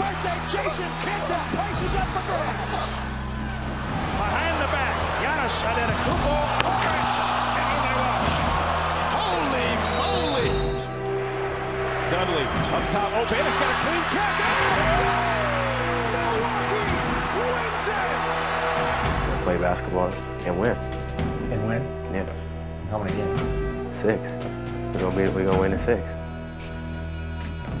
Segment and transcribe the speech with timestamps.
[0.00, 1.22] Happy birthday, Jason Kidd.
[1.28, 2.88] This place is up for grabs.
[4.16, 4.96] Behind the back.
[5.20, 6.36] Giannis Antetokounmpo.
[6.80, 7.16] Khris.
[7.60, 8.36] And in they rush.
[9.16, 9.68] Holy
[10.00, 10.50] moly!
[12.10, 13.46] Dudley up top open.
[13.46, 14.40] It's got a clean catch.
[14.40, 14.48] Oh!
[16.16, 16.88] Milwaukee
[17.36, 19.44] wins it.
[19.44, 20.10] play basketball
[20.46, 20.76] and win.
[21.52, 21.82] And win?
[22.12, 22.26] Yeah,
[22.90, 23.96] How many games?
[23.96, 24.32] six.
[24.94, 26.02] We're gonna be we're gonna win in six.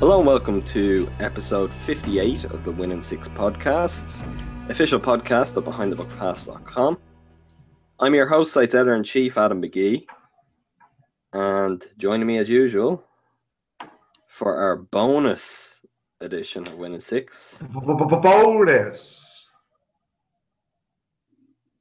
[0.00, 4.24] Hello and welcome to episode 58 of the Win in Six podcasts,
[4.70, 6.98] official podcast of BehindTheBuckPass.com.
[7.98, 10.06] I'm your host, site's editor in chief, Adam McGee,
[11.34, 13.04] and joining me as usual
[14.26, 15.74] for our bonus
[16.22, 17.58] edition of Win in Six.
[17.70, 19.48] Bonus.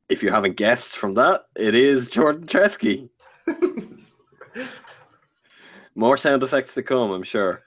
[0.10, 3.10] If you haven't guessed from that, it is Jordan Treske.
[5.96, 7.64] More sound effects to come, I'm sure.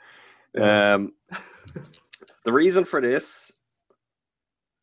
[0.61, 1.13] Um,
[2.45, 3.53] the reason for this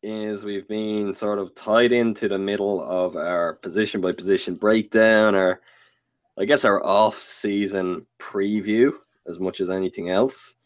[0.02, 5.34] is we've been sort of tied into the middle of our position by position breakdown,
[5.34, 5.60] or
[6.38, 8.92] I guess our off season preview
[9.28, 10.56] as much as anything else.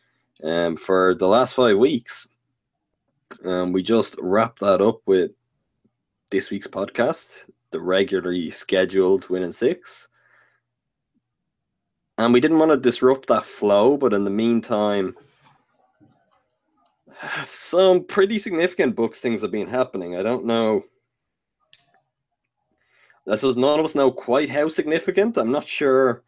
[0.43, 2.29] Um, for the last five weeks,
[3.45, 5.33] um, we just wrapped that up with
[6.31, 10.09] this week's podcast, the regularly scheduled Win in Six.
[12.19, 15.17] And we didn't want to disrupt that flow, but in the meantime,
[17.45, 20.17] some pretty significant Bucks things have been happening.
[20.17, 20.85] I don't know.
[23.29, 25.39] I suppose none of us know quite how significant.
[25.39, 26.23] I'm not sure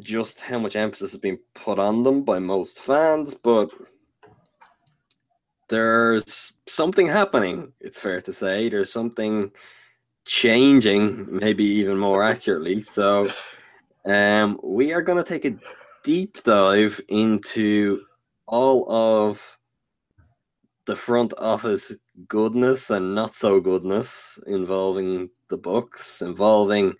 [0.00, 3.70] just how much emphasis has been put on them by most fans, but
[5.68, 8.68] there's something happening, it's fair to say.
[8.68, 9.50] There's something
[10.24, 12.82] changing, maybe even more accurately.
[12.82, 13.26] So
[14.06, 15.56] um, we are going to take a
[16.04, 18.02] deep dive into
[18.46, 19.58] all of
[20.86, 21.92] the front office
[22.28, 26.94] goodness and not so goodness involving the Bucks, involving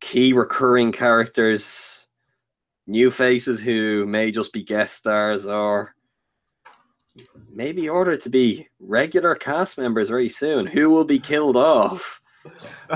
[0.00, 2.06] key recurring characters,
[2.86, 5.94] new faces who may just be guest stars or
[7.52, 10.66] maybe ordered to be regular cast members very soon.
[10.66, 12.20] Who will be killed off?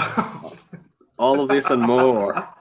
[1.19, 2.54] All of this and more.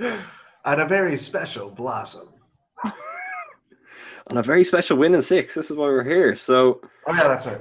[0.00, 2.28] And a very special blossom.
[4.30, 5.54] on a very special win in six.
[5.54, 6.36] This is why we're here.
[6.36, 7.60] So, Oh yeah, that's right.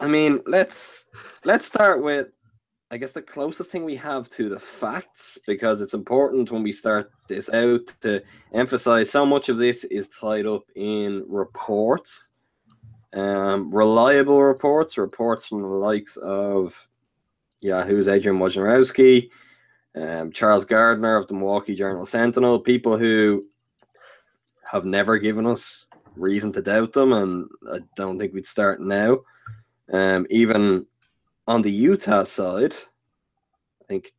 [0.00, 1.06] I mean, let's
[1.44, 2.28] let's start with,
[2.90, 6.72] I guess, the closest thing we have to the facts because it's important when we
[6.72, 8.22] start this out to
[8.52, 12.32] emphasize so much of this is tied up in reports,
[13.14, 16.74] um, reliable reports, reports from the likes of
[17.60, 19.30] Yahoo's Adrian Wojnarowski,
[19.96, 23.46] um, Charles Gardner of the Milwaukee Journal Sentinel, people who
[24.70, 25.86] have never given us
[26.16, 29.20] reason to doubt them, and I don't think we'd start now.
[29.92, 30.86] Um, even
[31.46, 32.74] on the Utah side,
[33.82, 34.12] I think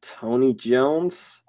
[0.00, 1.42] Tony Jones,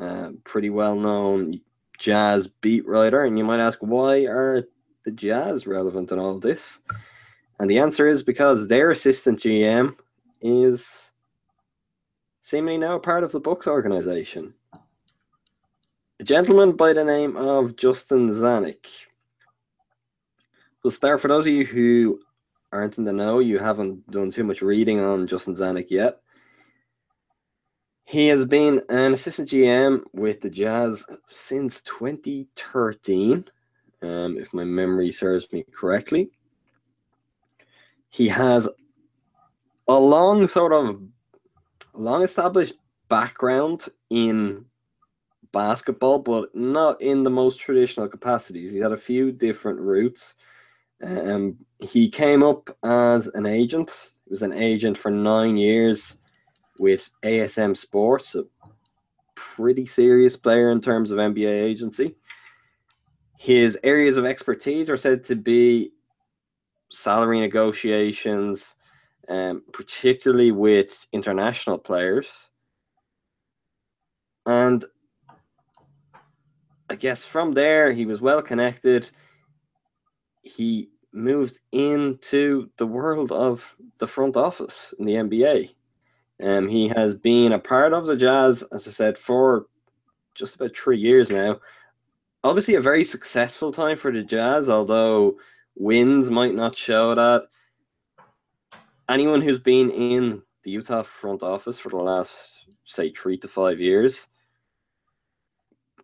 [0.00, 1.60] uh, pretty well known
[1.98, 4.64] jazz beat writer, and you might ask why are
[5.04, 6.80] the Jazz relevant in all this?
[7.58, 9.96] And the answer is because their assistant GM
[10.40, 11.07] is
[12.48, 14.54] seemingly now part of the Bucks organization.
[16.18, 18.86] A gentleman by the name of Justin Zanik.
[20.82, 22.20] We'll start for those of you who
[22.72, 26.20] aren't in the know, you haven't done too much reading on Justin Zanik yet.
[28.06, 33.44] He has been an assistant GM with the Jazz since 2013,
[34.00, 36.30] um, if my memory serves me correctly.
[38.08, 38.66] He has
[39.86, 41.02] a long sort of
[41.98, 42.74] long established
[43.08, 44.64] background in
[45.52, 48.72] basketball, but not in the most traditional capacities.
[48.72, 50.34] He had a few different routes.
[51.02, 54.12] Um, he came up as an agent.
[54.24, 56.16] He was an agent for nine years
[56.78, 58.44] with ASM Sports, a
[59.34, 62.14] pretty serious player in terms of NBA agency.
[63.36, 65.92] His areas of expertise are said to be
[66.90, 68.76] salary negotiations,
[69.28, 72.30] um, particularly with international players.
[74.46, 74.84] And
[76.88, 79.10] I guess from there, he was well connected.
[80.42, 85.74] He moved into the world of the front office in the NBA.
[86.42, 89.66] Um, he has been a part of the Jazz, as I said, for
[90.34, 91.58] just about three years now.
[92.44, 95.36] Obviously, a very successful time for the Jazz, although
[95.74, 97.48] wins might not show that.
[99.08, 102.52] Anyone who's been in the Utah front office for the last,
[102.84, 104.28] say, three to five years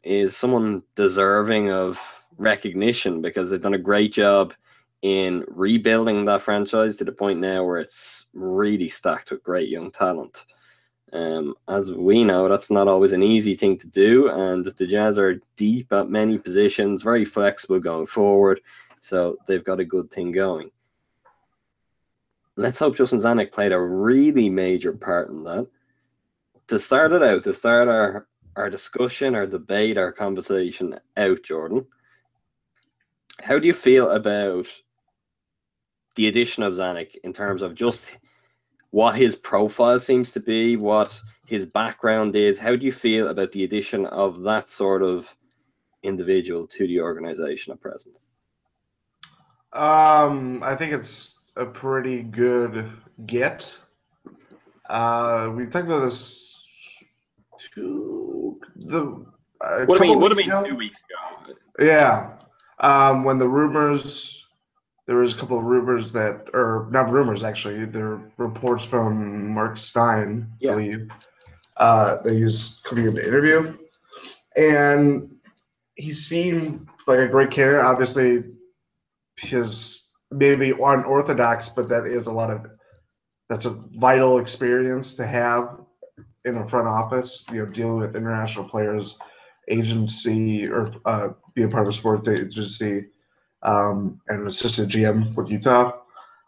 [0.03, 2.01] is someone deserving of
[2.39, 4.55] recognition because they've done a great job
[5.03, 9.91] in rebuilding that franchise to the point now where it's really stacked with great young
[9.91, 10.47] talent.
[11.13, 15.19] Um, as we know, that's not always an easy thing to do, and the Jazz
[15.19, 18.63] are deep at many positions, very flexible going forward,
[19.01, 20.71] so they've got a good thing going.
[22.57, 25.67] Let's hope Justin Zanik played a really major part in that.
[26.69, 31.87] To start it out, to start our, our discussion, our debate, our conversation out, Jordan,
[33.41, 34.67] how do you feel about
[36.15, 38.05] the addition of Zanik in terms of just
[38.91, 42.59] what his profile seems to be, what his background is.
[42.59, 45.37] How do you feel about the addition of that sort of
[46.05, 48.19] individual to the organization at present?
[49.73, 52.89] Um, I think it's a pretty good
[53.27, 53.77] get.
[54.89, 56.57] Uh, we talked about this
[57.75, 59.25] two the.
[59.61, 60.21] Uh, what do you mean?
[60.21, 60.65] What do you mean?
[60.65, 61.55] Two weeks ago.
[61.79, 62.33] Yeah,
[62.81, 64.45] um, when the rumors
[65.07, 69.53] there was a couple of rumors that, or not rumors actually, there are reports from
[69.53, 70.71] Mark Stein, yeah.
[70.71, 71.11] I believe,
[71.77, 73.77] uh, that he was coming in to interview,
[74.57, 75.37] and
[75.95, 77.85] he seemed like a great candidate.
[77.85, 78.45] Obviously,
[79.37, 80.04] his
[80.35, 82.67] maybe unorthodox, but that is a lot of
[83.49, 85.79] that's a vital experience to have
[86.45, 87.45] in a front office.
[87.53, 89.17] You know, dealing with international players,
[89.69, 93.07] agency, or uh, being part of a sports agency
[93.63, 96.01] um, and assistant GM with Utah.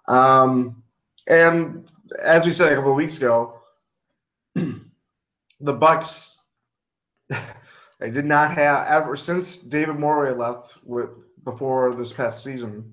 [0.08, 0.82] Um,
[1.26, 1.88] and
[2.22, 3.60] as we said a couple of weeks ago,
[4.54, 6.38] the Bucks
[8.00, 11.10] they did not have ever since David Morway left with
[11.44, 12.92] before this past season.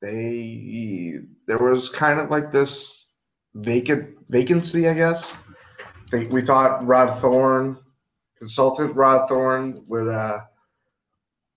[0.00, 3.08] They there was kind of like this
[3.54, 5.34] vacant vacancy, I guess.
[5.80, 7.78] I think we thought Rod Thorn,
[8.38, 10.40] consultant Rod Thorn, would uh,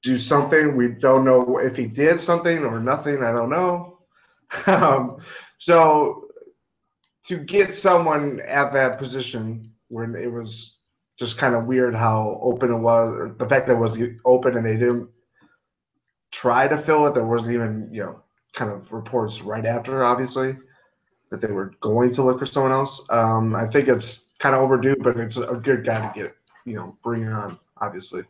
[0.03, 0.75] do something.
[0.75, 3.23] We don't know if he did something or nothing.
[3.23, 3.99] I don't know.
[4.65, 5.17] um,
[5.57, 6.27] so
[7.25, 10.79] to get someone at that position when it was
[11.19, 14.65] just kind of weird how open it was, the fact that it was open and
[14.65, 15.09] they didn't
[16.31, 17.13] try to fill it.
[17.13, 20.57] There wasn't even you know kind of reports right after, obviously,
[21.29, 23.03] that they were going to look for someone else.
[23.09, 26.75] Um, I think it's kind of overdue, but it's a good guy to get you
[26.75, 28.23] know bring on, obviously.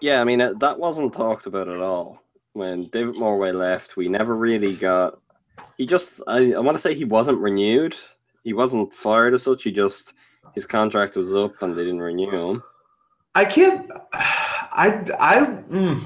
[0.00, 2.22] Yeah, I mean that wasn't talked about at all
[2.52, 3.96] when David Morway left.
[3.96, 5.20] We never really got.
[5.76, 7.96] He just I, I want to say he wasn't renewed.
[8.42, 9.64] He wasn't fired as such.
[9.64, 10.14] He just
[10.54, 12.62] his contract was up and they didn't renew him.
[13.34, 13.90] I can't.
[14.12, 15.46] I I.
[15.68, 16.04] Mm,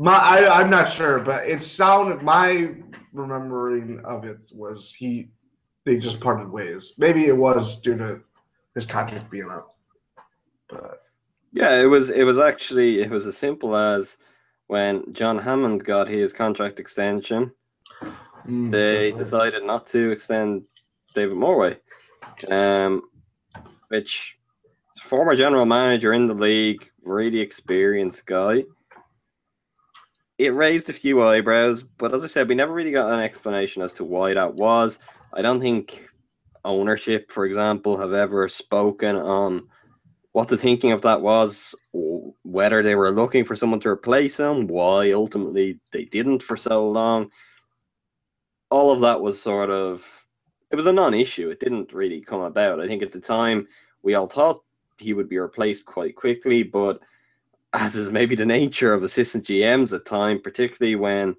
[0.00, 2.74] my I I'm not sure, but it sounded my
[3.12, 5.28] remembering of it was he
[5.84, 6.94] they just parted ways.
[6.96, 8.20] Maybe it was due to
[8.74, 9.76] his contract being up,
[10.70, 11.02] but
[11.52, 14.16] yeah, it was it was actually it was as simple as
[14.68, 17.52] when John Hammond got his contract extension,
[18.46, 20.62] mm, they decided not to extend
[21.14, 21.76] David Morway,
[22.50, 23.02] um,
[23.88, 24.38] which
[25.02, 28.64] former general manager in the league, really experienced guy.
[30.40, 33.82] It raised a few eyebrows, but as I said, we never really got an explanation
[33.82, 34.98] as to why that was.
[35.34, 36.08] I don't think
[36.64, 39.68] ownership, for example, have ever spoken on
[40.32, 44.66] what the thinking of that was, whether they were looking for someone to replace him,
[44.66, 47.28] why ultimately they didn't for so long.
[48.70, 50.06] All of that was sort of
[50.70, 51.50] it was a non-issue.
[51.50, 52.80] It didn't really come about.
[52.80, 53.68] I think at the time
[54.02, 54.64] we all thought
[54.96, 56.98] he would be replaced quite quickly, but
[57.72, 61.36] as is maybe the nature of assistant GMs at time, particularly when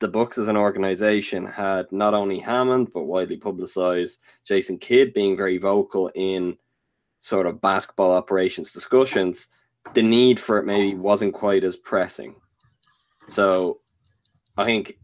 [0.00, 5.36] the Bucks as an organization had not only Hammond but widely publicized Jason Kidd being
[5.36, 6.58] very vocal in
[7.20, 9.48] sort of basketball operations discussions,
[9.94, 12.34] the need for it maybe wasn't quite as pressing.
[13.28, 13.80] So
[14.56, 14.98] I think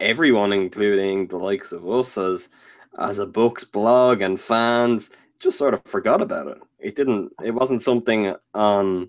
[0.00, 2.48] everyone, including the likes of us as
[2.98, 6.58] as a Bucks blog and fans, just sort of forgot about it.
[6.78, 9.08] It didn't it wasn't something on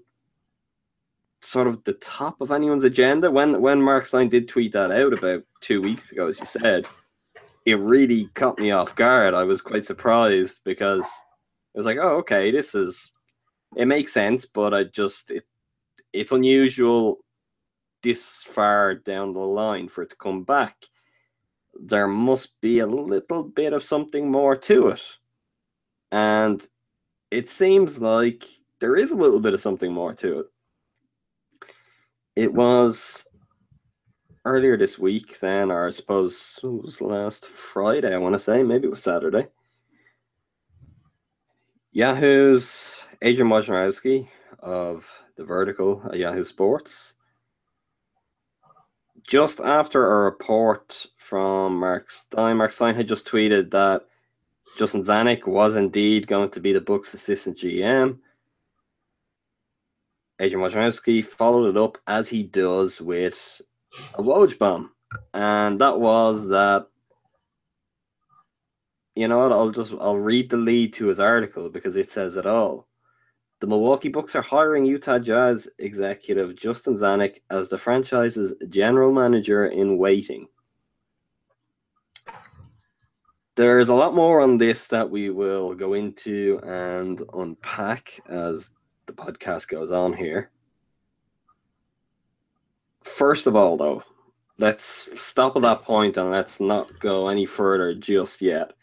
[1.41, 3.29] sort of the top of anyone's agenda.
[3.29, 6.85] When when Mark Stein did tweet that out about two weeks ago, as you said,
[7.65, 9.33] it really caught me off guard.
[9.33, 11.05] I was quite surprised because
[11.73, 13.11] it was like, oh, okay, this is
[13.75, 15.45] it makes sense, but I just it
[16.13, 17.19] it's unusual
[18.03, 20.75] this far down the line for it to come back,
[21.79, 25.03] there must be a little bit of something more to it.
[26.11, 26.65] And
[27.31, 28.45] it seems like
[28.79, 30.45] there is a little bit of something more to it.
[32.37, 33.25] It was
[34.45, 38.61] earlier this week, then, or I suppose it was last Friday, I want to say,
[38.61, 39.47] maybe it was Saturday.
[41.91, 44.27] Yahoo's Adrian Wojnarowski
[44.59, 47.15] of the Vertical at Yahoo Sports.
[49.27, 54.03] Just after a report from Mark Stein, Mark Stein had just tweeted that
[54.77, 58.19] Justin Zanik was indeed going to be the Bucks' assistant GM.
[60.39, 63.61] Adrian Wojnarowski followed it up as he does with
[64.13, 64.91] a Woj bomb,
[65.33, 66.87] and that was that.
[69.15, 69.51] You know what?
[69.51, 72.87] I'll just I'll read the lead to his article because it says it all.
[73.59, 79.65] The Milwaukee Bucks are hiring Utah Jazz executive Justin Zanik as the franchise's general manager
[79.65, 80.47] in waiting.
[83.55, 88.69] There's a lot more on this that we will go into and unpack as
[89.07, 90.51] the podcast goes on here.
[93.03, 94.03] First of all, though,
[94.59, 98.73] let's stop at that point and let's not go any further just yet.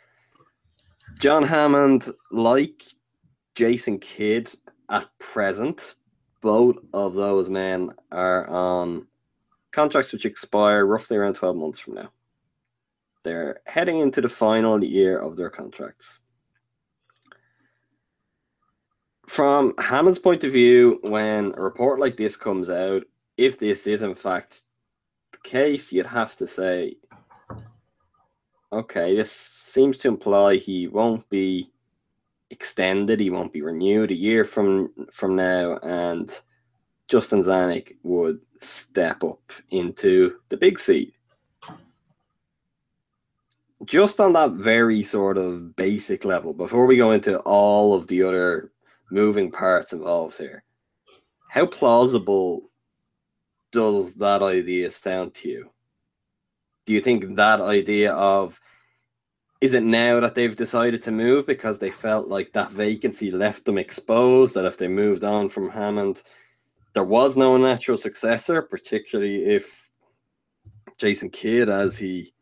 [1.18, 2.82] John Hammond, like
[3.54, 4.50] Jason Kidd
[4.90, 5.94] at present,
[6.40, 9.06] both of those men are on
[9.72, 12.10] contracts which expire roughly around 12 months from now.
[13.22, 16.18] They're heading into the final year of their contracts.
[19.26, 23.04] From Hammond's point of view, when a report like this comes out,
[23.36, 24.62] if this is in fact
[25.32, 26.96] the case, you'd have to say,
[28.72, 31.72] okay, this seems to imply he won't be
[32.50, 36.32] extended, he won't be renewed a year from from now, and
[37.08, 41.14] Justin Zanik would step up into the big seat.
[43.84, 48.22] Just on that very sort of basic level, before we go into all of the
[48.22, 48.70] other
[49.10, 50.64] moving parts involved here,
[51.48, 52.70] how plausible
[53.72, 55.70] does that idea sound to you?
[56.86, 58.60] Do you think that idea of
[59.60, 63.64] is it now that they've decided to move because they felt like that vacancy left
[63.64, 66.22] them exposed that if they moved on from Hammond
[66.92, 69.88] there was no natural successor particularly if
[70.98, 72.34] Jason Kidd as he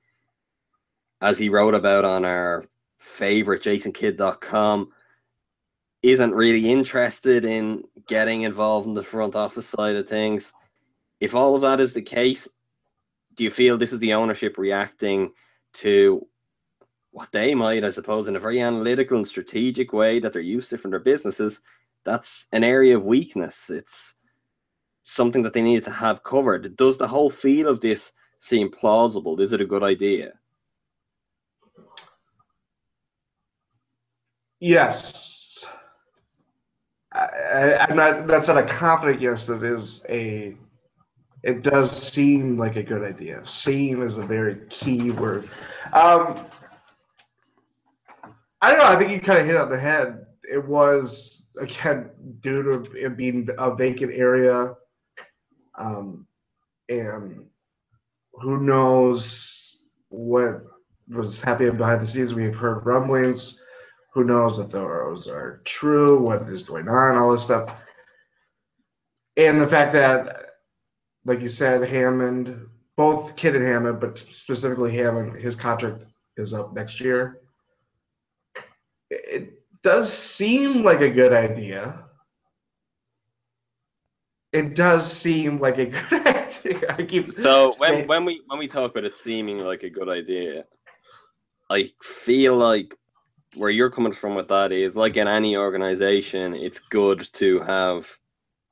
[1.20, 2.64] as he wrote about on our
[2.98, 4.90] favorite jasonkidd.com
[6.02, 10.52] isn't really interested in getting involved in the front office side of things
[11.22, 12.48] if all of that is the case,
[13.34, 15.32] do you feel this is the ownership reacting
[15.74, 16.26] to
[17.12, 20.70] what they might, I suppose, in a very analytical and strategic way that they're used
[20.70, 21.60] to from their businesses?
[22.04, 23.70] That's an area of weakness.
[23.70, 24.16] It's
[25.04, 26.76] something that they needed to have covered.
[26.76, 29.40] Does the whole feel of this seem plausible?
[29.40, 30.32] Is it a good idea?
[34.58, 35.41] Yes.
[37.32, 38.26] I, am not.
[38.26, 39.46] That's not a confident yes.
[39.46, 40.56] That is a
[41.42, 43.44] it does seem like a good idea.
[43.44, 45.48] Seem is a very key word.
[45.92, 46.46] Um,
[48.60, 48.84] I don't know.
[48.84, 50.24] I think you kind of hit on the head.
[50.50, 52.10] It was again
[52.40, 54.74] due to it being a vacant area,
[55.76, 56.26] um,
[56.88, 57.44] and
[58.34, 60.62] who knows what
[61.08, 62.34] was happening behind the scenes.
[62.34, 63.61] We've heard rumblings.
[64.12, 66.18] Who knows if those are true?
[66.18, 67.16] What is going on?
[67.16, 67.74] All this stuff,
[69.36, 70.52] and the fact that
[71.24, 72.66] like you said, Hammond,
[72.96, 76.04] both Kidd and Hammond, but specifically Hammond, his contract
[76.36, 77.40] is up next year.
[79.10, 82.04] It does seem like a good idea.
[84.52, 86.94] It does seem like a good idea.
[86.98, 90.08] I keep so when when we when we talk about it seeming like a good
[90.08, 90.64] idea,
[91.70, 92.94] I feel like
[93.54, 98.08] where you're coming from with that is like in any organization, it's good to have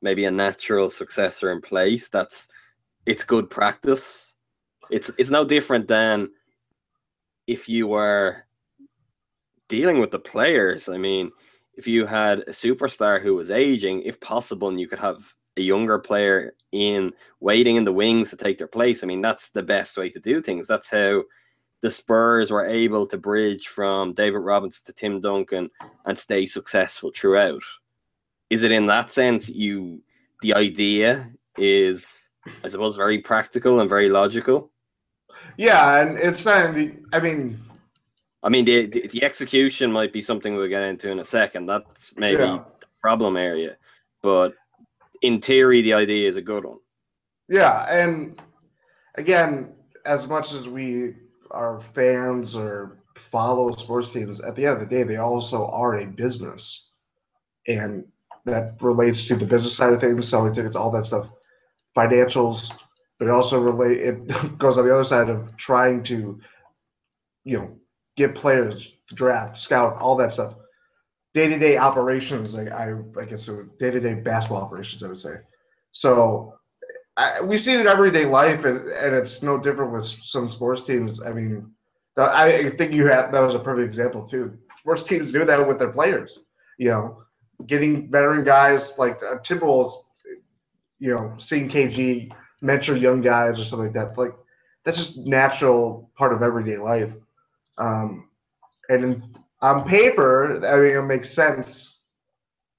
[0.03, 2.09] maybe a natural successor in place.
[2.09, 2.49] That's
[3.07, 4.35] it's good practice.
[4.91, 6.31] It's it's no different than
[7.47, 8.45] if you were
[9.69, 10.89] dealing with the players.
[10.89, 11.31] I mean,
[11.75, 15.19] if you had a superstar who was aging, if possible, and you could have
[15.57, 19.03] a younger player in waiting in the wings to take their place.
[19.03, 20.67] I mean, that's the best way to do things.
[20.67, 21.23] That's how
[21.83, 25.71] the Spurs were able to bridge from David Robinson to Tim Duncan
[26.05, 27.63] and stay successful throughout
[28.51, 30.03] is it in that sense you
[30.43, 32.31] the idea is
[32.65, 34.71] I suppose very practical and very logical?
[35.57, 36.71] Yeah, and it's not.
[37.13, 37.61] I mean,
[38.43, 41.67] I mean the, the, the execution might be something we'll get into in a second.
[41.67, 42.59] That's maybe yeah.
[42.59, 42.65] the
[43.01, 43.77] problem area,
[44.23, 44.55] but
[45.23, 46.79] in theory, the idea is a good one.
[47.49, 48.41] Yeah, and
[49.17, 49.73] again,
[50.07, 51.15] as much as we
[51.51, 52.99] are fans or
[53.31, 56.89] follow sports teams, at the end of the day, they also are a business,
[57.67, 58.05] and
[58.45, 61.29] that relates to the business side of things, selling tickets, all that stuff,
[61.97, 62.73] financials,
[63.19, 63.99] but it also relate.
[63.99, 66.41] It goes on the other side of trying to,
[67.45, 67.77] you know,
[68.17, 70.55] get players, draft, scout, all that stuff.
[71.35, 75.21] Day to day operations, like I, I guess, day to day basketball operations, I would
[75.21, 75.37] say.
[75.93, 76.55] So
[77.21, 80.83] I, we see it in everyday life, and, and it's no different with some sports
[80.83, 81.23] teams.
[81.23, 81.73] I mean,
[82.17, 84.59] I think you had that was a perfect example too.
[84.79, 86.41] Sports teams do that with their players.
[86.79, 87.23] You know,
[87.67, 89.95] getting veteran guys like uh, Timberwolves.
[90.99, 92.31] You know, seeing KG
[92.63, 94.19] mentor young guys or something like that.
[94.19, 94.35] Like
[94.85, 97.13] that's just natural part of everyday life.
[97.79, 98.29] Um,
[98.89, 99.23] and in,
[99.63, 101.99] on paper, I mean, it makes sense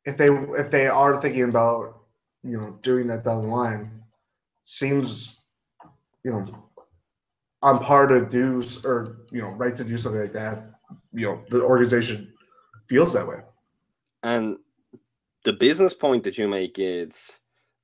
[0.05, 2.01] if they if they are thinking about
[2.43, 4.00] you know doing that down the line
[4.63, 5.43] seems,
[6.23, 6.45] you know,
[7.61, 10.71] on par to do or you know right to do something like that.
[11.13, 12.33] You know, the organization
[12.87, 13.37] feels that way.
[14.23, 14.57] And
[15.43, 17.17] the business point that you make is,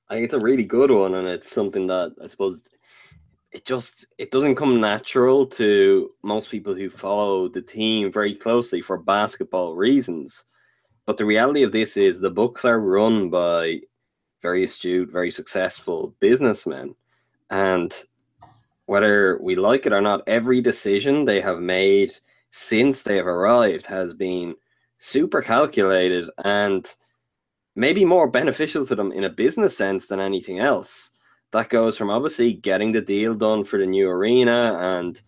[0.10, 2.62] I think it's a really good one, and it's something that I suppose
[3.51, 8.81] it just it doesn't come natural to most people who follow the team very closely
[8.81, 10.46] for basketball reasons.
[11.05, 13.81] But the reality of this is the Bucks are run by
[14.48, 16.96] very astute, very successful businessmen.
[17.50, 17.92] And
[18.86, 22.13] whether we like it or not, every decision they have made
[22.51, 24.56] since they have arrived has been
[25.00, 26.84] super calculated and
[27.75, 31.12] maybe more beneficial to them in a business sense than anything else.
[31.51, 35.22] That goes from obviously getting the deal done for the new arena and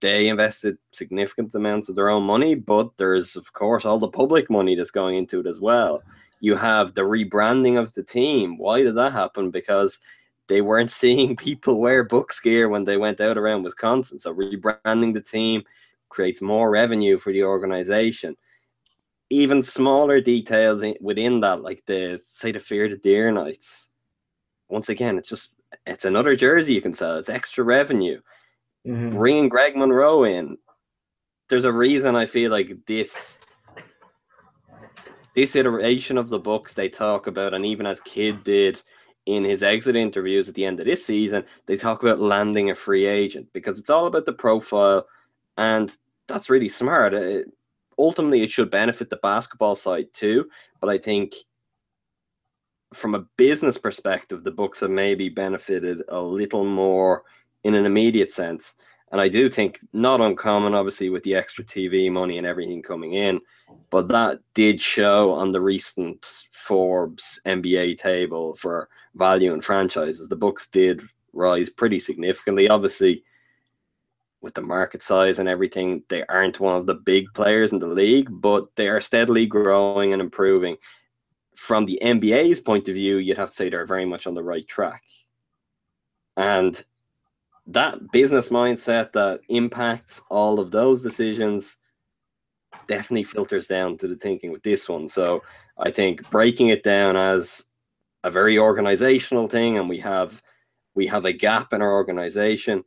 [0.00, 4.50] they invested significant amounts of their own money, but there's of course all the public
[4.50, 6.02] money that's going into it as well.
[6.40, 8.58] You have the rebranding of the team.
[8.58, 9.50] Why did that happen?
[9.50, 9.98] Because
[10.48, 14.18] they weren't seeing people wear Bucks gear when they went out around Wisconsin.
[14.18, 15.62] So rebranding the team
[16.08, 18.36] creates more revenue for the organization.
[19.30, 23.88] Even smaller details within that, like the say the Fear the Deer nights.
[24.68, 25.52] Once again, it's just
[25.86, 27.16] it's another jersey you can sell.
[27.16, 28.20] It's extra revenue.
[28.84, 29.10] Mm-hmm.
[29.10, 30.58] Bringing Greg Monroe in,
[31.48, 33.38] there's a reason I feel like this
[35.40, 38.82] this iteration of the Bucks they talk about, and even as Kidd did
[39.24, 42.74] in his exit interviews at the end of this season, they talk about landing a
[42.74, 45.06] free agent because it's all about the profile,
[45.56, 45.96] and
[46.28, 47.14] that's really smart.
[47.14, 47.46] It,
[47.96, 50.46] ultimately, it should benefit the basketball side too,
[50.78, 51.34] but I think
[52.92, 57.22] from a business perspective, the Bucks have maybe benefited a little more
[57.64, 58.74] in an immediate sense.
[59.12, 63.14] And I do think not uncommon, obviously, with the extra TV money and everything coming
[63.14, 63.40] in,
[63.90, 70.28] but that did show on the recent Forbes NBA table for value and franchises.
[70.28, 72.68] The Bucks did rise pretty significantly.
[72.68, 73.24] Obviously,
[74.40, 77.86] with the market size and everything, they aren't one of the big players in the
[77.86, 80.76] league, but they are steadily growing and improving.
[81.56, 84.42] From the NBA's point of view, you'd have to say they're very much on the
[84.42, 85.02] right track.
[86.36, 86.82] And
[87.70, 91.76] that business mindset that impacts all of those decisions
[92.88, 95.08] definitely filters down to the thinking with this one.
[95.08, 95.42] So
[95.78, 97.64] I think breaking it down as
[98.24, 100.42] a very organizational thing and we have
[100.94, 102.84] we have a gap in our organization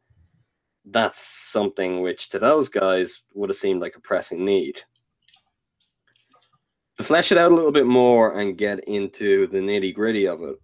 [0.91, 4.81] that's something which to those guys would have seemed like a pressing need
[6.97, 10.43] to flesh it out a little bit more and get into the nitty gritty of
[10.43, 10.57] it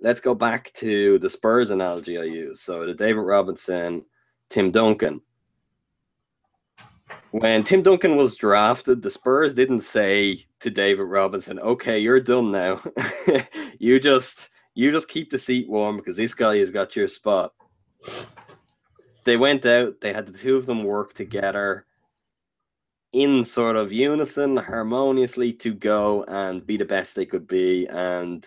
[0.00, 2.60] let's go back to the Spurs analogy I use.
[2.60, 4.04] So the David Robinson,
[4.50, 5.20] Tim Duncan.
[7.30, 12.52] When Tim Duncan was drafted, the Spurs didn't say to David Robinson, "Okay, you're done
[12.52, 12.80] now.
[13.78, 17.52] you just you just keep the seat warm because this guy has got your spot."
[19.24, 20.00] They went out.
[20.00, 21.86] They had the two of them work together
[23.12, 28.44] in sort of unison, harmoniously to go and be the best they could be and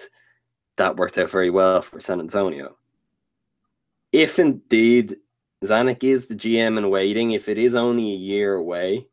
[0.77, 2.77] that worked out very well for San Antonio.
[4.11, 5.17] If indeed
[5.63, 9.07] Zanik is the GM in waiting, if it is only a year away,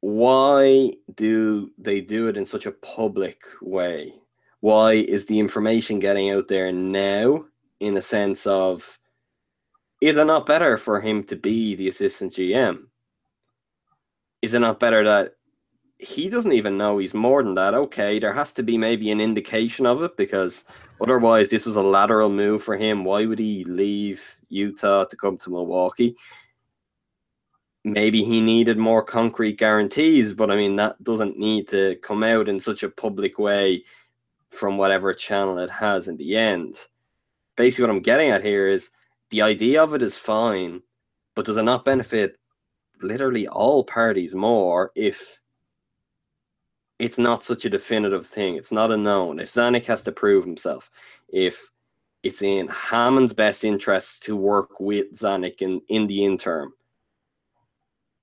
[0.00, 4.14] why do they do it in such a public way?
[4.60, 7.46] Why is the information getting out there now
[7.80, 8.98] in a sense of
[10.00, 12.84] is it not better for him to be the assistant GM?
[14.42, 15.35] Is it not better that
[15.98, 17.74] he doesn't even know he's more than that.
[17.74, 20.64] Okay, there has to be maybe an indication of it because
[21.00, 23.04] otherwise, this was a lateral move for him.
[23.04, 26.16] Why would he leave Utah to come to Milwaukee?
[27.84, 32.48] Maybe he needed more concrete guarantees, but I mean, that doesn't need to come out
[32.48, 33.84] in such a public way
[34.50, 36.76] from whatever channel it has in the end.
[37.56, 38.90] Basically, what I'm getting at here is
[39.30, 40.82] the idea of it is fine,
[41.34, 42.38] but does it not benefit
[43.00, 45.40] literally all parties more if
[46.98, 48.56] it's not such a definitive thing?
[48.56, 49.40] It's not a known.
[49.40, 50.90] If Zanik has to prove himself,
[51.28, 51.70] if
[52.26, 56.72] it's in Hammond's best interest to work with Zanik in, in the interim.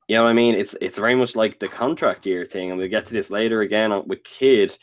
[0.09, 0.55] You know what I mean?
[0.55, 3.61] It's it's very much like the contract year thing, and we'll get to this later
[3.61, 4.77] again with Kidd.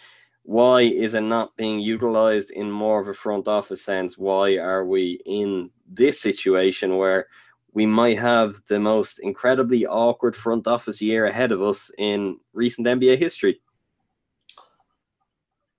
[0.45, 4.17] Why is it not being utilized in more of a front office sense?
[4.17, 7.27] Why are we in this situation where
[7.75, 12.87] we might have the most incredibly awkward front office year ahead of us in recent
[12.87, 13.61] NBA history?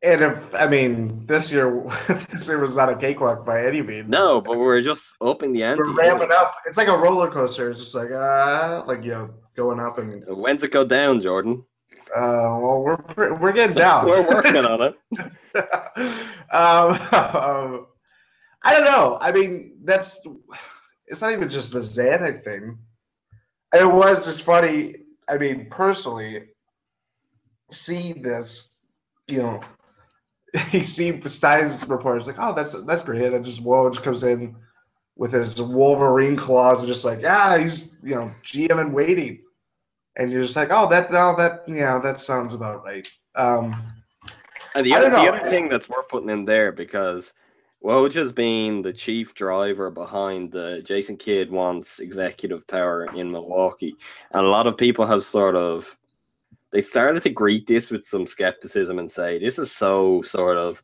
[0.04, 1.84] And if I mean this year,
[2.34, 4.10] this year was not a cakewalk by any means.
[4.10, 5.84] No, but we're just upping the ante.
[5.84, 6.56] We're ramping up.
[6.66, 7.70] It's like a roller coaster.
[7.70, 11.64] It's just like uh like you know going up and When's it go down, Jordan?
[12.16, 12.84] uh well
[13.16, 14.06] we're we're getting down.
[14.08, 14.96] We're working on it.
[16.52, 17.88] um, um,
[18.64, 19.18] I don't know.
[19.22, 20.20] I mean, that's
[21.08, 22.78] it's not even just the Zanik thing.
[23.74, 24.96] It was just funny.
[25.30, 26.50] I mean, personally,
[27.72, 28.70] see this,
[29.28, 29.62] you know,
[30.72, 32.18] you see Stein's report.
[32.18, 33.24] It's like, oh, that's that's great.
[33.24, 34.56] And then just Woj comes in
[35.16, 39.40] with his Wolverine claws and just like, yeah, he's you know GM and waiting,
[40.18, 43.08] and you're just like, oh, that now that yeah, that sounds about right.
[43.36, 43.82] Um,
[44.76, 47.34] And the other, the other thing that's worth putting in there because
[47.84, 53.96] Woj has been the chief driver behind the Jason Kidd wants executive power in Milwaukee,
[54.32, 55.98] and a lot of people have sort of
[56.72, 60.82] they started to greet this with some skepticism and say this is so sort of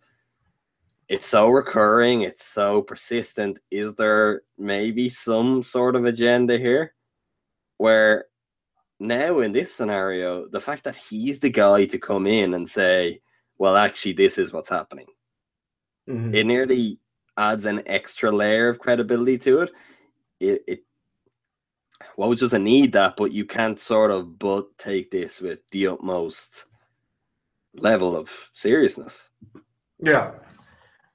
[1.09, 3.59] it's so recurring, it's so persistent.
[3.71, 6.93] Is there maybe some sort of agenda here
[7.77, 8.25] where
[8.99, 13.21] now in this scenario, the fact that he's the guy to come in and say,
[13.57, 15.07] well, actually, this is what's happening.
[16.09, 16.33] mhm.
[16.33, 16.99] It nearly
[17.37, 19.71] adds an extra layer of credibility to it.
[20.39, 20.79] It, it
[22.15, 25.87] well, it doesn't need that, but you can't sort of but take this with the
[25.87, 26.65] utmost
[27.75, 29.29] level of seriousness.
[29.99, 30.31] Yeah,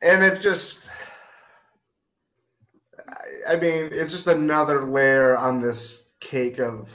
[0.00, 0.88] and it's just,
[3.08, 6.88] I- I mean, it's just another layer on this cake of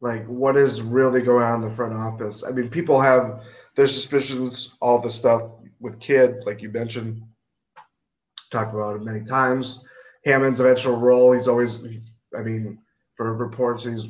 [0.00, 2.42] like what is really going on in the front office.
[2.44, 3.40] I mean, people have
[3.76, 5.42] their suspicions, all the stuff
[5.80, 7.22] with Kidd, like you mentioned,
[8.50, 9.86] talked about it many times.
[10.24, 12.78] Hammond's eventual role, he's always, he's, I mean,
[13.16, 14.08] for reports, he's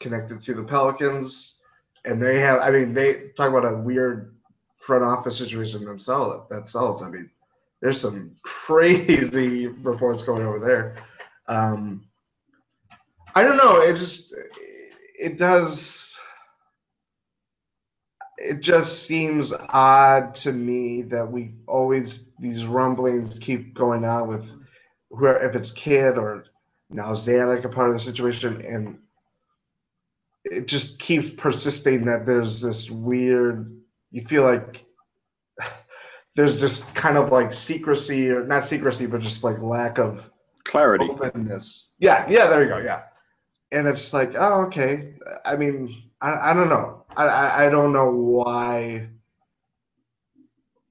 [0.00, 1.56] connected to the Pelicans,
[2.04, 4.36] and they have, I mean, they talk about a weird
[4.78, 7.02] front office situation themselves That themselves.
[7.02, 7.30] I mean,
[7.80, 10.96] there's some crazy reports going over there.
[11.48, 12.06] Um,
[13.34, 13.80] I don't know.
[13.80, 14.34] It just
[15.18, 16.16] it does.
[18.38, 24.52] It just seems odd to me that we always these rumblings keep going on with
[25.10, 26.44] whoever if it's Kidd or
[26.90, 28.60] now Zanik a part of the situation?
[28.64, 28.98] And
[30.44, 33.72] it just keeps persisting that there's this weird
[34.12, 34.84] you feel like
[36.36, 40.30] there's just kind of like secrecy or not secrecy but just like lack of
[40.64, 41.06] Clarity.
[41.10, 41.88] openness.
[41.98, 43.02] Yeah yeah there you go yeah.
[43.72, 45.14] And it's like oh okay.
[45.44, 47.04] I mean i, I don't know.
[47.16, 49.08] I, I i don't know why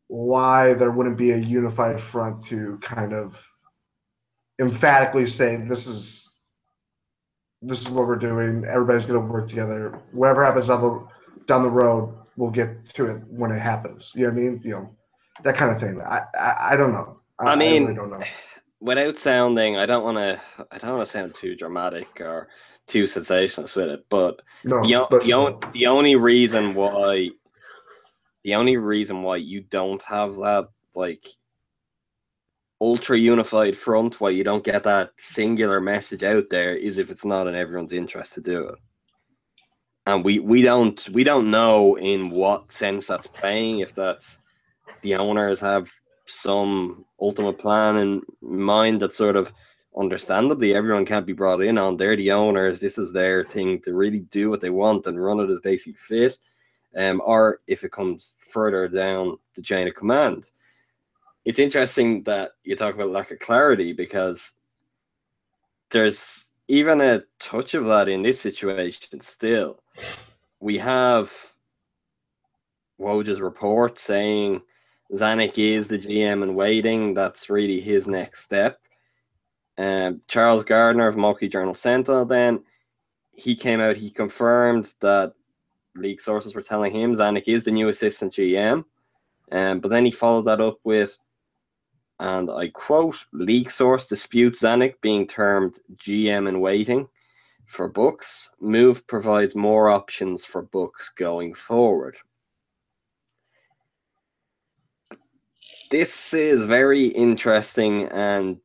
[0.08, 3.38] why there wouldn't be a unified front to kind of
[4.60, 6.34] emphatically say this is
[7.62, 8.64] this is what we're doing.
[8.66, 10.00] Everybody's going to work together.
[10.12, 11.08] Whatever happens down the
[11.46, 14.12] down the road we'll get to it when it happens.
[14.16, 14.62] You know what i mean?
[14.64, 14.96] You know
[15.44, 16.02] that kind of thing.
[16.02, 17.20] I i, I don't know.
[17.40, 18.24] I, I mean, really don't know.
[18.80, 20.42] without sounding, I don't want to.
[20.72, 22.48] I don't want to sound too dramatic or
[22.88, 27.30] too sensationalist with it, but no the, but- the, o- the only reason why
[28.44, 31.26] the only reason why you don't have that like
[32.86, 37.26] ultra unified front why you don't get that singular message out there is if it's
[37.26, 38.80] not in everyone's interest to do it
[40.08, 44.40] and we we don't we don't know in what sense that's playing if that's
[45.02, 45.90] the owners have
[46.28, 49.52] some ultimate plan in mind that sort of
[49.98, 51.98] understandably everyone can't be brought in on.
[51.98, 52.80] They're the owners.
[52.80, 55.78] This is their thing to really do what they want and run it as they
[55.78, 56.38] see fit.
[56.96, 60.46] Um, or if it comes further down the chain of command.
[61.46, 64.52] It's interesting that you talk about lack of clarity because
[65.92, 69.80] there's even a touch of that in this situation still.
[70.60, 71.32] We have
[73.00, 74.62] Woj's report saying
[75.14, 77.14] Zanik is the GM and waiting.
[77.14, 78.80] That's really his next step.
[79.78, 82.64] Um, Charles Gardner of Milwaukee Journal Sentinel, then
[83.34, 85.34] he came out, he confirmed that
[85.96, 88.86] league sources were telling him Zanik is the new assistant GM.
[89.52, 91.18] Um, but then he followed that up with,
[92.20, 97.08] and I quote, league source disputes Zanik being termed GM in waiting
[97.66, 98.50] for Bucks.
[98.60, 102.18] Move provides more options for Bucks going forward.
[105.92, 108.60] This is very interesting, and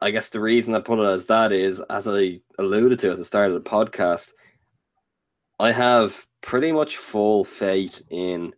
[0.00, 3.18] I guess the reason I put it as that is, as I alluded to at
[3.18, 4.30] the start of the podcast,
[5.60, 8.54] I have pretty much full faith in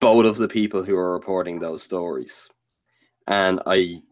[0.00, 2.48] both of the people who are reporting those stories.
[3.28, 4.02] And I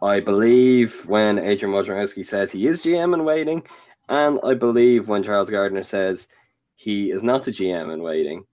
[0.00, 3.62] I believe when Adrian Wojnarowski says he is GM in waiting,
[4.08, 6.28] and I believe when Charles Gardner says
[6.76, 8.44] he is not a GM in waiting.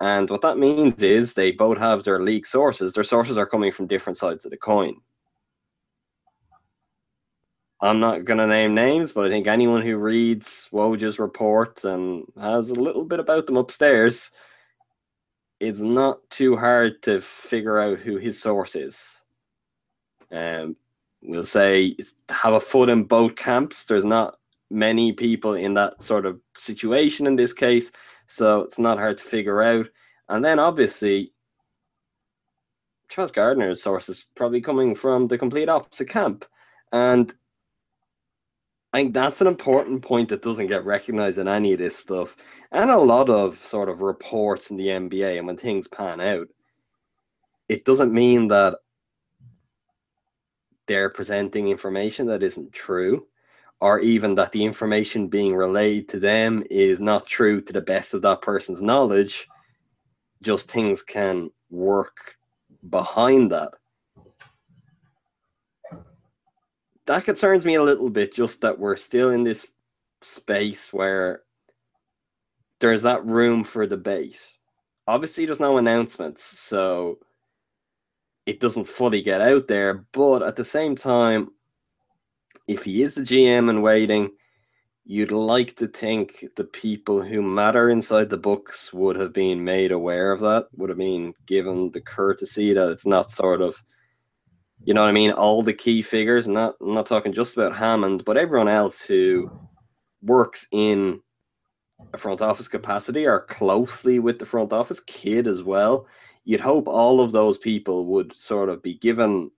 [0.00, 2.92] And what that means is they both have their league sources.
[2.92, 4.96] Their sources are coming from different sides of the coin.
[7.82, 12.24] I'm not going to name names, but I think anyone who reads Woj's report and
[12.38, 14.30] has a little bit about them upstairs,
[15.60, 19.19] it's not too hard to figure out who his source is.
[20.32, 20.76] Um,
[21.22, 21.96] we'll say
[22.28, 23.84] have a foot in both camps.
[23.84, 24.36] There's not
[24.70, 27.90] many people in that sort of situation in this case,
[28.26, 29.88] so it's not hard to figure out.
[30.28, 31.32] And then obviously,
[33.08, 36.44] Charles Gardner's source is probably coming from the complete opposite camp.
[36.92, 37.34] And
[38.92, 42.36] I think that's an important point that doesn't get recognized in any of this stuff.
[42.72, 46.48] And a lot of sort of reports in the NBA and when things pan out,
[47.68, 48.78] it doesn't mean that
[50.90, 53.24] they're presenting information that isn't true
[53.80, 58.12] or even that the information being relayed to them is not true to the best
[58.12, 59.46] of that person's knowledge,
[60.42, 62.36] just things can work
[62.88, 63.70] behind that.
[67.06, 69.68] That concerns me a little bit, just that we're still in this
[70.22, 71.42] space where
[72.80, 74.40] there's that room for debate.
[75.06, 77.20] Obviously, there's no announcements, so
[78.50, 81.50] it doesn't fully get out there, but at the same time,
[82.66, 84.28] if he is the GM and waiting,
[85.04, 89.92] you'd like to think the people who matter inside the Bucks would have been made
[89.92, 93.80] aware of that, would have been given the courtesy that it's not sort of,
[94.82, 96.48] you know what I mean, all the key figures.
[96.48, 99.48] Not I'm not talking just about Hammond, but everyone else who
[100.22, 101.20] works in
[102.12, 106.08] a front office capacity or closely with the front office, Kidd as well.
[106.50, 109.52] You'd hope all of those people would sort of be given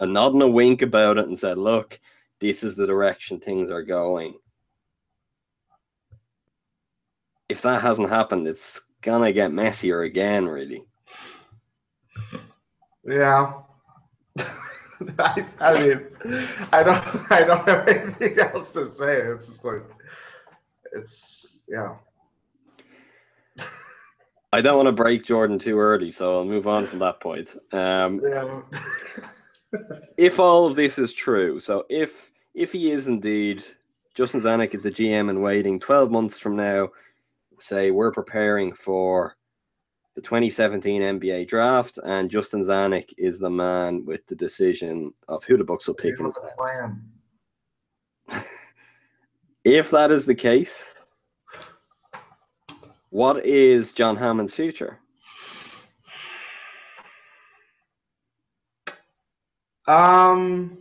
[0.00, 2.00] a nod and a wink about it and said, look,
[2.40, 4.32] this is the direction things are going.
[7.50, 10.86] If that hasn't happened, it's gonna get messier again, really.
[13.04, 13.52] Yeah.
[14.38, 16.06] I, I mean,
[16.72, 19.18] I don't, I don't have anything else to say.
[19.18, 19.84] It's just like,
[20.94, 21.96] it's yeah.
[24.52, 27.56] I don't want to break Jordan too early, so I'll move on from that point.
[27.72, 28.60] Um, Yeah.
[30.18, 33.64] if all of this is true, so if if he is indeed
[34.14, 36.90] Justin Zanik is the GM and waiting 12 months from now,
[37.60, 39.36] say we're preparing for
[40.14, 45.56] the 2017 NBA draft, and Justin Zanik is the man with the decision of who
[45.56, 46.74] the Bucks will pick in his the
[48.28, 48.46] hands.
[49.64, 50.91] If that is the case,
[53.12, 54.98] what is John Hammond's future?
[59.86, 60.78] Um.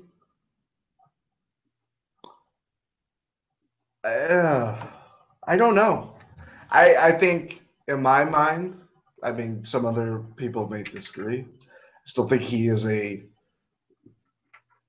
[4.04, 4.88] Uh,
[5.48, 6.15] I don't know.
[6.72, 8.78] I I think in my mind,
[9.24, 11.41] I mean, some other people may disagree.
[11.41, 13.24] I still think he is a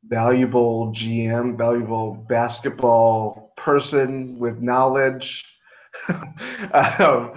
[0.04, 5.44] valuable GM, valuable basketball person with knowledge.
[6.72, 7.32] um,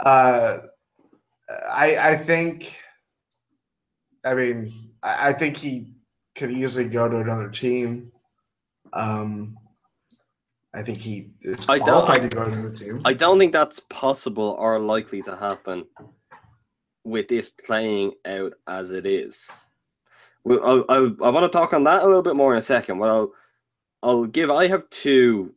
[0.00, 0.58] uh,
[1.70, 2.74] I I think.
[4.24, 5.94] I mean, I, I think he
[6.36, 8.12] could easily go to another team.
[8.92, 9.56] Um,
[10.74, 13.02] I think he is I don't- qualified to go to another team.
[13.04, 15.84] I don't think that's possible or likely to happen
[17.04, 19.50] with this playing out as it is.
[20.44, 22.62] Well, I, I, I want to talk on that a little bit more in a
[22.62, 22.98] second.
[22.98, 23.32] Well,
[24.02, 24.50] I'll, I'll give.
[24.50, 25.54] I have two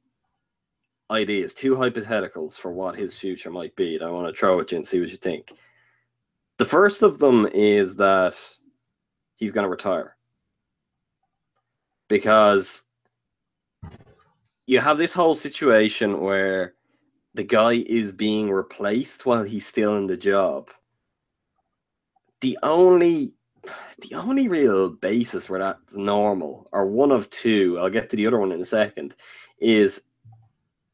[1.12, 3.96] ideas, two hypotheticals for what his future might be.
[3.96, 5.54] And I want to throw at you and see what you think.
[6.58, 8.36] The first of them is that
[9.36, 10.16] he's going to retire
[12.08, 12.84] because
[14.66, 16.74] you have this whole situation where
[17.34, 20.70] the guy is being replaced while he's still in the job.
[22.42, 23.34] The only
[24.00, 28.28] the only real basis where that's normal, or one of two, I'll get to the
[28.28, 29.16] other one in a second,
[29.60, 30.02] is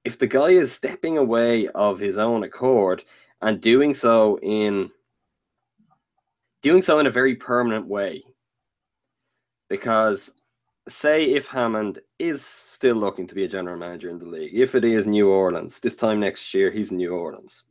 [0.04, 3.04] if the guy is stepping away of his own accord
[3.42, 4.92] and doing so in
[6.62, 8.24] doing so in a very permanent way.
[9.70, 10.32] Because,
[10.88, 14.76] say, if Hammond is still looking to be a general manager in the league, if
[14.76, 17.64] it is New Orleans, this time next year, he's in New Orleans.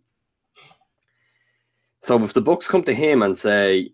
[2.02, 3.92] So if the Bucks come to him and say,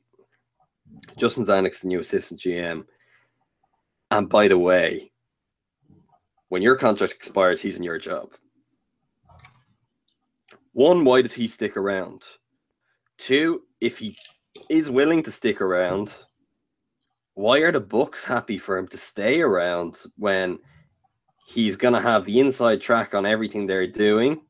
[1.18, 2.84] Justin Zanik's the new assistant GM,
[4.12, 5.10] and by the way,
[6.56, 8.30] when your contract expires, he's in your job.
[10.72, 12.22] One, why does he stick around?
[13.18, 14.16] Two, if he
[14.70, 16.14] is willing to stick around,
[17.34, 20.58] why are the Bucks happy for him to stay around when
[21.46, 24.40] he's going to have the inside track on everything they're doing,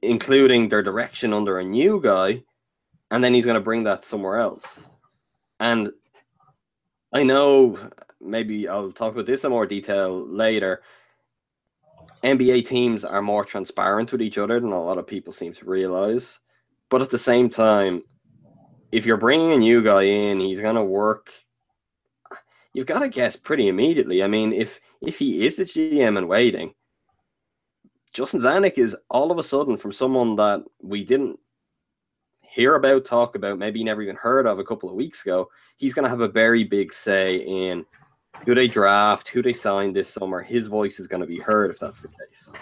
[0.00, 2.40] including their direction under a new guy,
[3.10, 4.88] and then he's going to bring that somewhere else?
[5.58, 5.90] And
[7.12, 7.80] I know
[8.24, 10.82] maybe I'll talk about this in more detail later.
[12.22, 15.64] NBA teams are more transparent with each other than a lot of people seem to
[15.66, 16.38] realize.
[16.88, 18.02] But at the same time,
[18.92, 21.30] if you're bringing a new guy in, he's going to work.
[22.72, 24.22] You've got to guess pretty immediately.
[24.22, 26.74] I mean, if if he is the GM and waiting,
[28.12, 31.38] Justin Zanik is all of a sudden from someone that we didn't
[32.40, 35.48] hear about, talk about, maybe never even heard of a couple of weeks ago.
[35.76, 37.84] He's going to have a very big say in
[38.44, 41.70] who they draft, who they sign this summer, his voice is going to be heard
[41.70, 42.52] if that's the case.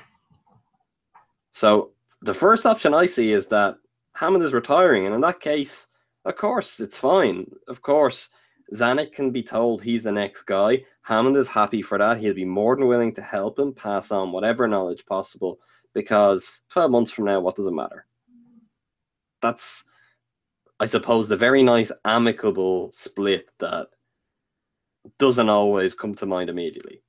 [1.52, 1.90] So
[2.22, 3.76] the first option I see is that
[4.14, 5.88] Hammond is retiring, and in that case,
[6.24, 7.50] of course, it's fine.
[7.68, 8.28] Of course,
[8.74, 10.84] Zanik can be told he's the next guy.
[11.02, 12.18] Hammond is happy for that.
[12.18, 15.58] He'll be more than willing to help him pass on whatever knowledge possible
[15.94, 18.06] because 12 months from now, what does it matter?
[19.40, 19.84] That's,
[20.78, 23.88] I suppose, the very nice amicable split that
[25.18, 27.02] doesn't always come to mind immediately.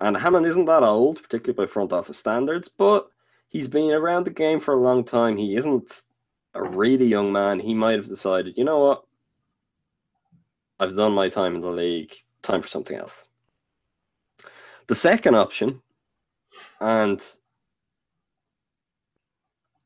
[0.00, 3.08] And Hammond isn't that old, particularly by front office standards, but
[3.48, 5.36] he's been around the game for a long time.
[5.36, 6.02] He isn't
[6.54, 7.60] a really young man.
[7.60, 9.04] He might have decided, you know what?
[10.80, 12.12] I've done my time in the league.
[12.42, 13.26] Time for something else.
[14.86, 15.80] The second option,
[16.80, 17.22] and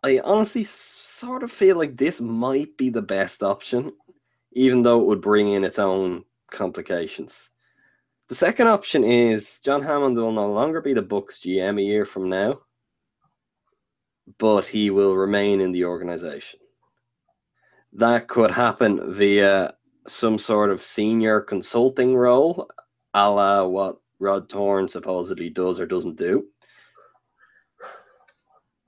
[0.02, 3.92] I honestly sort of feel like this might be the best option,
[4.52, 7.50] even though it would bring in its own complications.
[8.28, 12.04] The second option is John Hammond will no longer be the Bucks GM a year
[12.04, 12.60] from now,
[14.38, 16.60] but he will remain in the organization.
[17.94, 19.74] That could happen via
[20.06, 22.68] some sort of senior consulting role,
[23.14, 26.46] a la what Rod Thorn supposedly does or doesn't do.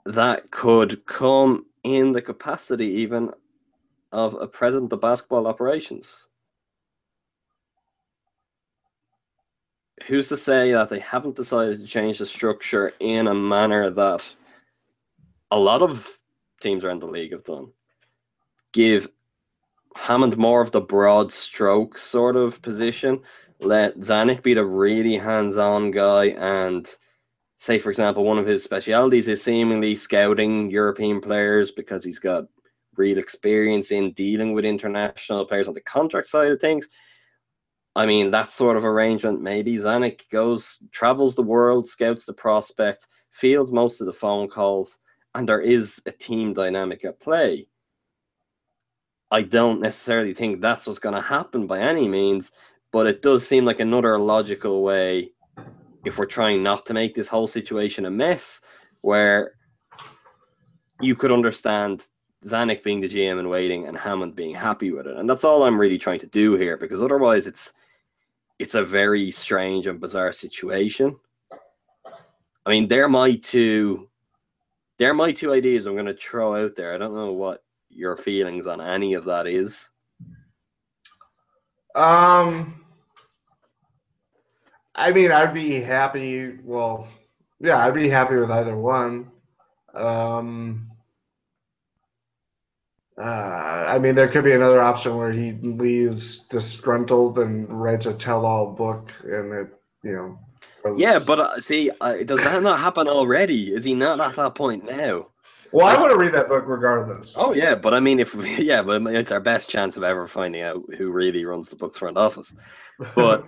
[0.04, 3.30] That could come in the capacity even
[4.12, 6.26] of a president of basketball operations.
[10.06, 14.34] who's to say that they haven't decided to change the structure in a manner that
[15.50, 16.18] a lot of
[16.60, 17.68] teams around the league have done?
[18.72, 19.08] Give
[19.94, 23.20] Hammond more of the broad stroke sort of position.
[23.60, 26.88] Let Zanik be the really hands on guy and
[27.58, 32.44] say, for example, one of his specialities is seemingly scouting European players because he's got
[32.96, 36.88] real experience in dealing with international players on the contract side of things.
[37.96, 43.08] I mean, that sort of arrangement, maybe Zanik goes, travels the world, scouts the prospects,
[43.30, 44.98] fields most of the phone calls,
[45.34, 47.66] and there is a team dynamic at play.
[49.30, 52.52] I don't necessarily think that's what's going to happen by any means,
[52.92, 55.32] but it does seem like another logical way
[56.04, 58.60] if we're trying not to make this whole situation a mess
[59.02, 59.52] where
[61.00, 62.06] you could understand
[62.46, 65.16] Zanik being the GM and waiting and Hammond being happy with it.
[65.16, 67.74] And that's all I'm really trying to do here because otherwise it's
[68.58, 71.16] it's a very strange and bizarre situation.
[72.66, 74.08] I mean, they're my two
[74.98, 76.94] they're my two ideas I'm gonna throw out there.
[76.94, 79.90] I don't know what your feelings on any of that is.
[81.94, 82.84] Um
[84.94, 87.06] I mean I'd be happy well
[87.60, 89.30] yeah, I'd be happy with either one.
[89.94, 90.89] Um
[93.20, 98.14] uh, I mean, there could be another option where he leaves disgruntled and writes a
[98.14, 99.68] tell-all book, and it,
[100.02, 100.38] you know.
[100.82, 103.72] goes- Yeah, but uh, see, uh, does that not happen already?
[103.74, 105.26] Is he not at that point now?
[105.72, 107.34] well, I want to read that book regardless.
[107.36, 110.62] Oh yeah, but I mean, if yeah, but it's our best chance of ever finding
[110.62, 112.54] out who really runs the Bucks' front office.
[113.14, 113.46] But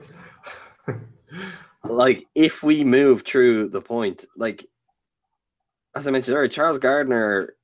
[1.84, 4.66] like, if we move through the point, like
[5.96, 7.54] as I mentioned earlier, Charles Gardner,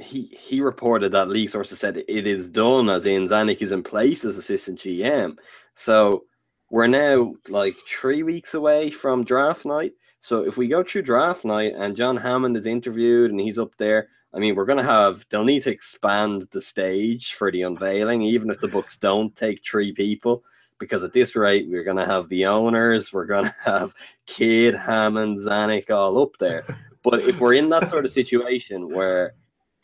[0.00, 3.82] he he reported that league sources said it is done, as in Zanik is in
[3.82, 5.36] place as assistant GM.
[5.76, 6.24] So
[6.70, 9.92] we're now like three weeks away from draft night.
[10.20, 13.74] So if we go through draft night and John Hammond is interviewed and he's up
[13.78, 17.62] there, I mean, we're going to have, they'll need to expand the stage for the
[17.62, 20.44] unveiling, even if the Bucks don't take three people,
[20.78, 23.94] because at this rate, we're going to have the owners, we're going to have
[24.26, 26.66] Kidd, Hammond, Zanik all up there.
[27.02, 29.34] But if we're in that sort of situation where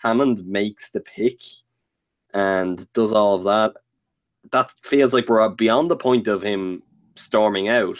[0.05, 1.41] Hammond makes the pick
[2.35, 3.75] and does all of that,
[4.53, 6.83] that feels like we're beyond the point of him
[7.17, 7.99] storming out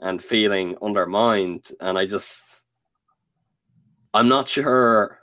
[0.00, 1.70] and feeling undermined.
[1.80, 2.62] And I just,
[4.14, 5.18] I'm not sure.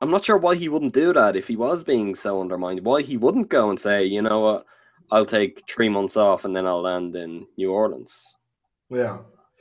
[0.00, 2.84] I'm not sure why he wouldn't do that if he was being so undermined.
[2.84, 4.66] Why he wouldn't go and say, you know what,
[5.10, 8.22] I'll take three months off and then I'll land in New Orleans.
[8.90, 9.18] Yeah.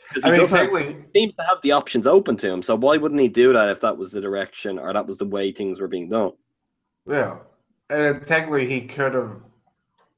[0.10, 2.62] Because he I mean, does have, technically, seems to have the options open to him.
[2.64, 5.26] So why wouldn't he do that if that was the direction or that was the
[5.26, 6.32] way things were being done?
[7.08, 7.38] yeah.
[7.90, 9.38] And technically, he could have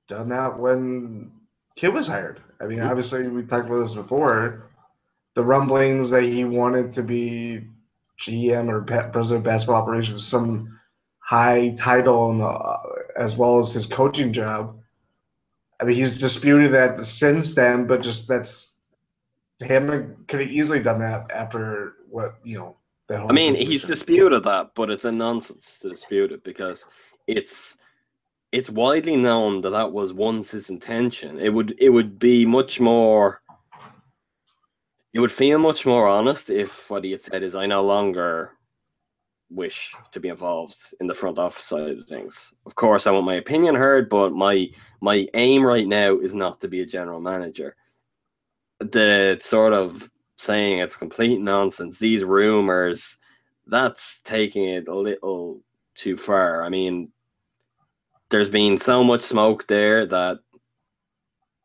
[0.08, 1.32] done that when
[1.76, 2.42] Kidd was hired.
[2.62, 2.90] I mean, Mhm.
[2.90, 4.64] obviously, we talked about this before.
[5.36, 7.68] The rumblings that he wanted to be
[8.18, 10.80] GM or president of basketball operations, some
[11.20, 12.80] high title, in the,
[13.18, 14.80] as well as his coaching job.
[15.82, 18.77] I mean, he's disputed that since then, but just that's
[19.60, 22.76] him could have easily done that after what you know.
[23.08, 26.86] That whole I mean, he's disputed that, but it's a nonsense to dispute it because
[27.26, 27.78] it's
[28.52, 31.40] it's widely known that that was once his intention.
[31.40, 33.42] It would it would be much more.
[35.14, 38.52] It would feel much more honest if what he had said is, "I no longer
[39.50, 43.26] wish to be involved in the front office side of things." Of course, I want
[43.26, 44.70] my opinion heard, but my
[45.02, 47.76] my aim right now is not to be a general manager.
[48.80, 51.98] The sort of saying it's complete nonsense.
[51.98, 53.18] These rumors,
[53.66, 55.62] that's taking it a little
[55.96, 56.64] too far.
[56.64, 57.12] I mean,
[58.30, 60.40] there's been so much smoke there that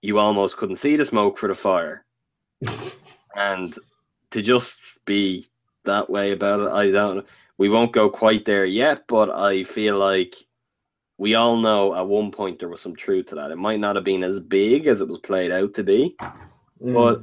[0.01, 2.05] you almost couldn't see the smoke for the fire.
[3.37, 3.79] and
[4.31, 5.49] to just be
[5.85, 7.27] that way about it, I don't.
[7.59, 10.35] We won't go quite there yet, but I feel like
[11.19, 13.51] we all know at one point there was some truth to that.
[13.51, 16.17] It might not have been as big as it was played out to be,
[16.83, 16.95] Mm.
[16.95, 17.23] but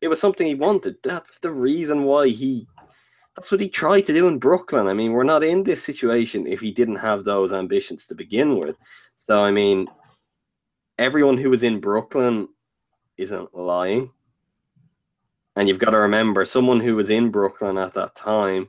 [0.00, 0.96] it was something he wanted.
[1.02, 2.66] That's the reason why he.
[3.36, 4.86] That's what he tried to do in Brooklyn.
[4.86, 8.58] I mean, we're not in this situation if he didn't have those ambitions to begin
[8.58, 8.76] with.
[9.18, 9.88] So, I mean,
[10.98, 12.48] everyone who was in Brooklyn
[13.16, 14.10] isn't lying.
[15.56, 18.68] And you've got to remember, someone who was in Brooklyn at that time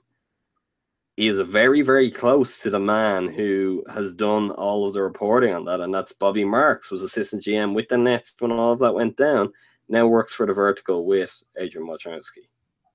[1.17, 5.65] is very, very close to the man who has done all of the reporting on
[5.65, 8.93] that, and that's Bobby Marks, was assistant GM with the Nets when all of that
[8.93, 9.51] went down.
[9.87, 12.47] Now works for the Vertical with Adrian Wojnarowski.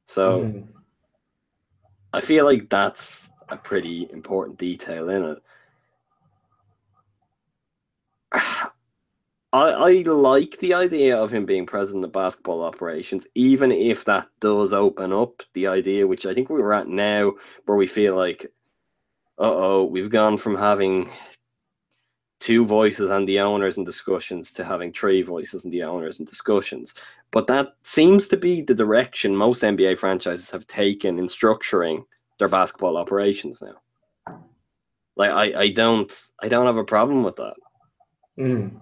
[0.06, 0.66] So Mm.
[2.12, 5.38] I feel like that's a pretty important detail in it.
[9.52, 14.28] I, I like the idea of him being president of basketball operations, even if that
[14.40, 17.32] does open up the idea, which I think we were at now,
[17.66, 18.46] where we feel like,
[19.38, 21.10] uh oh, we've gone from having
[22.40, 26.24] two voices and the owners in discussions to having three voices and the owners in
[26.24, 26.94] discussions.
[27.30, 32.04] But that seems to be the direction most NBA franchises have taken in structuring
[32.38, 34.36] their basketball operations now.
[35.16, 36.10] Like I, I don't
[36.42, 37.54] I don't have a problem with that.
[38.38, 38.72] Mm.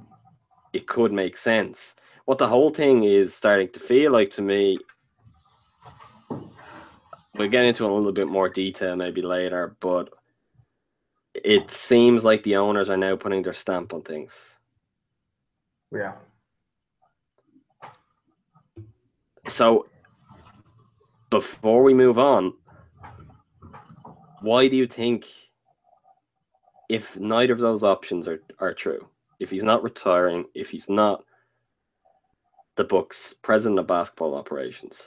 [0.73, 1.97] It could make sense.
[2.27, 4.79] What the whole thing is starting to feel like to me
[7.35, 10.11] we'll get into a little bit more detail maybe later, but
[11.45, 14.59] it seems like the owners are now putting their stamp on things.
[15.93, 16.14] Yeah.
[19.47, 19.86] So
[21.30, 22.53] before we move on,
[24.41, 25.26] why do you think
[26.89, 29.09] if neither of those options are, are true,
[29.41, 31.24] if he's not retiring, if he's not
[32.76, 35.03] the Bucks' president of basketball operations,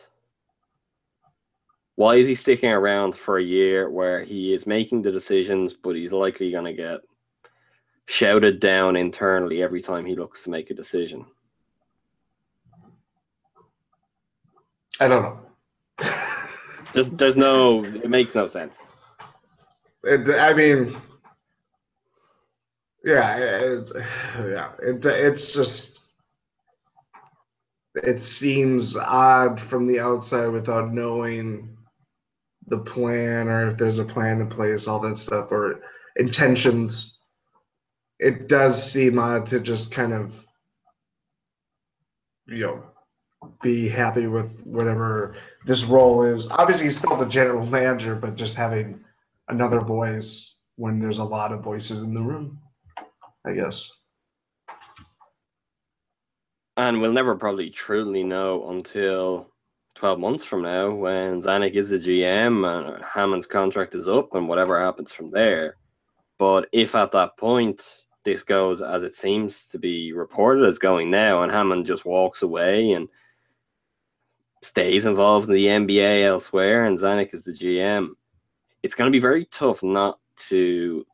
[1.96, 5.96] why is he sticking around for a year where he is making the decisions, but
[5.96, 7.00] he's likely going to get
[8.06, 11.26] shouted down internally every time he looks to make a decision?
[15.00, 15.40] I don't know.
[16.94, 18.76] There's, there's no, it makes no sense.
[20.04, 20.98] It, I mean,
[23.04, 23.92] yeah, it,
[24.40, 24.72] yeah.
[24.80, 26.08] It, it's just
[27.96, 31.78] it seems odd from the outside without knowing
[32.72, 35.82] the plan or if there's a plan in place, all that stuff, or
[36.16, 37.20] intentions.
[38.18, 40.34] It does seem odd to just kind of,
[42.48, 42.84] you know,
[43.62, 46.48] be happy with whatever this role is.
[46.50, 49.04] Obviously, he's still the general manager, but just having
[49.50, 52.60] another voice when there's a lot of voices in the room,
[53.46, 53.92] I guess.
[56.78, 59.51] And we'll never probably truly know until
[59.96, 64.48] 12 months from now when Zanik is the GM and Hammond's contract is up and
[64.48, 65.78] whatever happens from there.
[66.38, 67.86] But if at that point
[68.24, 72.42] this goes as it seems to be reported as going now and Hammond just walks
[72.42, 73.08] away and
[74.62, 78.10] stays involved in the NBA elsewhere and Zanik is the GM,
[78.84, 80.20] it's going to be very tough not
[80.50, 81.06] to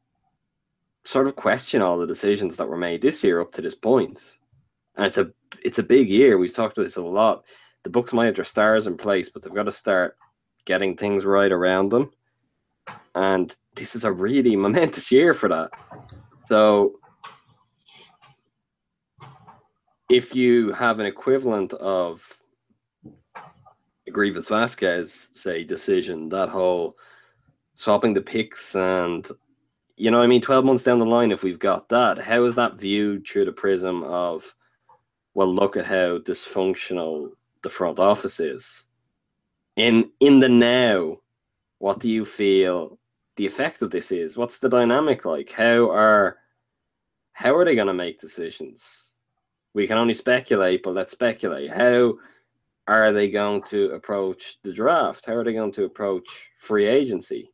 [1.06, 4.38] sort of question all the decisions that were made this year up to this point.
[4.96, 5.32] And it's a
[5.64, 6.38] it's a big year.
[6.38, 7.46] We've talked about this a lot.
[7.84, 10.18] The Bucks might have their stars in place, but they've got to start
[10.66, 12.12] getting things right around them.
[13.16, 15.72] And this is a really momentous year for that.
[16.46, 17.00] So
[20.10, 22.22] if you have an equivalent of
[23.36, 26.96] a Greivis Vasquez, say, decision, that whole
[27.76, 29.28] swapping the picks and
[29.98, 32.54] you know, I mean, 12 months down the line, if we've got that, how is
[32.56, 34.54] that viewed through the prism of,
[35.34, 37.32] well, look at how dysfunctional
[37.64, 38.86] the front office is?
[39.76, 41.18] In in the now,
[41.80, 42.98] what do you feel
[43.36, 44.38] the effect of this is?
[44.38, 45.52] What's the dynamic like?
[45.52, 46.38] How are
[47.34, 49.12] how are they going to make decisions?
[49.74, 51.70] We can only speculate, but let's speculate.
[51.70, 52.16] How
[52.88, 55.26] are they going to approach the draft?
[55.26, 57.52] How are they going to approach free agency?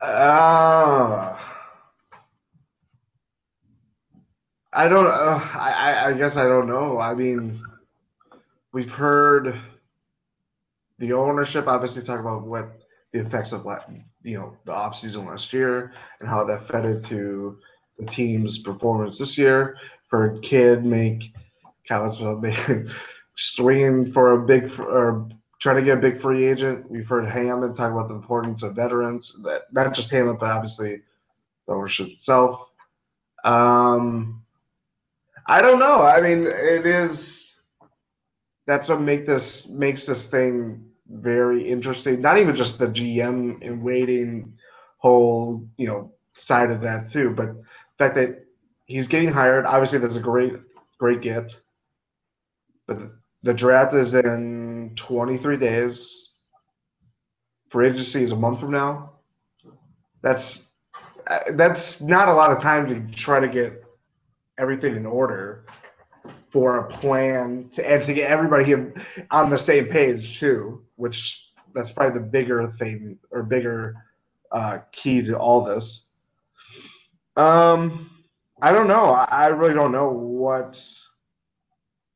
[0.00, 1.38] Uh,
[4.74, 5.06] I don't.
[5.06, 6.98] Uh, I I guess I don't know.
[6.98, 7.62] I mean,
[8.72, 9.60] we've heard
[10.98, 12.80] the ownership obviously talk about what
[13.12, 13.64] the effects of
[14.24, 17.58] you know the off season last year and how that fed into
[17.98, 19.76] the team's performance this year.
[20.08, 21.32] For kid make
[21.86, 22.88] college make
[23.36, 25.28] swinging for a big or
[25.60, 26.90] trying to get a big free agent.
[26.90, 31.00] We've heard Hammond talk about the importance of veterans, that not just Hammond, but obviously
[31.66, 32.68] the ownership itself.
[33.44, 34.43] Um,
[35.46, 36.02] I don't know.
[36.02, 37.52] I mean, it is.
[38.66, 42.20] That's what make this makes this thing very interesting.
[42.20, 44.56] Not even just the GM and waiting
[44.98, 47.64] whole, you know, side of that too, but the
[47.98, 48.44] fact that
[48.86, 49.66] he's getting hired.
[49.66, 50.54] Obviously, that's a great,
[50.98, 51.50] great get.
[52.86, 52.98] But
[53.42, 56.30] the, draft is in 23 days.
[57.68, 59.12] Free agency is a month from now.
[60.22, 60.66] That's
[61.26, 63.83] uh, that's not a lot of time to try to get
[64.58, 65.66] everything in order
[66.50, 68.74] for a plan to and to get everybody
[69.30, 73.96] on the same page too, which that's probably the bigger thing or bigger
[74.52, 76.04] uh, key to all this.
[77.36, 78.10] Um,
[78.62, 79.10] I don't know.
[79.10, 80.80] I really don't know what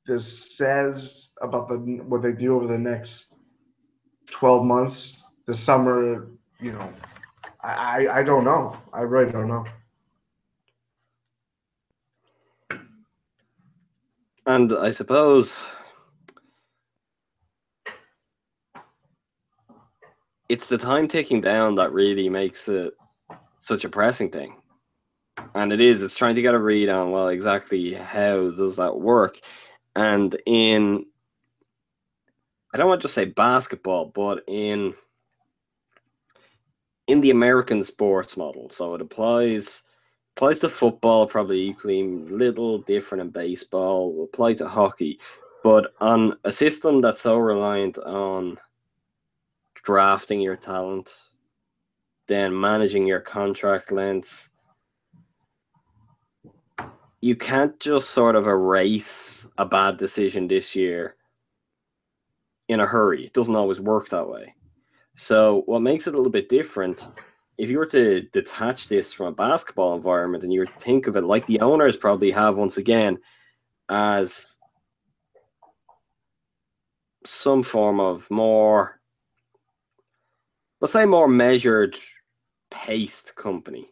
[0.06, 1.76] this says about the
[2.08, 3.34] what they do over the next
[4.30, 6.28] 12 months the summer
[6.60, 6.92] you know
[7.62, 9.64] i i don't know i really don't know
[14.48, 15.60] and i suppose
[20.48, 22.94] it's the time ticking down that really makes it
[23.60, 24.56] such a pressing thing.
[25.54, 28.98] And it is it's trying to get a read on well exactly how does that
[28.98, 29.40] work?
[29.94, 31.06] And in,
[32.72, 34.94] I don't want to just say basketball, but in
[37.06, 39.82] in the American sports model, so it applies
[40.38, 45.18] applies to football probably equally little different in baseball, apply to hockey,
[45.64, 48.56] but on a system that's so reliant on
[49.74, 51.22] drafting your talent,
[52.28, 54.50] then managing your contract lengths,
[57.20, 61.16] you can't just sort of erase a bad decision this year
[62.68, 63.26] in a hurry.
[63.26, 64.54] It doesn't always work that way.
[65.16, 67.08] So, what makes it a little bit different,
[67.58, 71.08] if you were to detach this from a basketball environment and you were to think
[71.08, 73.18] of it like the owners probably have once again
[73.88, 74.56] as
[77.26, 79.00] some form of more,
[80.80, 81.98] let's say, more measured,
[82.70, 83.90] paced company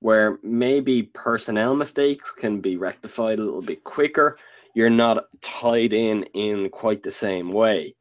[0.00, 4.36] where maybe personnel mistakes can be rectified a little bit quicker.
[4.74, 7.94] You're not tied in in quite the same way.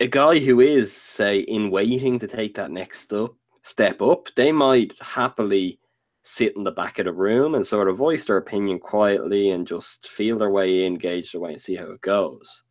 [0.00, 3.30] A guy who is, say, in waiting to take that next step,
[3.62, 5.78] step up, they might happily
[6.22, 9.66] sit in the back of the room and sort of voice their opinion quietly and
[9.66, 12.62] just feel their way in, gauge their way, and see how it goes.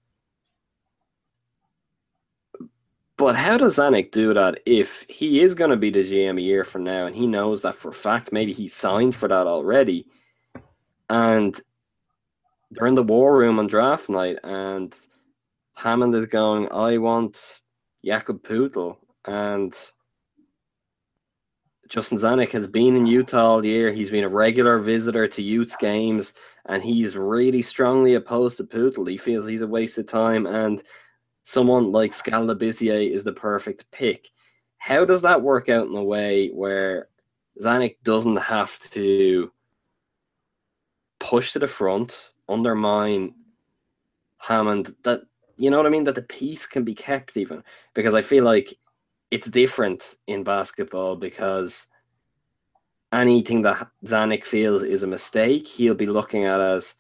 [3.15, 6.41] But how does Zanik do that if he is going to be the GM a
[6.41, 8.32] year from now and he knows that for a fact?
[8.32, 10.07] Maybe he signed for that already.
[11.09, 11.59] And
[12.71, 14.95] they're in the war room on draft night and
[15.80, 17.61] Hammond is going, I want
[18.03, 18.97] Jakob Poeltl.
[19.23, 19.73] And
[21.88, 23.89] Justin Zanik has been in Utah all year.
[23.89, 26.34] He's been a regular visitor to Utes games,
[26.65, 29.09] and he's really strongly opposed to Poeltl.
[29.09, 30.84] He feels he's a waste of time, and
[31.45, 34.27] someone like Skal Labissiere is the perfect pick.
[34.80, 37.07] How does that work out in a way where
[37.61, 39.49] Zanik doesn't have to
[41.19, 43.34] push to the front, undermine
[44.39, 44.93] Hammond?
[45.05, 45.21] That
[45.60, 46.05] you know what I mean?
[46.05, 48.74] That the peace can be kept even because I feel like
[49.30, 51.88] it's different in basketball because
[53.12, 56.95] anything that Zanik feels is a mistake, he'll be looking at as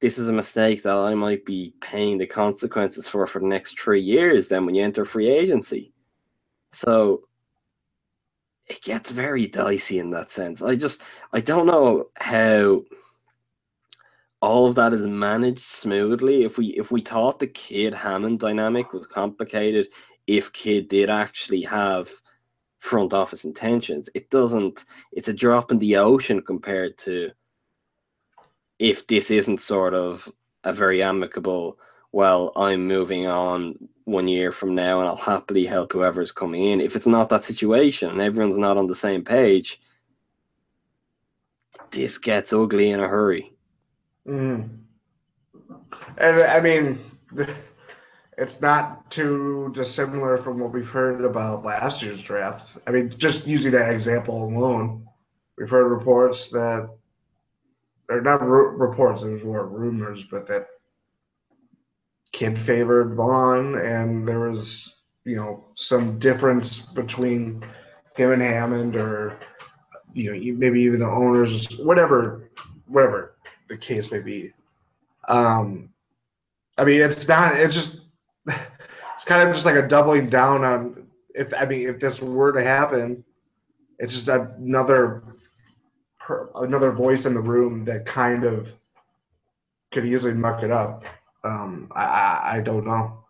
[0.00, 3.78] this is a mistake that I might be paying the consequences for for the next
[3.78, 4.48] three years.
[4.48, 5.92] Then when you enter free agency,
[6.72, 7.22] so
[8.66, 10.62] it gets very dicey in that sense.
[10.62, 11.02] I just
[11.32, 12.82] I don't know how
[14.40, 16.44] all of that is managed smoothly.
[16.44, 19.88] If we if we thought the Kidd Hammond dynamic was complicated,
[20.26, 22.10] if Kidd did actually have
[22.78, 24.84] front office intentions, it doesn't.
[25.12, 27.30] It's a drop in the ocean compared to
[28.78, 30.30] if this isn't sort of
[30.64, 31.78] a very amicable,
[32.12, 36.80] well, I'm moving on one year from now and I'll happily help whoever's coming in.
[36.80, 39.80] If it's not that situation and everyone's not on the same page,
[41.90, 43.52] this gets ugly in a hurry.
[44.28, 44.68] Mm.
[46.18, 46.98] And I mean,
[48.36, 52.76] it's not too dissimilar from what we've heard about last year's draft.
[52.86, 55.06] I mean, just using that example alone,
[55.56, 56.90] we've heard reports that
[58.10, 60.66] or not reports, there's more rumors, but that
[62.32, 67.62] Kidd favored Vaughn, and there was, you know, some difference between
[68.16, 69.38] him and Hammond, or
[70.14, 72.50] you know, maybe even the owners, whatever,
[72.86, 73.37] whatever
[73.68, 74.52] the case may be.
[75.28, 75.90] Um,
[76.76, 77.56] I mean, it's not.
[77.56, 78.00] It's just.
[79.14, 82.52] It's kind of just like a doubling down on if I mean if this were
[82.52, 83.24] to happen,
[83.98, 85.22] it's just another
[86.56, 88.72] another voice in the room that kind of
[89.92, 91.04] could easily muck it up.
[91.44, 93.24] Um, I, I, I don't know.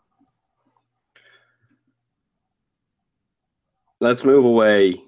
[4.01, 5.03] Let's move away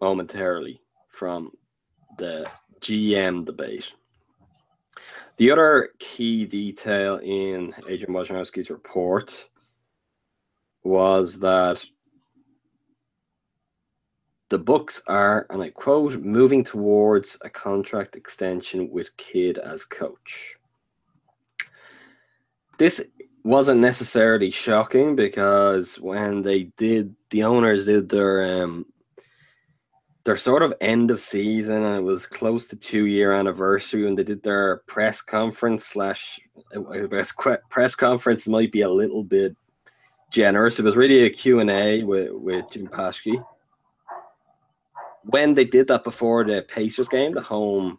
[0.00, 1.52] momentarily from
[2.18, 2.48] the
[2.80, 3.92] GM debate.
[5.38, 9.48] The other key detail in Adrian Wojnarowski's report
[10.84, 11.84] was that
[14.50, 20.56] the Bucks are, and I quote, moving towards a contract extension with Kidd as coach.
[22.78, 23.02] This
[23.44, 28.84] wasn't necessarily shocking because when they did, the owners did their um,
[30.24, 34.14] their sort of end of season, and it was close to two year anniversary when
[34.14, 36.40] they did their press conference slash
[37.68, 39.56] press conference might be a little bit
[40.30, 40.78] generous.
[40.78, 43.44] It was really a Q and A with with Jim Paschke
[45.24, 47.98] when they did that before the Pacers game, the home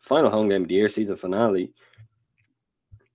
[0.00, 1.72] final home game of the year, season finale,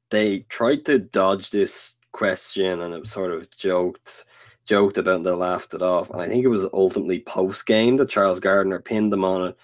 [0.10, 4.26] they tried to dodge this question and it was sort of joked
[4.70, 6.12] joked about and they laughed it off.
[6.12, 9.58] And I think it was ultimately post game that Charles Gardner pinned them on it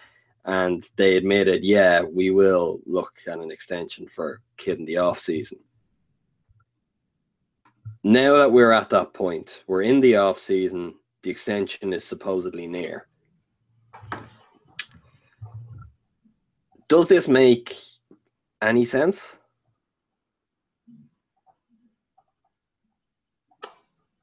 [0.45, 5.19] and they admitted, yeah, we will look at an extension for Kidd in the off
[5.19, 5.59] season.
[8.03, 12.67] Now that we're at that point, we're in the off season, the extension is supposedly
[12.67, 13.07] near.
[16.87, 17.75] Does this make
[18.61, 19.37] any sense?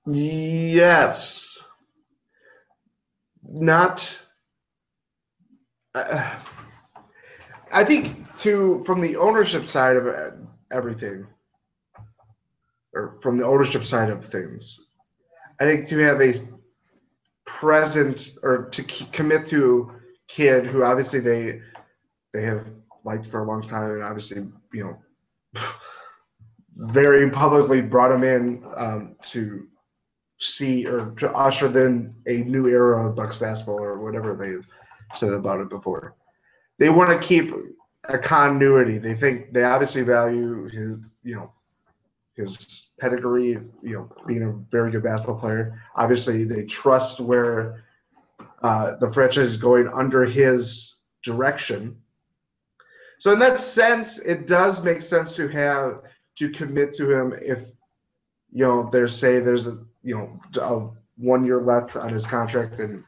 [0.06, 1.62] Yes.
[3.44, 4.18] Not.
[5.94, 6.38] Uh,
[7.70, 10.06] I think to from the ownership side of
[10.72, 11.26] everything,
[12.94, 14.78] or from the ownership side of things,
[15.60, 16.46] I think to have a
[17.44, 18.82] present or to
[19.12, 19.92] commit to
[20.28, 21.60] Kidd who obviously they
[22.32, 22.66] they have
[23.04, 24.84] liked for a long time, and obviously, you
[25.54, 25.62] know,
[26.76, 29.66] very publicly brought him in um, to
[30.42, 34.66] see or to usher in a new era of Bucks basketball or whatever they've
[35.14, 36.14] said about it before.
[36.78, 37.52] They want to keep
[38.08, 38.98] a continuity.
[38.98, 41.52] They think they obviously value his, you know,
[42.34, 45.80] his pedigree, you know, being a very good basketball player.
[45.94, 47.84] Obviously, they trust where
[48.62, 51.96] uh, the franchise is going under his direction.
[53.18, 56.02] So in that sense, it does make sense to have
[56.36, 57.60] to commit to him if
[58.50, 62.78] you know there's say there's a you know a one year left on his contract
[62.78, 63.04] and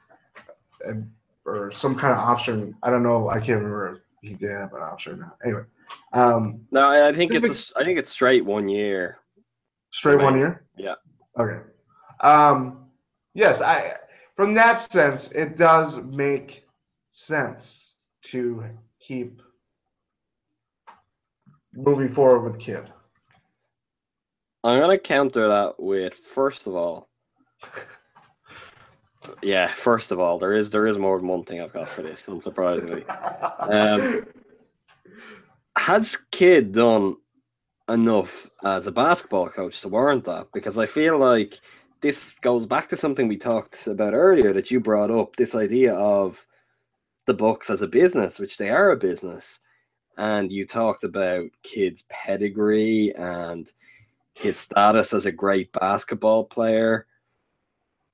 [0.87, 1.11] and
[1.47, 2.77] or some kind of option.
[2.83, 3.29] I don't know.
[3.29, 5.39] I can't remember if he did have an option or not.
[5.45, 5.63] Anyway.
[6.13, 9.19] Um, no, I think it's makes, a, I think it's straight one year.
[9.93, 10.65] Straight one year.
[10.77, 10.95] Yeah.
[11.39, 11.61] Okay.
[12.21, 12.87] Um,
[13.35, 13.93] yes, I
[14.35, 16.65] from that sense, it does make
[17.11, 18.65] sense to
[19.01, 19.43] keep
[21.75, 22.91] moving forward with Kidd.
[24.65, 27.11] I'm gonna counter that with first of all.
[29.43, 32.03] Yeah, first of all, there is there is more than one thing I've got for
[32.03, 33.05] this, unsurprisingly.
[33.61, 34.27] Um,
[35.79, 37.17] has Kidd done
[37.89, 40.49] enough as a basketball coach to warrant that?
[40.55, 41.61] Because I feel like
[42.03, 45.95] this goes back to something we talked about earlier that you brought up this idea
[45.95, 46.47] of
[47.27, 49.61] the Bucks as a business, which they are a business.
[50.19, 53.73] And you talked about Kidd's pedigree and
[54.35, 57.07] his status as a great basketball player.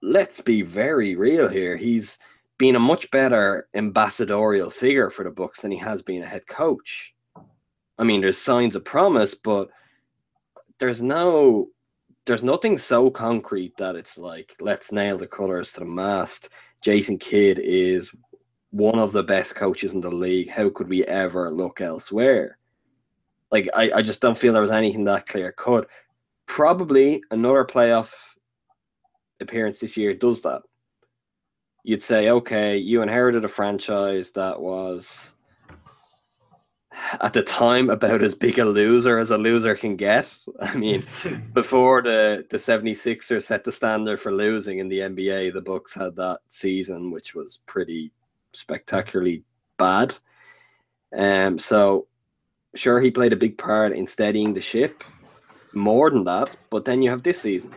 [0.03, 1.77] Let's be very real here.
[1.77, 2.19] He's
[2.59, 6.47] been a much better ambassadorial figure for the Bucks than he has been a head
[6.47, 7.15] coach.
[7.99, 9.71] I mean, there's signs of promise, but
[10.79, 11.69] there's no
[12.27, 16.51] there's nothing so concrete that it's like let's nail the colors to the mast.
[16.83, 18.11] Jason Kidd is
[18.71, 20.49] one of the best coaches in the league.
[20.49, 22.59] How could we ever look elsewhere?
[23.51, 25.89] Like I, I just don't feel there was anything that clear cut.
[26.51, 28.11] Probably another playoff
[29.39, 30.63] appearance this year does that.
[31.85, 35.33] You'd say, okay, you inherited a franchise that was
[37.21, 40.35] at the time about as big a loser as a loser can get.
[40.61, 41.07] I mean,
[41.55, 46.17] before the the 76ers set the standard for losing in the NBA, the Bucks had
[46.17, 48.11] that season which was pretty
[48.55, 49.45] spectacularly
[49.79, 50.17] bad.
[51.17, 52.09] Um so
[52.75, 55.05] sure he played a big part in steadying the ship
[55.75, 57.75] more than that, but then you have this season.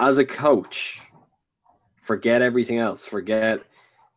[0.00, 1.00] As a coach,
[2.02, 3.04] forget everything else.
[3.04, 3.60] Forget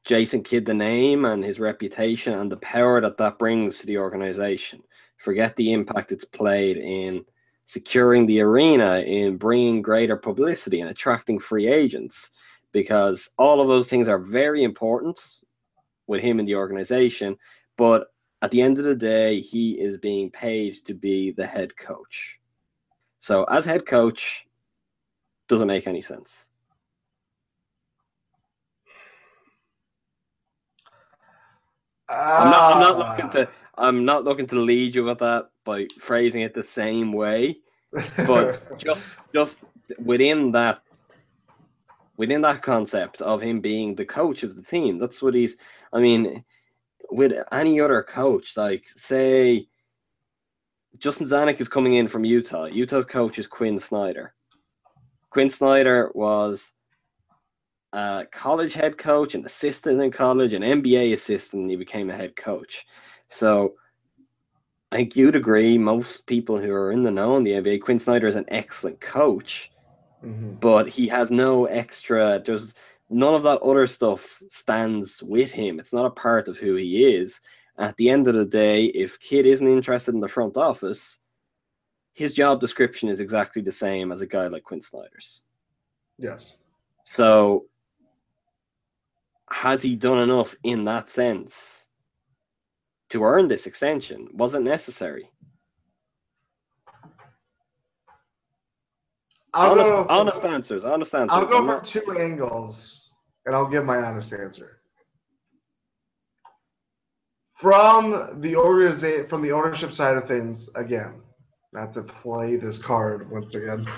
[0.06, 3.98] Jason Kidd, the name and his reputation and the power that that brings to the
[3.98, 4.82] organization.
[5.18, 7.26] Forget the impact it's played in
[7.66, 12.32] securing the arena, in bringing greater publicity and attracting free agents,
[12.72, 15.20] because all of those things are very important
[16.08, 17.38] with him in the organization.
[17.78, 18.08] But
[18.42, 22.40] at the end of the day, he is being paid to be the head coach.
[23.20, 24.46] So, as head coach,
[25.48, 26.46] doesn't make any sense.
[32.10, 32.76] I'm not.
[32.76, 33.30] I'm not looking Ah.
[33.46, 33.50] to.
[33.78, 37.58] I'm not looking to lead you with that by phrasing it the same way,
[38.26, 39.66] but just just
[40.00, 40.82] within that
[42.18, 45.00] within that concept of him being the coach of the team.
[45.00, 45.58] That's what he's.
[45.94, 46.44] I mean,
[47.10, 49.68] with any other coach, like say
[50.97, 52.66] Justin Zanik is coming in from Utah.
[52.66, 54.34] Utah's coach is Quinn Snyder.
[55.30, 56.74] Quinn Snyder was
[57.93, 62.16] a college head coach, an assistant in college, an NBA assistant, and he became a
[62.16, 62.86] head coach.
[63.30, 63.76] So
[64.91, 67.99] I think you'd agree, most people who are in the know in the NBA, Quinn
[67.99, 69.70] Snyder is an excellent coach,
[70.24, 70.60] Mhm.
[70.60, 72.74] but he has no extra, there's
[73.10, 75.80] none of that other stuff stands with him.
[75.80, 77.39] It's not a part of who he is.
[77.78, 81.20] At the end of the day, if Kidd isn't interested in the front office,
[82.14, 85.41] his job description is exactly the same as a guy like Quinn Snyder's.
[86.18, 86.53] Yes.
[87.05, 87.66] So,
[89.49, 91.86] has he done enough in that sense
[93.10, 94.28] to earn this extension?
[94.34, 95.32] Was it necessary?
[99.58, 100.86] I'll honest, go, honest answers.
[100.86, 101.36] Honest answers.
[101.36, 103.10] I'll go I'm two angles,
[103.45, 104.80] and I'll give my honest answer.
[107.55, 111.22] From the organiza- from the ownership side of things, again,
[111.74, 113.88] not to play this card once again.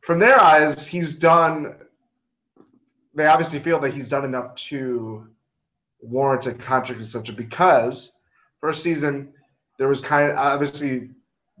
[0.00, 1.76] From their eyes, he's done.
[3.14, 5.28] They obviously feel that he's done enough to
[6.00, 8.10] warrant a contract extension because
[8.60, 9.32] first season
[9.78, 11.10] there was kind of obviously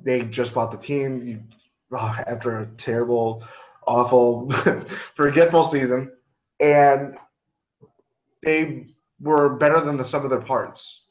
[0.04, 1.24] they just bought the team.
[1.24, 1.40] You
[1.92, 3.44] oh, after a terrible,
[3.86, 4.52] awful,
[5.14, 6.12] forgetful season,
[6.60, 7.16] and
[8.42, 8.86] they
[9.20, 11.04] were better than the sum of their parts.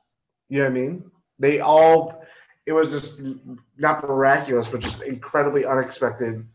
[0.50, 1.12] You know what I mean?
[1.40, 2.24] They all,
[2.66, 3.22] it was just
[3.78, 6.46] not miraculous, but just incredibly unexpected.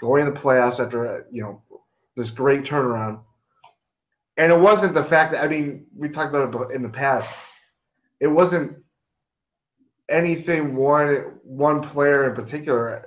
[0.00, 1.62] Going to the playoffs after you know
[2.16, 3.20] this great turnaround,
[4.38, 7.34] and it wasn't the fact that I mean we talked about it in the past.
[8.18, 8.78] It wasn't
[10.08, 13.04] anything one one player in particular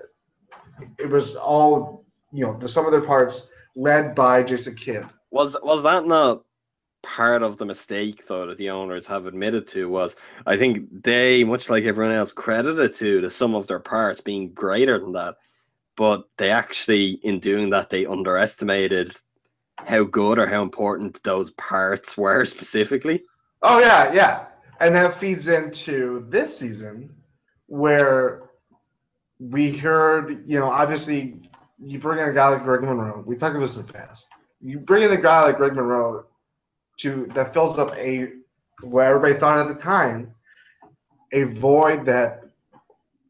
[0.97, 5.05] it was all you know the sum of their parts led by Jason Kidd.
[5.31, 6.43] Was was that not
[7.03, 9.89] part of the mistake though that the owners have admitted to?
[9.89, 10.15] Was
[10.45, 14.53] I think they, much like everyone else, credited to the sum of their parts being
[14.53, 15.35] greater than that,
[15.95, 19.15] but they actually, in doing that, they underestimated
[19.77, 23.23] how good or how important those parts were specifically.
[23.61, 24.45] Oh yeah, yeah,
[24.79, 27.13] and that feeds into this season
[27.67, 28.49] where
[29.49, 31.35] we heard you know obviously
[31.79, 33.23] you bring in a guy like Greg Monroe.
[33.25, 34.27] We talked about this in the past.
[34.61, 36.25] you bring in a guy like Greg Monroe
[36.99, 38.29] to that fills up a
[38.81, 40.33] what everybody thought at the time
[41.33, 42.43] a void that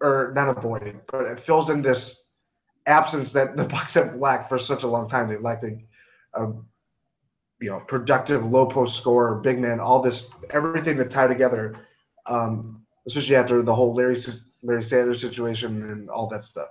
[0.01, 2.25] or not a void, but it fills in this
[2.85, 5.29] absence that the Bucks have lacked for such a long time.
[5.29, 5.77] They lacked a,
[6.33, 6.53] a
[7.61, 11.75] you know productive low post scorer, big man, all this everything that tied together,
[12.25, 14.17] um, especially after the whole Larry
[14.63, 16.69] Larry Sanders situation and all that stuff.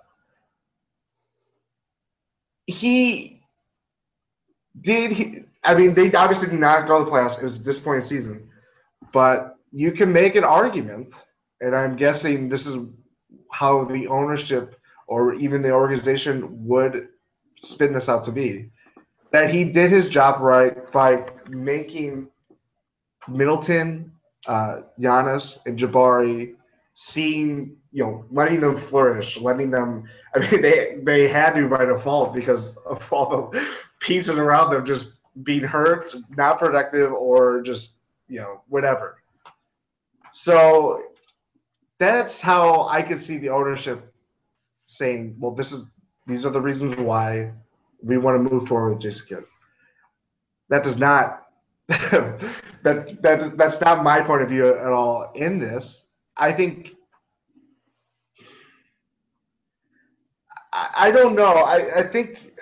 [2.67, 3.43] He
[4.81, 7.39] did he I mean they obviously did not go to the playoffs.
[7.39, 8.49] It was a disappointing season.
[9.13, 11.13] But you can make an argument,
[11.61, 12.77] and I'm guessing this is
[13.51, 14.77] how the ownership
[15.09, 17.09] or even the organization would
[17.61, 18.71] spin this out to be
[19.33, 22.29] that he did his job right by making
[23.29, 24.13] Middleton,
[24.47, 26.55] uh, Giannis, and Jabari
[26.95, 30.05] seeing, you know, letting them flourish, letting them.
[30.35, 33.67] I mean, they they had to by default because of all the
[34.01, 37.95] pieces around them just being hurt, not productive, or just
[38.29, 39.19] you know whatever.
[40.33, 41.03] So
[41.99, 44.13] that's how I could see the ownership
[44.87, 45.87] saying, "Well, this is
[46.27, 47.53] these are the reasons why
[48.03, 49.45] we want to move forward with Jason Kidd."
[50.69, 51.47] That does not
[51.89, 56.02] that that that's not my point of view at all in this.
[56.37, 56.95] I think
[60.73, 61.45] I, I don't know.
[61.45, 62.53] I, I think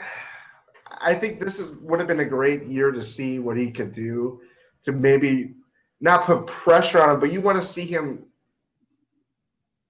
[1.01, 3.93] I think this is, would have been a great year to see what he could
[3.93, 4.41] do
[4.85, 5.55] to maybe
[6.01, 8.25] not put pressure on him, but you want to see him.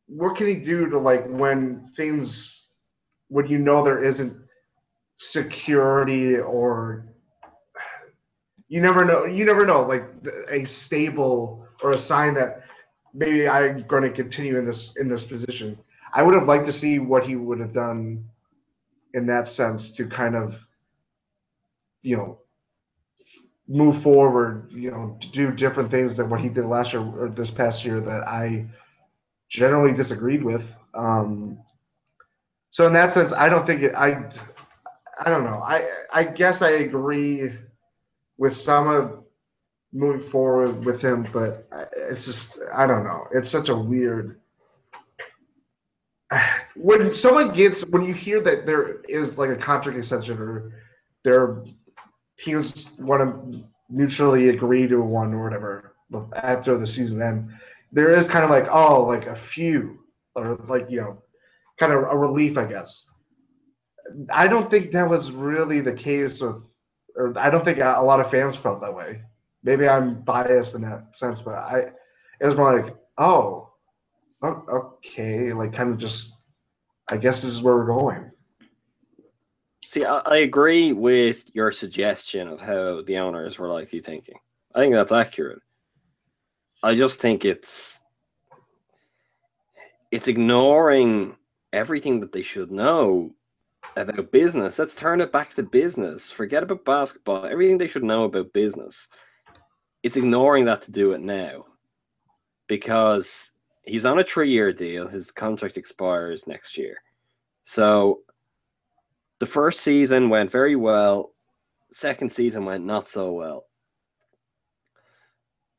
[0.07, 2.71] What can he do to like when things,
[3.29, 4.37] when you know there isn't
[5.15, 7.07] security or
[8.69, 9.25] you never know.
[9.25, 10.05] You never know, like
[10.49, 12.63] a stable or a sign that
[13.13, 15.79] maybe I'm going to continue in this in this position.
[16.13, 18.25] I would have liked to see what he would have done
[19.15, 20.65] in that sense to kind of,
[22.03, 22.39] you know,
[23.69, 27.29] move forward, you know, to do different things than what he did last year or
[27.29, 28.67] this past year that I
[29.49, 30.65] generally disagreed with.
[30.95, 31.59] Um,
[32.71, 34.29] so in that sense, I don't think it, I,
[35.21, 35.63] I don't know.
[35.65, 37.53] I I guess I agree
[38.39, 39.20] with some of
[39.93, 41.67] moving forward with him, but
[41.97, 43.27] it's just I don't know.
[43.33, 44.41] It's such a weird.
[46.77, 50.73] When someone gets when you hear that there is like a contract extension or
[51.25, 51.65] there
[52.39, 55.95] teams want to mutually agree to one or whatever
[56.37, 57.51] after the season end,
[57.91, 59.99] there is kind of like oh like a few
[60.37, 61.23] or like you know
[61.81, 63.07] kind of a relief I guess.
[64.33, 66.65] I don't think that was really the case of,
[67.17, 69.23] or I don't think a lot of fans felt that way.
[69.63, 71.91] Maybe I'm biased in that sense, but I
[72.41, 73.71] it was more like oh,
[74.43, 76.45] okay, like kind of just
[77.09, 78.31] I guess this is where we're going.
[79.85, 84.37] See, I, I agree with your suggestion of how the owners were likely thinking.
[84.75, 85.63] I think that's accurate.
[86.83, 88.01] I just think it's
[90.11, 91.37] it's ignoring
[91.73, 93.35] everything that they should know
[93.97, 94.79] about business.
[94.79, 96.31] Let's turn it back to business.
[96.31, 97.47] Forget about basketball.
[97.47, 99.09] Everything they should know about business.
[100.03, 101.67] It's ignoring that to do it now.
[102.67, 105.09] Because he's on a three year deal.
[105.09, 106.99] His contract expires next year.
[107.65, 108.21] So
[109.39, 111.33] the first season went very well.
[111.93, 113.65] Second season went not so well.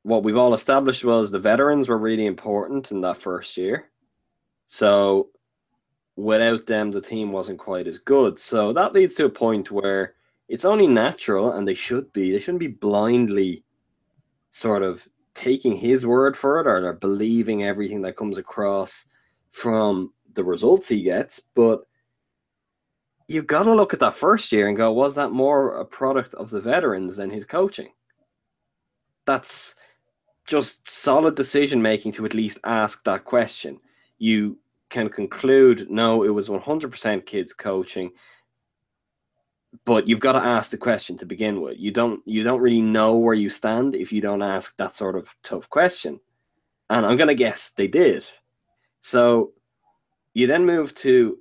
[0.03, 3.89] What we've all established was the veterans were really important in that first year.
[4.67, 5.29] So
[6.15, 8.39] without them, the team wasn't quite as good.
[8.39, 10.15] So that leads to a point where
[10.49, 13.63] it's only natural, and they should be, they shouldn't be blindly
[14.51, 19.05] sort of taking his word for it or they're believing everything that comes across
[19.51, 21.41] from the results he gets.
[21.55, 21.81] But
[23.27, 26.33] you've got to look at that first year and go, was that more a product
[26.33, 27.89] of the veterans than his coaching?
[29.25, 29.75] That's
[30.45, 33.79] just solid decision making to at least ask that question.
[34.17, 34.57] You
[34.89, 38.11] can conclude, no, it was 100% Kidd's coaching,
[39.85, 41.77] but you've got to ask the question to begin with.
[41.77, 45.15] You don't you don't really know where you stand if you don't ask that sort
[45.15, 46.19] of tough question.
[46.89, 48.25] And I'm going to guess they did.
[49.01, 49.53] So
[50.33, 51.37] you then move to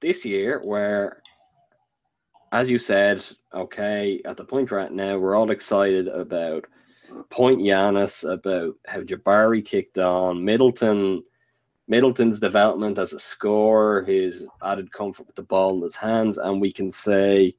[0.00, 1.22] this year where
[2.52, 6.64] as you said, okay, at the point right now, we're all excited about
[7.30, 11.22] Point Giannis, about how Jabari kicked on, Middleton
[11.88, 16.60] Middleton's development as a scorer, his added comfort with the ball in his hands, and
[16.60, 17.54] we can say,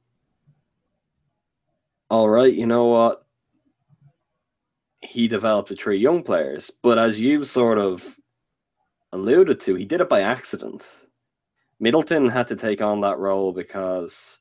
[2.10, 3.24] all right, you know what?
[5.00, 8.18] He developed with three young players, but as you sort of
[9.12, 10.84] alluded to, he did it by accident.
[11.80, 14.40] Middleton had to take on that role because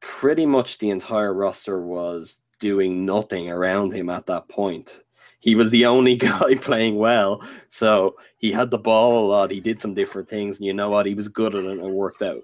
[0.00, 5.01] pretty much the entire roster was doing nothing around him at that point.
[5.42, 9.50] He was the only guy playing well, so he had the ball a lot.
[9.50, 11.04] He did some different things, and you know what?
[11.04, 12.42] He was good at it and it worked out.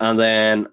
[0.00, 0.66] And then,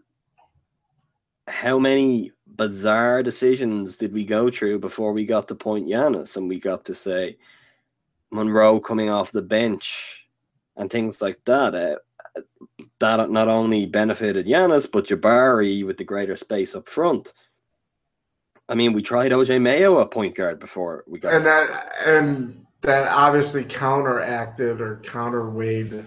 [1.47, 6.49] how many bizarre decisions did we go through before we got to point Giannis and
[6.49, 7.37] we got to say
[8.31, 10.25] Monroe coming off the bench
[10.75, 11.75] and things like that?
[11.75, 12.41] Uh,
[12.99, 17.31] that not only benefited Giannis, but Jabari with the greater space up front.
[18.69, 22.65] I mean, we tried OJ Mayo at point guard before we got and that and
[22.81, 26.05] that obviously counteracted or counterweighed.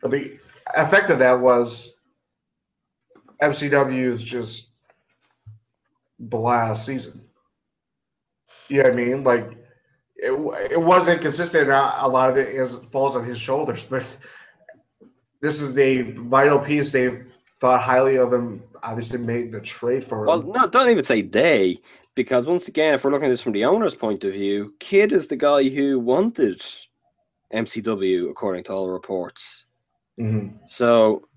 [0.00, 0.38] But the
[0.74, 1.94] effect of that was
[3.42, 4.70] MCW is just
[6.18, 7.20] blast season.
[8.68, 9.24] You know what I mean?
[9.24, 9.52] Like
[10.16, 10.32] it,
[10.72, 11.68] it wasn't consistent.
[11.68, 14.04] A lot of it is falls on his shoulders, but
[15.40, 16.90] this is a vital piece.
[16.90, 17.22] They
[17.60, 18.62] thought highly of him.
[18.82, 20.26] Obviously, made the trade for him.
[20.26, 21.78] Well, no, don't even say they,
[22.14, 25.12] because once again, if we're looking at this from the owner's point of view, Kidd
[25.12, 26.62] is the guy who wanted
[27.52, 29.64] MCW, according to all reports.
[30.18, 30.58] Mhm.
[30.68, 31.28] So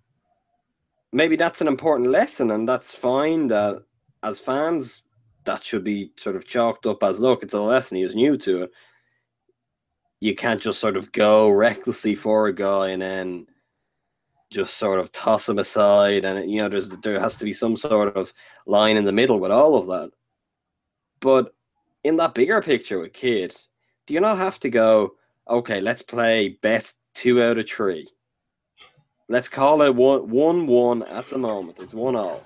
[1.12, 3.48] maybe that's an important lesson, and that's fine.
[3.48, 3.84] That
[4.24, 5.04] as fans,
[5.46, 7.98] that should be sort of chalked up as look, it's a lesson.
[7.98, 8.72] He was new to it.
[10.20, 13.48] You can't just sort of go recklessly for a guy and then
[14.52, 16.26] just sort of toss them aside.
[16.26, 18.34] And you know, there's there has to be some sort of
[18.66, 20.12] line in the middle with all of that.
[21.20, 21.54] But
[22.04, 23.56] in that bigger picture with Kidd,
[24.06, 25.14] do you not have to go?
[25.50, 28.08] Okay, let's play best two out of three.
[29.30, 31.78] Let's call it one one one at the moment.
[31.80, 32.46] It's one all.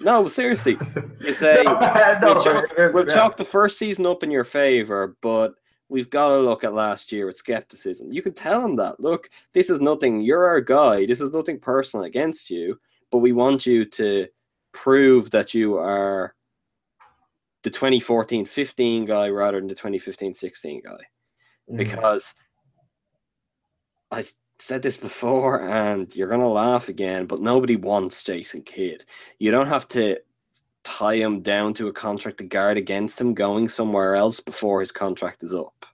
[0.00, 0.76] No, seriously.
[1.20, 1.72] You say No,
[2.20, 3.14] no, we'll, chalk, we'll yeah.
[3.14, 5.54] chalk the first season up in your favor, but
[5.88, 8.12] we've got to look at last year with skepticism.
[8.12, 8.98] You can tell them that.
[9.00, 10.20] Look, this is nothing.
[10.20, 11.06] You're our guy.
[11.06, 12.78] This is nothing personal against you,
[13.12, 14.26] but we want you to
[14.72, 16.34] prove that you are
[17.62, 20.98] the 2014-15 guy rather than the 2015-16 guy
[21.70, 21.76] Mhm.
[21.76, 22.34] because
[24.10, 24.22] I
[24.58, 29.04] said this before and you're going to laugh again, but nobody wants Jason Kidd.
[29.38, 30.18] You don't have to
[30.86, 34.92] tie him down to a contract to guard against him going somewhere else before his
[34.92, 35.84] contract is up.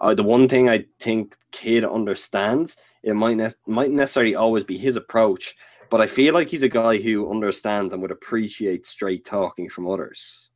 [0.00, 4.76] Uh, the one thing I think Kidd understands, it might ne- might necessarily always be
[4.76, 5.54] his approach,
[5.90, 9.88] but I feel like he's a guy who understands and would appreciate straight talking from
[9.88, 10.50] others.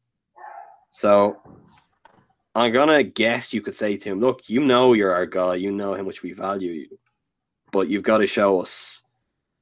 [0.90, 1.36] So
[2.56, 5.54] I'm gonna guess you could say to him, "Look, you know you're our guy.
[5.54, 6.98] You know how much we value you,
[7.70, 9.02] but you've got to show us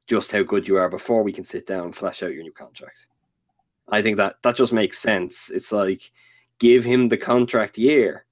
[0.06, 2.52] just how good you are before we can sit down and flesh out your new
[2.52, 3.06] contract."
[3.90, 5.50] I think that that just makes sense.
[5.50, 6.10] It's like
[6.58, 8.26] give him the contract year.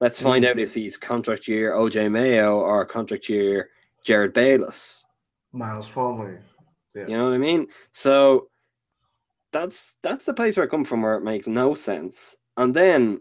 [0.00, 0.50] Let's find mm.
[0.50, 3.70] out if he's contract year OJ Mayo or contract year
[4.06, 5.04] Jerryd Bayless.
[5.52, 6.38] Miles Plumlee.
[6.94, 7.66] You know what I mean?
[7.92, 8.48] So
[9.52, 12.36] that's that's the place where I come from where it makes no sense.
[12.56, 13.20] And then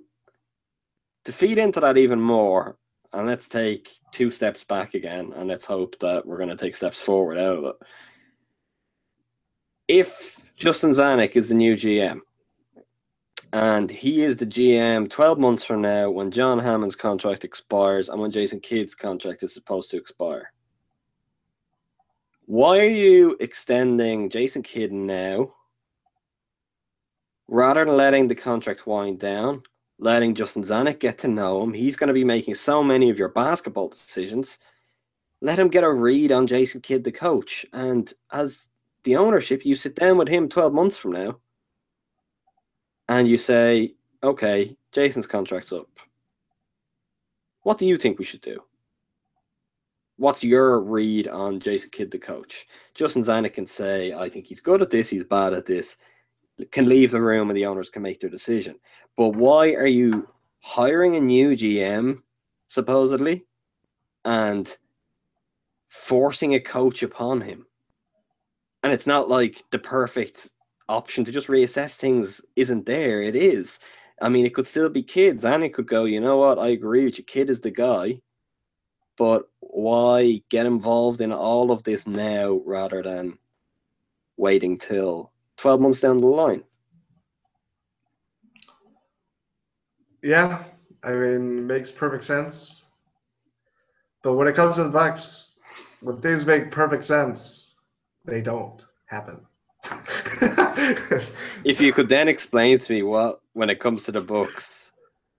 [1.25, 2.77] to feed into that even more,
[3.13, 6.75] and let's take two steps back again, and let's hope that we're going to take
[6.75, 7.75] steps forward out of it.
[9.87, 12.21] If Justin Zanik is the new GM,
[13.51, 18.21] and he is the GM 12 months from now when John Hammond's contract expires and
[18.21, 20.53] when Jason Kidd's contract is supposed to expire.
[22.45, 25.53] Why are you extending Jason Kidd now
[27.49, 29.63] rather than letting the contract wind down,
[29.99, 31.73] letting Justin Zanik get to know him?
[31.73, 34.59] He's going to be making so many of your basketball decisions.
[35.41, 37.65] Let him get a read on Jason Kidd, the coach.
[37.73, 38.69] And as
[39.03, 41.37] the ownership, you sit down with him 12 months from now
[43.09, 43.93] and you say,
[44.23, 45.89] okay, Jason's contract's up.
[47.63, 48.59] What do you think we should do?
[50.17, 52.67] What's your read on Jason Kidd, the coach?
[52.93, 55.97] Justin Zanik can say, I think he's good at this, he's bad at this,
[56.71, 58.75] can leave the room and the owners can make their decision.
[59.17, 60.27] But why are you
[60.59, 62.21] hiring a new GM,
[62.67, 63.45] supposedly,
[64.23, 64.75] and
[65.89, 67.65] forcing a coach upon him?
[68.83, 70.49] And it's not like the perfect
[70.89, 73.21] option to just reassess things isn't there.
[73.21, 73.79] It is.
[74.21, 76.67] I mean, it could still be kids, and it could go, you know what, I
[76.69, 78.21] agree with you, Kidd is the guy.
[79.17, 83.37] But why get involved in all of this now rather than
[84.37, 86.63] waiting till 12 months down the line?
[90.21, 90.63] Yeah,
[91.03, 92.81] I mean, makes perfect sense.
[94.23, 95.57] But when it comes to the Bucks,
[96.01, 97.62] when things make perfect sense,
[98.25, 99.45] they don't happen.
[101.63, 104.91] If you could then explain to me what, when it comes to the Bucks,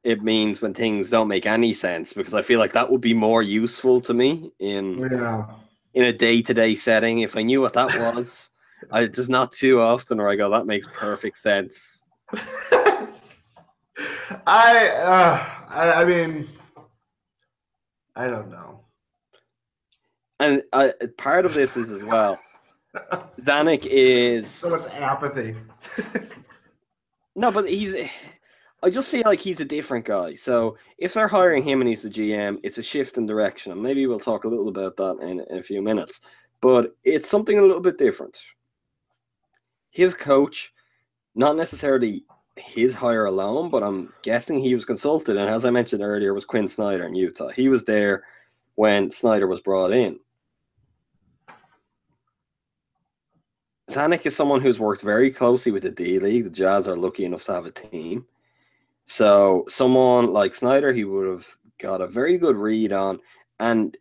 [0.02, 3.14] it means when things don't make any sense, because I feel like that would be
[3.14, 5.46] more useful to me in yeah,
[5.94, 7.20] in a day to day setting.
[7.20, 8.50] If I knew what that was,
[8.90, 12.02] I just not too often where I go, that makes perfect sense.
[14.46, 16.48] I, uh, I I mean
[18.16, 18.80] I don't know.
[20.40, 22.38] And uh, part of this is as well.
[23.40, 25.56] Zanik is So much apathy.
[27.36, 27.96] no, but he's.
[28.82, 30.34] I just feel like he's a different guy.
[30.34, 33.82] So if they're hiring him and he's the GM, it's a shift in direction, and
[33.82, 36.20] maybe we'll talk a little about that in, in a few minutes.
[36.60, 38.38] But it's something a little bit different.
[39.90, 40.72] His coach,
[41.34, 42.24] not necessarily
[42.56, 46.44] his hire alone, but I'm guessing he was consulted, and as I mentioned earlier, was
[46.44, 47.48] Quin Snyder in Utah.
[47.48, 48.24] He was there
[48.74, 50.18] when Snyder was brought in.
[53.94, 56.44] Zanik is someone who's worked very closely with the D League.
[56.44, 58.26] The Jazz are lucky enough to have a team.
[59.06, 61.46] So someone like Snyder, he would have
[61.78, 63.20] got a very good read on,
[63.60, 63.96] and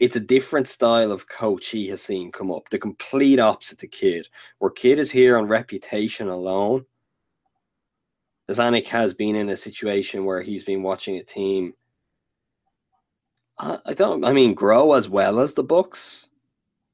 [0.00, 2.70] it's a different style of coach he has seen come up.
[2.70, 4.28] The complete opposite to Kidd,
[4.60, 6.86] where Kidd is here on reputation alone.
[8.50, 11.74] Zanik has been in a situation where he's been watching a team.
[13.58, 14.24] I, don't.
[14.24, 16.28] I mean, grow as well as the Bucks,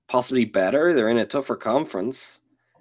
[0.09, 0.93] possibly better.
[0.93, 2.39] They're in a tougher conference.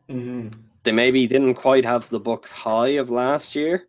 [0.09, 0.49] Mm-hmm.
[0.83, 3.87] They maybe didn't quite have the Bucks high of last year,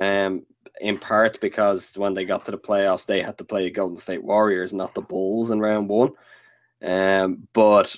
[0.00, 0.44] um,
[0.80, 3.96] in part because when they got to the playoffs, they had to play the Golden
[3.96, 6.12] State Warriors, not the Bulls, in round one.
[6.82, 7.94] Um, but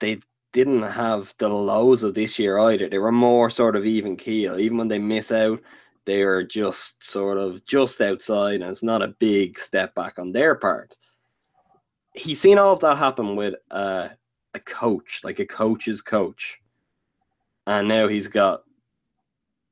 [0.00, 0.20] they
[0.52, 2.88] didn't have the lows of this year either.
[2.88, 4.58] They were more sort of even keel.
[4.58, 5.60] Even when they miss out,
[6.06, 10.32] they are just sort of just outside, and it's not a big step back on
[10.32, 10.96] their part.
[12.14, 14.08] He's seen all of that happen with uh,
[14.54, 16.60] a coach, like a coach's coach,
[17.66, 18.62] and now he's got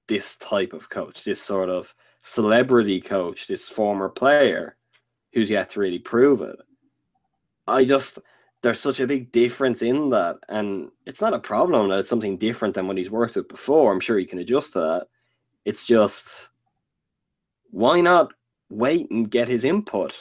[0.09, 4.77] this type of coach, this sort of celebrity coach, this former player
[5.33, 6.57] who's yet to really prove it.
[7.67, 8.19] I just
[8.63, 12.37] there's such a big difference in that, and it's not a problem that it's something
[12.37, 13.93] different than what he's worked with before.
[13.93, 15.07] I'm sure he can adjust to that.
[15.65, 16.51] It's just
[17.71, 18.33] why not
[18.71, 20.15] wait and get his input?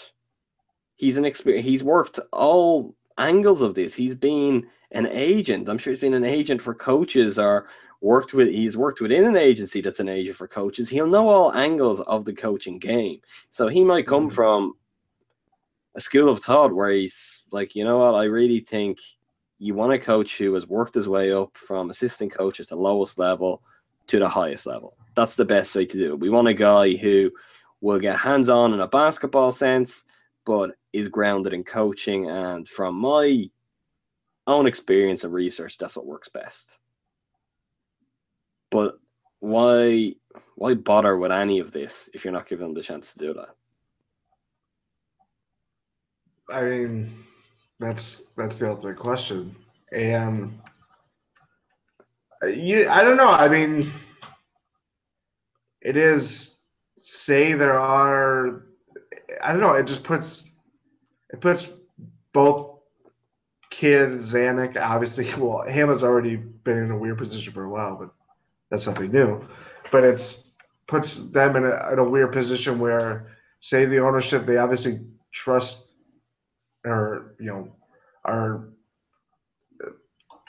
[0.96, 1.66] He's an experience.
[1.66, 3.94] He's worked all angles of this.
[3.94, 5.70] He's been an agent.
[5.70, 7.68] I'm sure he's been an agent for coaches or
[8.02, 8.50] worked with.
[8.50, 10.90] He's worked within an agency that's an agent for coaches.
[10.90, 13.22] He'll know all angles of the coaching game.
[13.52, 14.34] So he might come Mhm.
[14.34, 14.74] from
[15.96, 19.00] a school of thought where he's like, you know what, I really think
[19.60, 22.76] you want a coach who has worked his way up from assistant coach at the
[22.76, 23.62] lowest level
[24.08, 24.98] to the highest level.
[25.16, 26.20] That's the best way to do it.
[26.20, 27.32] We want a guy who
[27.82, 30.06] will get hands on in a basketball sense,
[30.46, 32.30] but is grounded in coaching.
[32.30, 33.50] And from my
[34.48, 36.70] own experience and research, that's what works best.
[38.70, 39.00] But
[39.40, 40.16] why
[40.56, 43.34] why bother with any of this if you're not giving them the chance to do
[43.34, 43.50] that?
[46.54, 47.24] I mean,
[47.80, 49.56] that's that's the ultimate question,
[49.92, 50.60] and
[52.44, 53.30] you, I don't know.
[53.30, 53.92] I mean,
[55.82, 56.58] it is
[56.98, 58.64] say there are.
[59.42, 59.74] I don't know.
[59.74, 60.44] It just puts
[61.32, 61.70] it puts
[62.34, 62.80] both
[63.70, 64.78] Kidd Zanik.
[64.78, 68.14] Obviously, well, has already been in a weird position for a while, but
[68.70, 69.44] that's something new.
[69.92, 70.52] But it's
[70.88, 73.28] puts them in a, in a weird position where,
[73.62, 75.00] say, the ownership they obviously
[75.32, 75.96] trust
[76.84, 77.74] or you know
[78.26, 78.68] are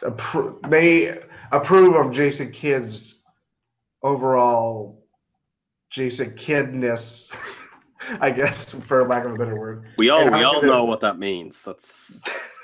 [0.02, 1.18] appro- they
[1.52, 3.18] approve of Jason Kidd's
[4.02, 5.04] overall
[5.90, 7.30] Jason Kiddness,
[8.20, 9.86] I guess, for lack of a better word.
[9.98, 11.62] We all we all know what that means.
[11.64, 12.18] That's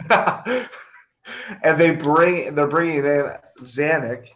[1.63, 3.31] and they bring they're bringing in
[3.63, 4.29] Zanik,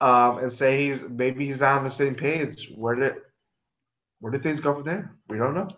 [0.00, 2.72] um, and say he's maybe he's not on the same page.
[2.74, 3.16] Where did
[4.20, 5.14] where did things go from there?
[5.28, 5.68] We don't know.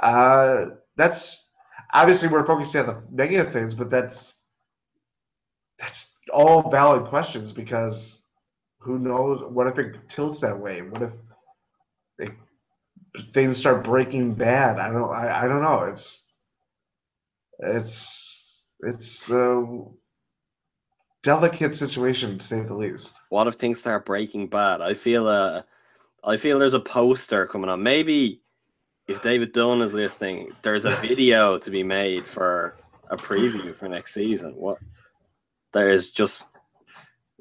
[0.00, 0.66] Uh,
[0.96, 1.50] that's
[1.92, 4.40] obviously we're focusing on the negative things, but that's
[5.78, 8.22] that's all valid questions because
[8.78, 9.42] who knows?
[9.50, 10.82] What if it tilts that way?
[10.82, 11.10] What if
[12.18, 12.28] they,
[13.32, 14.78] things start breaking bad?
[14.78, 15.10] I don't.
[15.10, 15.84] I, I don't know.
[15.84, 16.28] It's
[17.58, 19.84] it's it's a
[21.22, 23.18] delicate situation to say the least.
[23.30, 24.80] what if things start breaking bad?
[24.80, 25.62] I feel uh
[26.22, 27.82] I feel there's a poster coming on.
[27.82, 28.40] Maybe
[29.06, 32.76] if David Dunn is listening, there's a video to be made for
[33.10, 34.54] a preview for next season.
[34.56, 34.78] What
[35.72, 36.48] there's just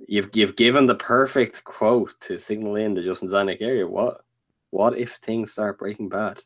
[0.07, 3.87] you've you've given the perfect quote to signal in the Justin Zanik area.
[3.87, 4.23] What
[4.73, 6.39] what if things start breaking bad?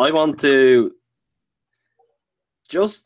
[0.00, 0.90] I want to
[2.68, 3.04] just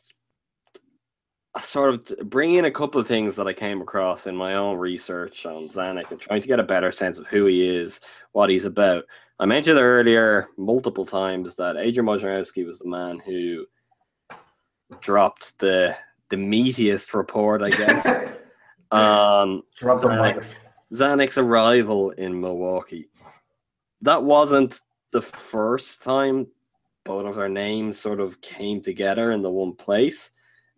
[1.60, 4.78] sort of bring in a couple of things that I came across in my own
[4.78, 8.00] research on Zanik and trying to get a better sense of who he is,
[8.32, 9.04] what he's about.
[9.38, 13.66] I mentioned earlier multiple times that Adrian Wojnarowski was the man who
[15.02, 15.94] dropped the
[16.30, 18.06] the meatiest report, I guess,
[18.90, 20.36] on Drop the Zanik.
[20.36, 20.44] mic.
[20.94, 23.10] Zanik's arrival in Milwaukee.
[24.04, 24.82] That wasn't
[25.12, 26.46] the first time
[27.04, 30.30] both of their names sort of came together in the one place.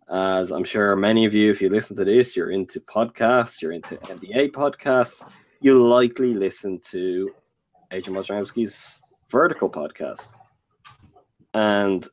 [0.09, 3.73] As I'm sure many of you, if you listen to this, you're into podcasts, you're
[3.73, 5.29] into NBA podcasts,
[5.59, 7.29] you likely listen to
[7.91, 10.29] Adrian Wojnarowski's Vertical podcast.
[11.53, 12.07] And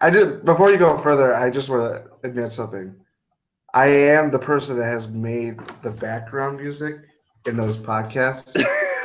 [0.00, 1.34] I did before you go further.
[1.34, 2.94] I just want to admit something.
[3.74, 6.98] I am the person that has made the background music
[7.46, 8.54] in those podcasts.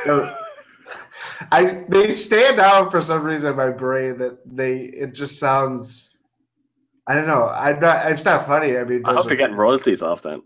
[1.52, 6.16] I they stand out for some reason in my brain that they it just sounds.
[7.06, 7.46] I don't know.
[7.46, 8.10] I'm not.
[8.10, 8.78] It's not funny.
[8.78, 10.44] I mean, I those hope you're getting royalties off them.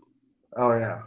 [0.57, 1.03] Oh yeah,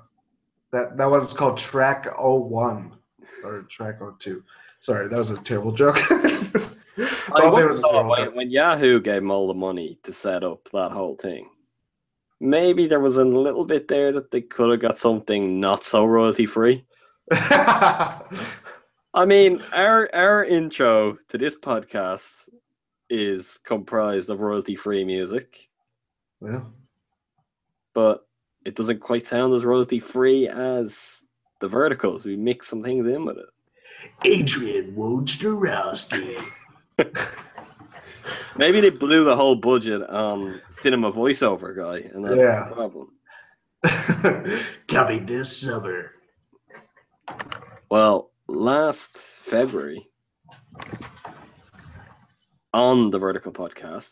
[0.72, 2.96] that that one's called Track 01
[3.44, 4.42] or Track 02.
[4.80, 5.96] Sorry, that was a terrible joke.
[6.08, 6.70] The
[7.34, 8.34] I whole thing was a terrible when, joke.
[8.36, 11.50] when Yahoo gave them all the money to set up that whole thing,
[12.40, 16.06] maybe there was a little bit there that they could have got something not so
[16.06, 16.86] royalty free.
[19.12, 22.48] I mean, our our intro to this podcast
[23.08, 25.68] is comprised of royalty free music,
[26.40, 26.60] yeah.
[27.92, 28.24] but
[28.64, 31.20] it doesn't quite sound as royalty free as
[31.60, 32.24] the verticals.
[32.24, 33.46] We mix some things in with it.
[34.24, 36.40] Adrian Wojnarowski.
[38.56, 42.68] Maybe they blew the whole budget on cinema voiceover guy, and that's Yeah.
[42.68, 43.08] the problem.
[44.88, 46.12] Coming this summer.
[47.90, 50.08] Well, last February
[52.74, 54.10] on the Vertical Podcast,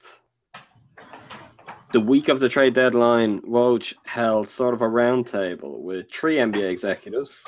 [1.93, 6.71] the week of the trade deadline, Woj held sort of a roundtable with three NBA
[6.71, 7.43] executives,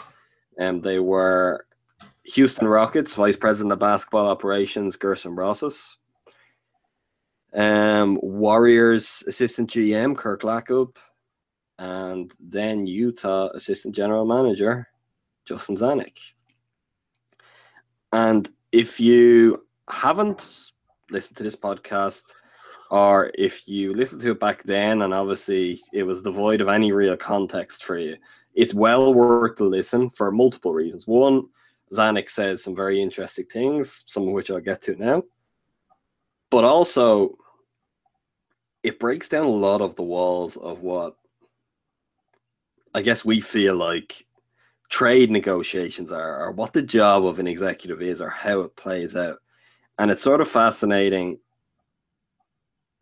[0.59, 1.65] and they were
[2.25, 5.97] Houston Rockets Vice President of Basketball Operations Gerson Rosas,
[7.55, 10.97] um, Warriors Assistant GM Kirk Lacob,
[11.79, 14.89] and then Utah Assistant General Manager
[15.45, 16.17] Justin Zanik.
[18.12, 20.70] And if you haven't
[21.11, 22.23] listened to this podcast,
[22.91, 26.91] or if you listened to it back then and obviously it was devoid of any
[26.91, 28.16] real context for you,
[28.55, 31.07] it's well worth the listen for multiple reasons.
[31.07, 31.47] One,
[31.93, 35.23] Zanik says some very interesting things, some of which I'll get to now.
[36.51, 37.37] But also,
[38.82, 41.16] it breaks down a lot of the walls of what
[42.93, 44.27] I guess we feel like
[44.91, 49.17] trade negotiations are, or what the job of an executive is, or how it plays
[49.17, 49.39] out.
[49.99, 51.39] And it's sort of fascinating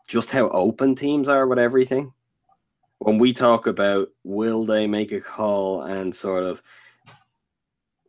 [0.06, 2.12] just how open teams are with everything.
[2.98, 6.62] When we talk about will they make a call and sort of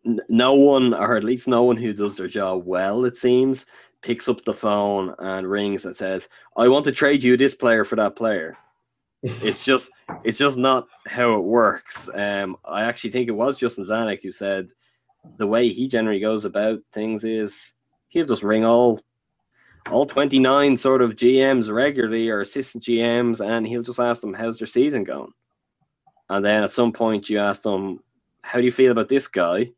[0.03, 3.65] no one, or at least no one who does their job well, it seems,
[4.01, 7.83] picks up the phone and rings and says, I want to trade you this player
[7.83, 8.57] for that player.
[9.21, 9.91] It's just
[10.23, 12.09] it's just not how it works.
[12.13, 14.69] Um, I actually think it was Justin Zanik who said
[15.37, 17.73] the way he generally goes about things is
[18.07, 19.01] he'll just ring all
[19.91, 24.57] all 29 sort of GMs regularly or assistant GMs and he'll just ask them how's
[24.57, 25.31] their season going.
[26.29, 28.01] And then at some point you ask them,
[28.41, 29.71] How do you feel about this guy?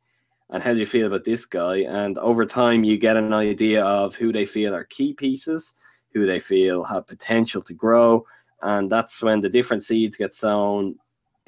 [0.49, 1.77] And how do you feel about this guy?
[1.77, 5.75] And over time you get an idea of who they feel are key pieces,
[6.13, 8.25] who they feel have potential to grow
[8.63, 10.95] and that's when the different seeds get sown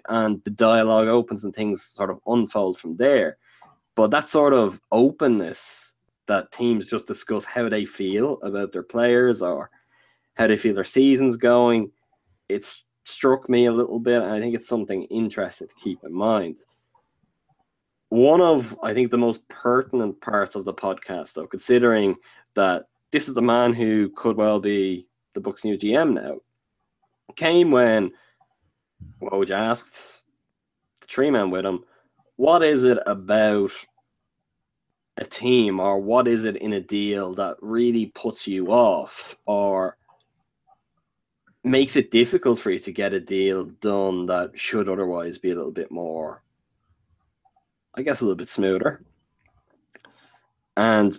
[0.09, 3.37] and the dialogue opens and things sort of unfold from there.
[3.95, 5.93] But that sort of openness
[6.27, 9.69] that teams just discuss how they feel about their players or
[10.35, 11.91] how they feel their season's going
[12.49, 14.21] it's struck me a little bit.
[14.21, 16.57] And i think it's something interesting to keep in mind.
[18.09, 22.15] One of i think the most pertinent parts of the podcast though considering
[22.55, 26.35] that this is the man who could well be the Bucks' new gm now
[27.35, 28.11] came when
[29.21, 30.21] Woj asked
[31.01, 31.83] the tree man with him,
[32.35, 33.71] what is it about
[35.17, 39.97] a team or what is it in a deal that really puts you off or
[41.63, 45.55] makes it difficult for you to get a deal done that should otherwise be a
[45.55, 46.43] little bit more,
[47.95, 49.03] I guess, a little bit smoother?
[50.75, 51.17] And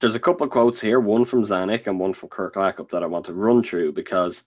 [0.00, 3.02] there's a couple of quotes here, one from Zanik and one from Kirk Lacob that
[3.02, 4.44] I want to run through because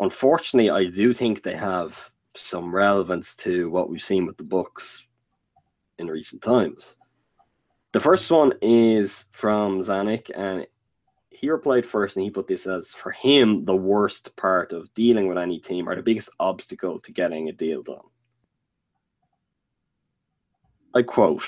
[0.00, 5.06] unfortunately, I do think they have some relevance to what we've seen with the Bucks
[5.98, 6.96] in recent times.
[7.92, 10.66] The first one is from Zanik, and
[11.30, 15.28] he replied first, and he put this as for him the worst part of dealing
[15.28, 17.98] with any team or the biggest obstacle to getting a deal done.
[20.92, 21.44] I quote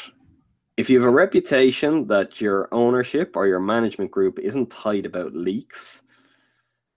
[0.77, 5.35] If you have a reputation that your ownership or your management group isn't tight about
[5.35, 6.03] leaks,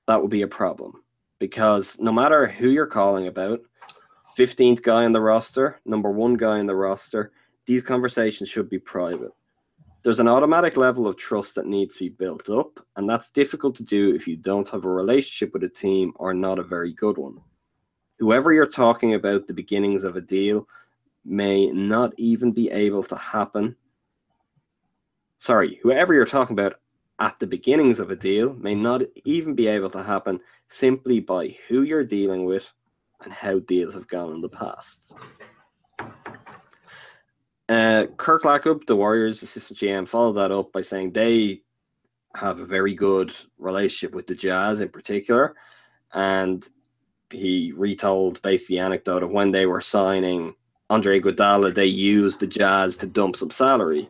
[0.07, 1.01] that would be a problem
[1.39, 3.61] because no matter who you're calling about,
[4.37, 7.31] 15th guy on the roster, number one guy on the roster,
[7.65, 9.31] these conversations should be private.
[10.03, 13.75] There's an automatic level of trust that needs to be built up, and that's difficult
[13.75, 16.93] to do if you don't have a relationship with a team or not a very
[16.93, 17.39] good one.
[18.19, 20.67] Whoever you're talking about the beginnings of a deal
[21.25, 23.75] may not even be able to happen.
[25.37, 26.79] Sorry, whoever you're talking about
[27.19, 30.39] at the beginnings of a deal may not even be able to happen
[30.69, 32.67] simply by who you're dealing with
[33.23, 35.13] and how deals have gone in the past.
[37.67, 41.61] Uh, Kirk Lacob, the Warriors assistant GM, followed that up by saying they
[42.35, 45.55] have a very good relationship with the Jazz in particular.
[46.13, 46.67] And
[47.29, 50.55] he retold basically the anecdote of when they were signing
[50.89, 54.09] Andre Iguodala, they used the Jazz to dump some salary.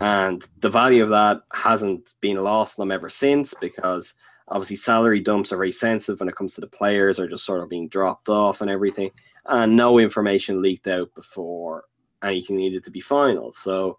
[0.00, 4.14] And the value of that hasn't been lost on them ever since because
[4.48, 7.62] obviously salary dumps are very sensitive when it comes to the players are just sort
[7.62, 9.10] of being dropped off and everything.
[9.46, 11.84] And no information leaked out before
[12.22, 13.52] anything needed to be final.
[13.52, 13.98] So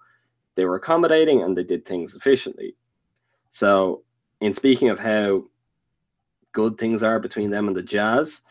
[0.56, 2.76] they were accommodating and they did things efficiently.
[3.52, 4.04] So,
[4.42, 5.46] in speaking of how
[6.52, 8.42] good things are between them and the Jazz,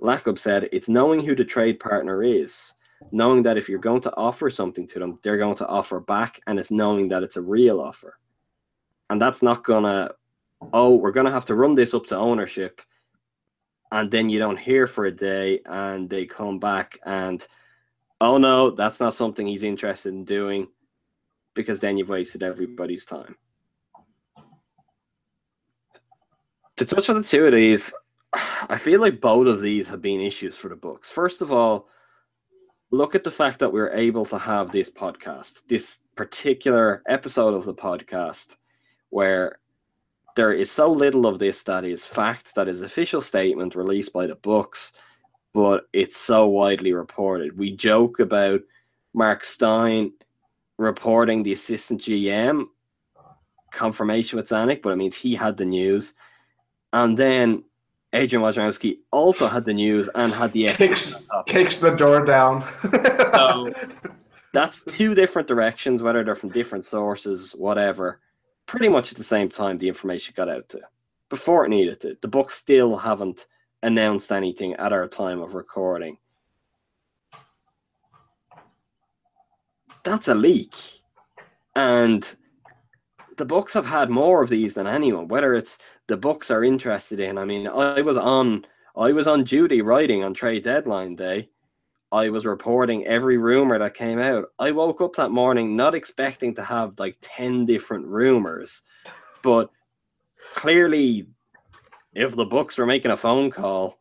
[0.00, 2.72] Lacob said it's knowing who the trade partner is,
[3.12, 6.40] knowing that if you're going to offer something to them, they're going to offer back,
[6.46, 8.18] and it's knowing that it's a real offer.
[9.10, 10.10] And that's not gonna,
[10.72, 12.80] oh, we're gonna have to run this up to ownership,
[13.92, 17.46] and then you don't hear for a day, and they come back and
[18.20, 20.68] oh no, that's not something he's interested in doing
[21.54, 23.36] because then you've wasted everybody's time.
[26.76, 27.92] To touch on the two of these,
[28.32, 31.10] I feel like both of these have been issues for the Bucks.
[31.10, 31.88] First of all,
[32.90, 37.64] look at the fact that we're able to have this podcast, this particular episode of
[37.64, 38.56] the podcast,
[39.10, 39.59] where
[40.36, 44.26] there is so little of this that is fact, that is official statement released by
[44.26, 44.92] the Bucks,
[45.52, 47.58] but it's so widely reported.
[47.58, 48.60] We joke about
[49.14, 50.12] Marc Stein
[50.78, 52.66] reporting the assistant GM
[53.72, 56.14] confirmation with Zanik, but it means he had the news.
[56.92, 57.64] And then
[58.12, 61.14] Adrian Wojnarowski also had the news and had the kicks,
[61.46, 62.64] kicks the door down.
[62.92, 63.72] so
[64.52, 68.20] that's two different directions, whether they're from different sources, whatever.
[68.70, 70.80] Pretty much at the same time, the information got out to
[71.28, 72.16] before it needed to.
[72.22, 73.48] The Bucks still haven't
[73.82, 76.18] announced anything at our time of recording.
[80.04, 80.76] That's a leak.
[81.74, 82.24] And
[83.38, 87.18] the Bucks have had more of these than anyone, whether it's the Bucks are interested
[87.18, 87.38] in.
[87.38, 88.64] I mean, I was on
[88.96, 91.48] I was on duty writing on trade deadline day.
[92.12, 94.46] I was reporting every rumor that came out.
[94.58, 98.82] I woke up that morning not expecting to have like 10 different rumors,
[99.42, 99.70] but
[100.54, 101.28] clearly
[102.14, 103.98] if the Bucks were making a phone call,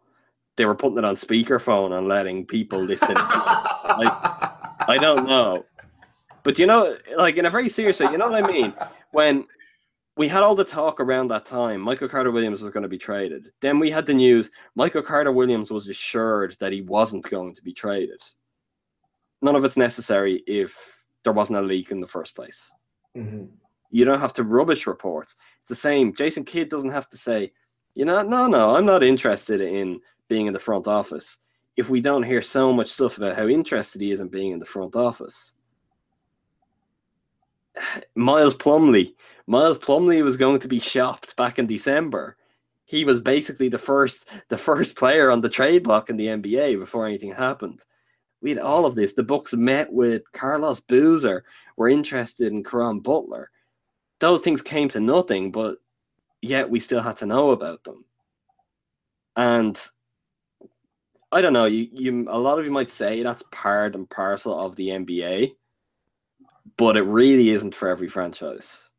[0.56, 3.15] they were putting it on speakerphone and letting people listen.
[3.15, 4.52] I,
[4.88, 5.64] I don't know,
[6.44, 8.73] but you know, like in a very serious way, you know what I mean?
[9.11, 9.45] When
[10.20, 12.98] we had all the talk around that time, Michael Carter Williams was going to be
[12.98, 13.54] traded.
[13.62, 17.64] Then we had the news Michael Carter Williams was assured that he wasn't going to
[17.64, 18.22] be traded.
[19.41, 20.78] None of it's necessary if
[21.24, 22.70] there wasn't a leak in the first place.
[23.16, 23.46] Mm-hmm.
[23.91, 25.38] You don't have to rubbish reports.
[25.62, 26.14] It's the same.
[26.14, 27.54] Jason Kidd doesn't have to say,
[27.96, 31.40] you know, no, no, I'm not interested in being in the front office.
[31.78, 34.60] If we don't hear so much stuff about how interested he is in being in
[34.60, 35.54] the front office,
[38.15, 39.14] Miles Plumlee,
[39.47, 42.38] Miles Plumlee was going to be shopped back in December.
[42.85, 46.80] He was basically the first, the first player on the trade block in the NBA
[46.80, 47.81] before anything happened.
[48.41, 49.14] We had all of this.
[49.14, 51.43] The Bucks met with Carlos Boozer.
[51.77, 53.49] Were interested in Caron Butler.
[54.19, 55.77] Those things came to nothing, but
[56.41, 58.06] yet we still had to know about them.
[59.35, 59.80] And
[61.31, 64.60] I don't know, you, you a lot of you might say that's part and parcel
[64.60, 65.53] of the NBA,
[66.78, 68.90] but it really isn't for every franchise.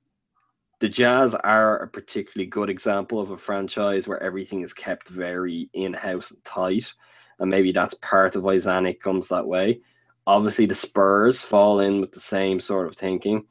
[0.80, 5.68] The Jazz are a particularly good example of a franchise where everything is kept very
[5.74, 6.92] in-house and tight.
[7.38, 9.80] And maybe that's part of why Zanik comes that way.
[10.26, 13.44] Obviously, the Spurs fall in with the same sort of thinking.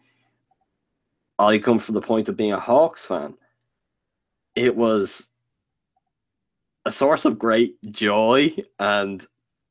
[1.38, 3.36] I come from the point of being a Hawks fan
[4.60, 5.30] it was
[6.86, 9.26] a source of great joy and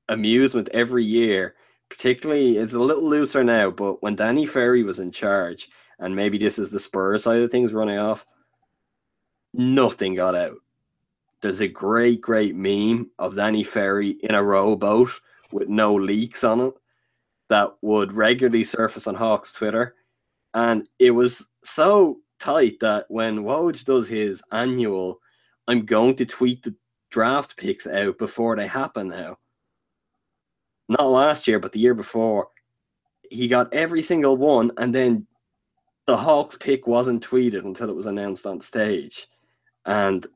[0.09, 1.55] amusement every year.
[1.90, 6.39] Particularly, it's a little looser now, but when Danny Ferry was in charge, and maybe
[6.39, 8.24] this is the Spurs side of things running off,
[9.55, 10.56] nothing got out.
[11.40, 15.10] There's a great, great meme of Danny Ferry in a rowboat
[15.52, 16.74] with no leaks on it
[17.48, 19.94] that would regularly surface on Hawks Twitter.
[20.55, 25.20] And it was so tight that when Woj does his annual,
[25.66, 26.74] I'm going to tweet the
[27.10, 29.39] draft picks out before they happen now.
[30.89, 32.48] Not last year, but the year before.
[33.31, 35.27] He got every single one, and then
[36.06, 39.28] the Hawks pick wasn't tweeted until it was announced on stage.
[39.85, 40.27] And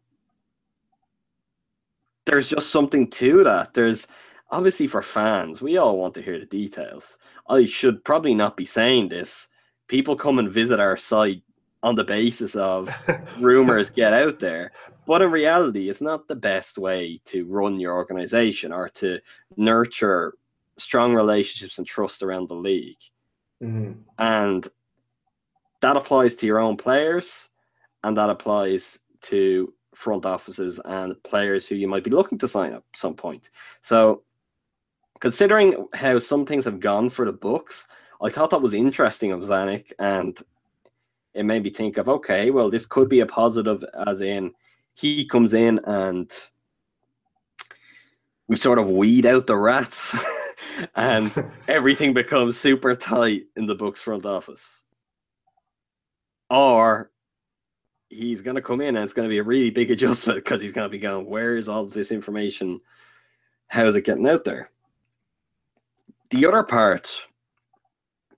[2.26, 3.72] there's just something to that.
[3.74, 4.06] There's
[4.50, 7.18] obviously for fans, we all want to hear the details.
[7.48, 9.48] I should probably not be saying this.
[9.88, 11.42] People come and visit our site
[11.82, 12.88] on the basis of
[13.40, 14.72] rumors get out there.
[15.06, 19.18] But in reality, it's not the best way to run your organization or to
[19.56, 20.34] nurture
[20.78, 22.98] strong relationships and trust around the league.
[23.62, 24.02] Mhm.
[24.18, 24.68] And
[25.80, 27.48] that applies to your own players
[28.04, 32.72] and that applies to front offices and players who you might be looking to sign
[32.72, 33.50] up at some point.
[33.82, 34.22] So
[35.20, 37.86] considering how some things have gone for the Bucks,
[38.22, 40.38] I thought that was interesting of Zanik and
[41.34, 44.52] it made me think of okay, well, this could be a positive as in
[44.94, 46.32] he comes in and
[48.48, 50.16] we sort of weed out the rats
[50.94, 54.82] and everything becomes super tight in the Bucks front office.
[56.50, 57.10] Or
[58.08, 60.60] he's going to come in and it's going to be a really big adjustment because
[60.60, 62.80] he's going to be going, where is all this information?
[63.68, 64.70] How is it getting out there?
[66.30, 67.10] The other part,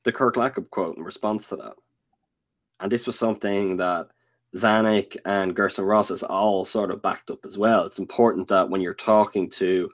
[0.04, 1.74] the Kirk Lacob quote in response to that,
[2.80, 4.08] and this was something that
[4.56, 7.84] Zanik and Gerson Rosas all sort of backed up as well.
[7.86, 9.90] It's important that when you're talking to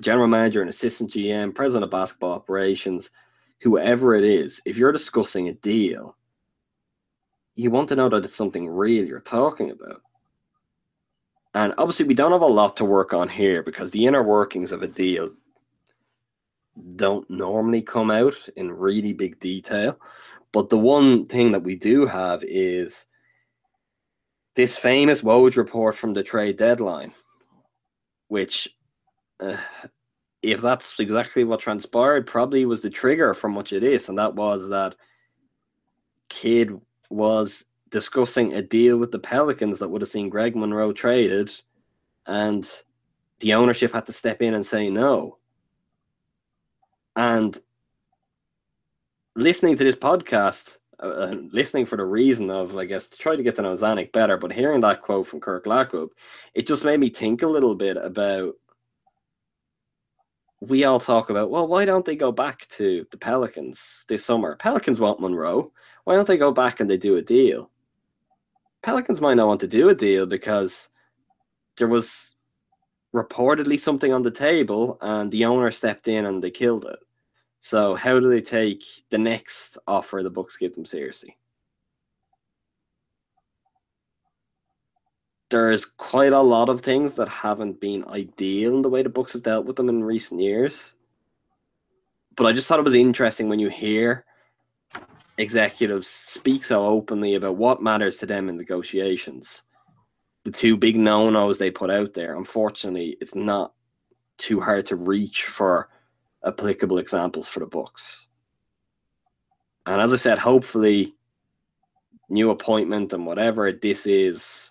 [0.00, 3.10] general manager, an assistant GM, president of basketball operations,
[3.60, 6.16] whoever it is, if you're discussing a deal,
[7.56, 10.02] you want to know that it's something real you're talking about.
[11.54, 14.70] And obviously, we don't have a lot to work on here because the inner workings
[14.70, 15.30] of a deal
[16.96, 19.98] don't normally come out in really big detail.
[20.52, 23.06] But the one thing that we do have is
[24.54, 27.12] this famous Woj report from the trade deadline,
[28.28, 28.68] which,
[30.42, 34.08] if that's exactly what transpired, probably was the trigger for much of this.
[34.08, 34.94] And that was that
[36.28, 41.54] Kidd was discussing a deal with the Pelicans that would have seen Greg Monroe traded,
[42.26, 42.70] and
[43.40, 45.38] the ownership had to step in and say no.
[47.16, 47.58] And
[49.34, 53.42] listening to this podcast, uh, listening for the reason of, I guess, to try to
[53.42, 56.08] get to know Zanik better, but hearing that quote from Kirk Lacob,
[56.54, 58.54] it just made me think a little bit about.
[60.60, 64.56] We all talk about, well, why don't they go back to the Pelicans this summer?
[64.56, 65.72] Pelicans want Monroe.
[66.04, 67.70] Why don't they go back and they do a deal?
[68.82, 70.88] Pelicans might not want to do a deal because
[71.76, 72.34] there was
[73.14, 76.98] reportedly something on the table and the owner stepped in and they killed it.
[77.60, 81.36] So how do they take the next offer the Bucks give them seriously?
[85.50, 89.32] There's quite a lot of things that haven't been ideal in the way the Bucks
[89.32, 90.94] have dealt with them in recent years.
[92.36, 94.24] But I just thought it was interesting when you hear
[95.38, 99.62] executives speak so openly about what matters to them in negotiations.
[100.44, 103.72] The two big no-nos they put out there, unfortunately, it's not
[104.36, 105.88] too hard to reach for
[106.44, 108.26] applicable examples for the Bucks.
[109.86, 111.14] And as I said, hopefully,
[112.28, 114.70] new appointment and whatever this is,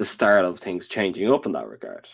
[0.00, 2.08] the start of things changing up in that regard.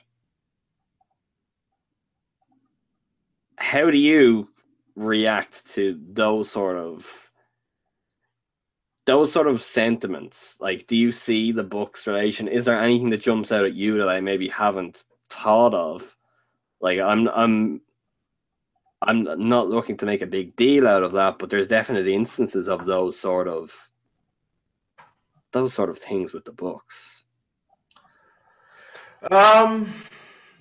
[3.57, 4.49] How do you
[4.97, 7.07] react to those sort of
[9.05, 10.57] those sort of sentiments?
[10.59, 12.49] Like, do you see the Bucks' relation?
[12.49, 16.17] Is there anything that jumps out at you that I maybe haven't thought of?
[16.81, 17.81] Like, I'm I'm
[19.01, 22.69] I'm not looking to make a big deal out of that, but there's definite instances
[22.69, 23.71] of those sort of
[25.53, 27.23] those sort of things with the Bucks.
[29.31, 29.95] Um,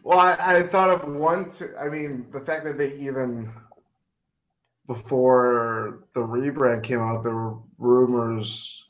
[0.03, 1.49] well, I, I thought of one.
[1.79, 3.51] I mean, the fact that they even
[4.87, 8.83] before the rebrand came out, there were rumors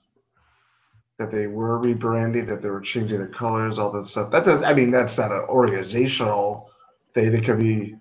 [1.17, 4.31] that they were rebranding, that they were changing the colors, all that stuff.
[4.31, 4.61] That does.
[4.63, 6.69] I mean, that's not an organizational
[7.13, 7.33] thing.
[7.33, 7.95] It could be,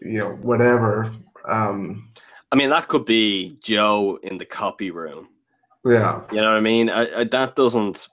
[0.00, 1.12] you know, whatever.
[1.48, 2.08] Um,
[2.50, 5.28] I mean, that could be Joe in the copy room.
[5.86, 6.22] yeah.
[6.32, 6.90] You know what I mean?
[6.90, 8.08] I, I, that doesn't.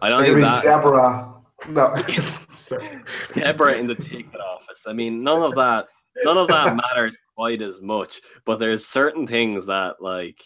[0.00, 1.35] I don't I think mean, that Deborah.
[1.68, 1.94] No.
[3.32, 4.82] Deborah in the ticket office.
[4.86, 5.86] I mean, none of that.
[6.24, 8.20] None of that matters quite as much.
[8.44, 10.42] But there's certain things that, like,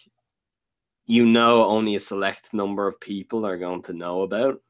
[1.07, 4.61] you know, only a select number of people are going to know about,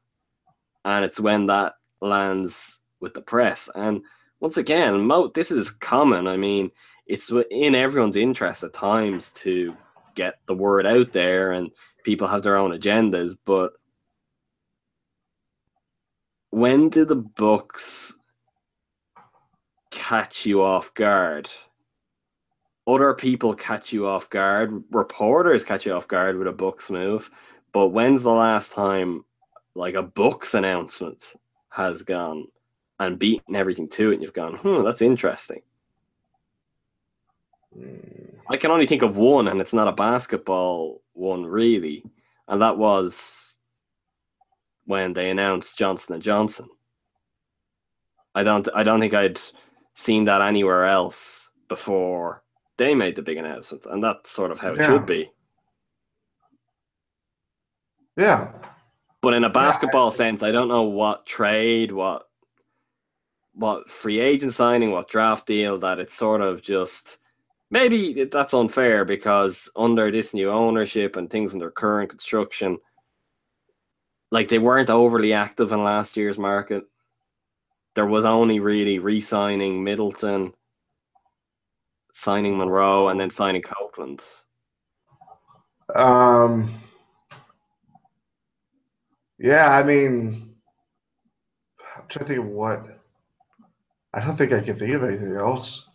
[0.85, 3.69] and it's when that lands with the press.
[3.75, 4.01] And
[4.39, 6.27] once again, mo- this is common.
[6.27, 6.71] I mean,
[7.07, 9.75] it's in everyone's interest at times to
[10.15, 11.69] get the word out there, and
[12.03, 13.35] people have their own agendas.
[13.45, 13.73] But
[16.51, 18.13] when do the Bucks
[19.89, 21.49] catch you off guard?
[22.87, 24.83] Other people catch you off guard.
[24.91, 27.29] Reporters catch you off guard with a Bucks move.
[27.73, 29.23] But when's the last time,
[29.75, 31.35] like a Bucks announcement
[31.69, 32.47] has gone
[32.99, 35.61] and beaten everything to it, and you've gone, hmm, that's interesting.
[38.49, 42.03] I can only think of one, and it's not a basketball one really,
[42.47, 43.50] and that was
[44.85, 46.67] when they announced Johnson and Johnson.
[48.33, 49.39] I don't, I don't think I'd
[49.93, 52.43] seen that anywhere else before
[52.77, 54.87] they made the big announcement, and that's sort of how it Yeah.
[54.87, 55.31] should be.
[58.17, 58.51] Yeah.
[59.21, 62.27] But in a basketball sense, I don't know what trade, what
[63.53, 67.19] what free agent signing, what draft deal that it's sort of just
[67.69, 72.77] maybe that's unfair because under this new ownership and things under current construction,
[74.31, 76.85] like they weren't overly active in last year's market.
[77.95, 80.53] There was only really re-signing Middleton,
[82.13, 84.21] signing Monroe, and then signing Copeland.
[85.93, 86.81] Um,
[89.37, 90.55] yeah, I mean,
[91.97, 92.85] I'm trying to think of what.
[94.13, 95.87] I don't think I can think of anything else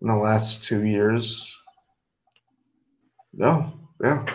[0.00, 1.54] in the last two years.
[3.34, 3.72] No,
[4.02, 4.26] yeah,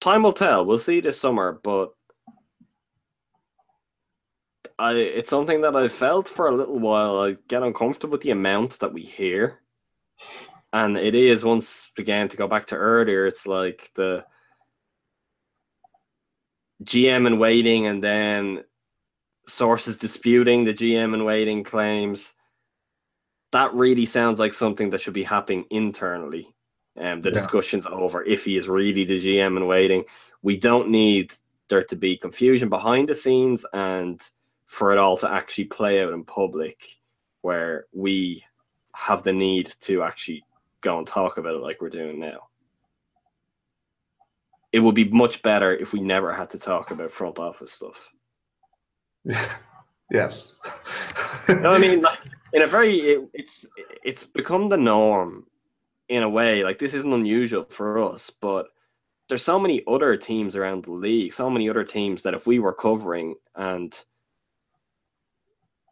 [0.00, 0.64] time will tell.
[0.64, 1.90] We'll see this summer, but
[4.78, 7.20] I it's something that I felt for a little while.
[7.20, 9.60] I get uncomfortable with the amount that we hear.
[10.72, 14.24] And it is once again to go back to earlier, it's like the
[16.84, 18.64] GM and waiting and then
[19.46, 22.34] sources disputing the GM and waiting claims.
[23.52, 26.54] That really sounds like something that should be happening internally.
[27.00, 27.38] Um, the Yeah.
[27.38, 30.04] discussion's over if he is really the GM and waiting.
[30.42, 31.32] We don't need
[31.68, 34.20] there to be confusion behind the scenes and
[34.66, 37.00] for it all to actually play out in public
[37.40, 38.44] where we
[38.94, 40.44] have the need to actually
[40.82, 42.48] go and talk about it like we're doing now.
[44.72, 48.12] It would be much better if we never had to talk about front office stuff.
[50.10, 50.56] yes.
[51.48, 52.18] No, I mean, like,
[52.52, 53.66] in a very, it, it's
[54.04, 55.46] it's become the norm
[56.10, 56.62] in a way.
[56.62, 58.66] Like this isn't unusual for us, but
[59.28, 62.58] there's so many other teams around the league, so many other teams that if we
[62.58, 64.04] were covering and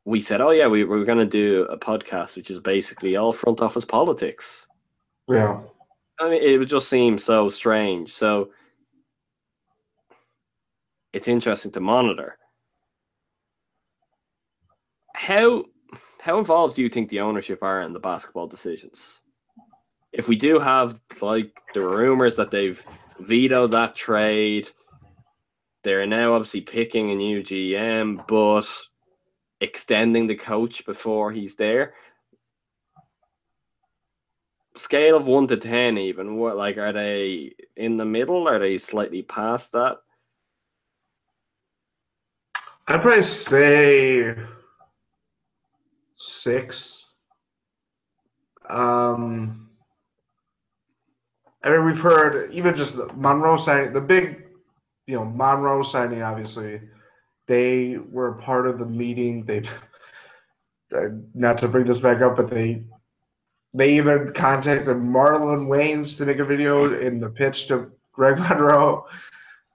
[0.05, 3.33] we said, oh yeah, we, we're going to do a podcast which is basically all
[3.33, 4.67] front office politics.
[5.29, 5.61] yeah.
[6.21, 8.13] I mean, it would just seem so strange.
[8.13, 8.51] So
[11.13, 12.37] it's interesting to monitor.
[15.15, 15.65] How
[16.21, 19.21] how involved do you think the ownership are in the basketball decisions?
[20.13, 22.83] If we do have like the rumors that they've
[23.21, 24.71] vetoed that trade,
[25.85, 28.67] they're now obviously picking a new GM, but
[29.61, 31.95] extending the coach before he's there.
[34.77, 38.49] Scale of one to ten even what like are they in the middle?
[38.49, 39.99] Are they slightly past that?
[42.87, 44.35] I'd probably say
[46.15, 47.05] six.
[48.71, 49.68] Um,
[51.69, 54.45] I mean, we've heard even just the Monroe signing, the big,
[55.07, 56.23] you know, Monroe signing.
[56.23, 56.81] Obviously,
[57.47, 59.45] they were part of the meeting.
[59.45, 59.63] They,
[60.97, 62.85] uh, not to bring this back up, but they,
[63.75, 69.07] they even contacted Marlon Wayans to make a video in the pitch to Greg Monroe.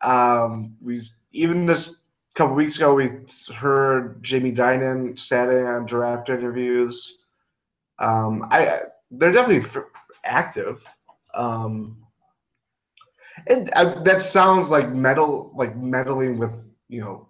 [0.02, 0.99] Um, we
[1.32, 1.98] even this
[2.34, 3.11] couple weeks ago, we
[3.53, 7.18] heard Jamie Dinan standing on draft interviews.
[7.99, 8.80] Um, I
[9.11, 9.70] they're definitely
[10.26, 10.84] active.
[11.34, 11.97] Um,
[13.47, 16.53] and uh, that sounds like meddle, like meddling with
[16.89, 17.27] you know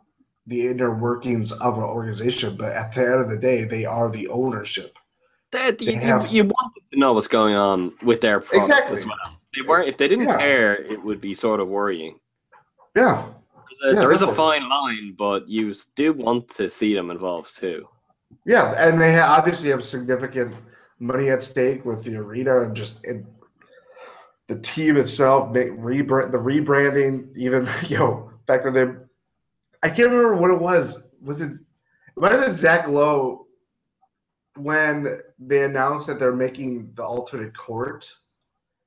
[0.48, 2.58] the inner workings of an organization.
[2.58, 4.98] But at the end of the day, they are the ownership.
[5.54, 8.98] that you, have- you wanted to know what's going on with their product Exactly.
[8.98, 10.40] as well they weren't if they didn't Yeah.
[10.40, 12.18] care it would be sort of worrying
[12.96, 13.30] Yeah,
[13.84, 17.56] There- Yeah, there is a fine line but you do want to see them involved
[17.56, 17.88] too
[18.48, 20.56] yeah, and they ha- obviously have significant
[20.98, 23.06] money at stake with the arena and just
[24.48, 25.52] the team itself.
[25.52, 28.88] Make rebrand the rebranding, even you know back when they,
[29.84, 31.04] I can't remember what it was.
[31.22, 31.52] Was it?
[31.54, 31.60] It
[32.18, 33.48] might have been Zach Lowe
[34.56, 38.08] when they announced that they're making the alternate court.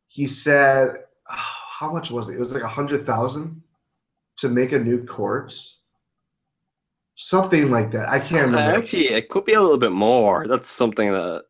[0.09, 0.91] He said,
[1.31, 1.35] oh,
[1.79, 2.35] "How much was it?
[2.35, 3.63] It was like a hundred thousand
[4.39, 5.55] to make a new court."
[7.19, 8.11] Something like that.
[8.11, 8.79] I can't Uh, remember.
[8.79, 11.45] actually it could be a little bit more that's something that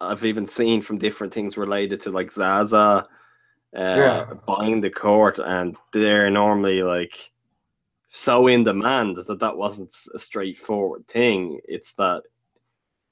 [0.00, 3.04] i've even seen from different things related to like zaza
[3.76, 4.24] uh, Yeah.
[4.46, 7.30] buying the court and they're normally like
[8.10, 11.60] so in demand that that wasn't a straightforward thing.
[11.68, 12.22] It's that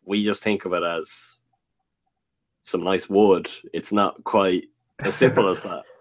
[0.05, 1.35] we just think of it as
[2.63, 3.51] some nice wood.
[3.75, 4.65] It's not quite
[5.01, 5.85] as simple as that.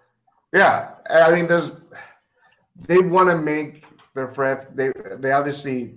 [0.53, 1.81] Yeah, I mean, there's
[2.87, 3.83] they want to make
[4.13, 4.65] their friend.
[4.73, 5.95] They they obviously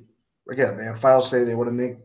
[0.51, 1.98] again they have files say they want to make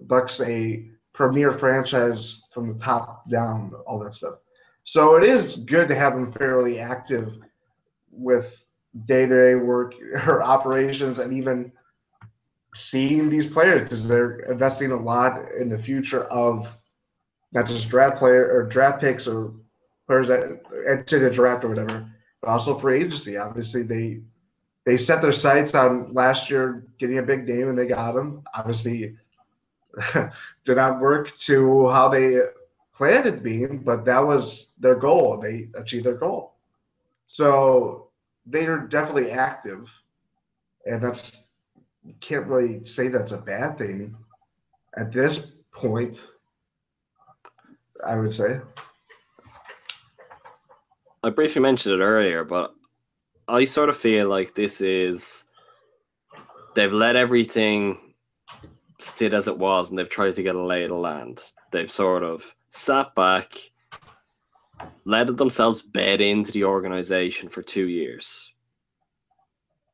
[0.00, 4.38] Bucks a premier franchise from the top down, all that stuff.
[4.84, 7.36] So it is good to have them fairly active
[8.12, 8.64] with
[9.06, 9.94] day-to-day work
[10.26, 11.72] or operations and even
[12.74, 16.68] seeing these players because they're investing a lot in the future of
[17.52, 19.52] not just draft player or draft picks or
[20.06, 22.06] players that enter the draft or whatever,
[22.40, 23.36] but also free agency.
[23.36, 24.20] Obviously, they
[24.84, 28.42] they set their sights on last year getting a big name and they got him.
[28.54, 29.16] Obviously,
[30.64, 32.40] did not work to how they
[32.94, 35.38] planned it but that was their goal.
[35.38, 36.54] They achieved their goal.
[37.26, 38.08] So
[38.46, 39.90] they are definitely active,
[40.86, 41.46] and that's
[42.04, 44.14] you can't really say that's a bad thing
[44.96, 46.24] at this point.
[48.06, 48.60] I would say.
[51.22, 52.74] I briefly mentioned it earlier, but
[53.48, 55.44] I sort of feel like this is
[56.74, 57.98] they've let everything
[59.00, 61.42] sit as it was and they've tried to get a lay of the land.
[61.70, 63.70] They've sort of sat back,
[65.04, 68.52] let themselves bed into the organization for two years.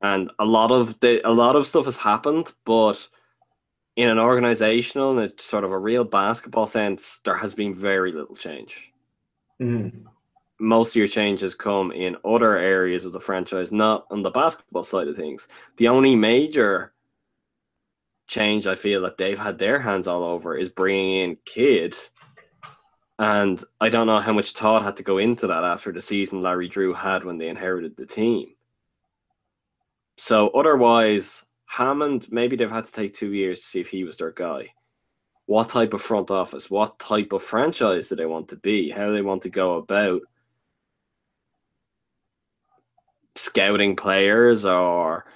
[0.03, 3.07] And a lot of the a lot of stuff has happened, but
[3.97, 8.37] in an organizational and sort of a real basketball sense, there has been very little
[8.37, 8.93] change.
[9.61, 10.05] Mm.
[10.59, 14.85] Most of your changes come in other areas of the franchise, not on the basketball
[14.85, 15.49] side of things.
[15.77, 16.95] The only major
[18.27, 21.97] change I feel that they've had their hands all over is bringing in Kidd.
[23.21, 26.41] And I don't know how much thought had to go into that after the season
[26.41, 28.55] Larry Drew had when they inherited the team.
[30.17, 34.17] So otherwise, Hammond, maybe they've had to take two years to see if he was
[34.17, 34.73] their guy.
[35.45, 38.89] What type of front office, what type of franchise do they want to be?
[38.89, 40.23] How do they want to go about
[43.35, 45.27] scouting players or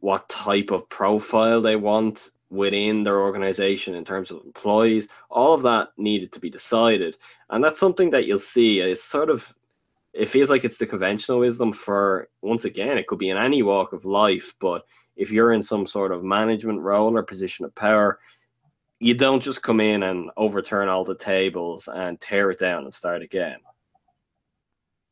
[0.00, 5.08] what type of profile they want within their organization in terms of employees.
[5.30, 7.16] All of that needed to be decided.
[7.50, 9.52] And that's something that you'll see uh, is sort of
[10.12, 13.62] it feels like it's the conventional wisdom for once again, it could be in any
[13.62, 17.74] walk of life, but if you're in some sort of management role or position of
[17.74, 18.18] power,
[18.98, 22.94] you don't just come in and overturn all the tables and tear it down and
[22.94, 23.58] start again.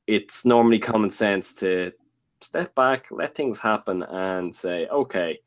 [0.06, 1.92] It's normally common sense to
[2.40, 5.40] step back, let things happen, and say, okay,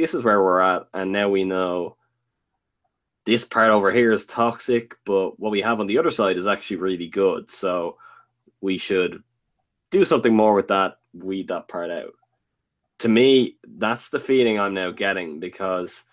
[0.00, 1.96] this is where we're at, and now we know
[3.26, 6.46] this part over here is toxic, but what we have on the other side is
[6.46, 7.50] actually really good.
[7.50, 7.98] So
[8.60, 9.22] we should
[9.90, 12.14] do something more with that, weed that part out
[13.00, 16.04] to me, that's the feeling I'm now getting because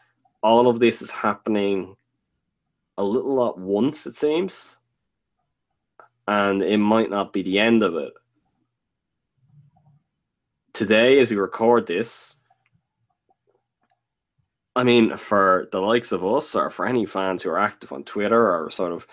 [0.41, 1.95] all of this is happening
[2.97, 4.77] a little at once, it seems.
[6.27, 8.13] And it might not be the end of it.
[10.73, 12.35] Today, as we record this,
[14.77, 18.03] I mean, for the likes of us or for any fans who are active on
[18.03, 19.07] Twitter or sort of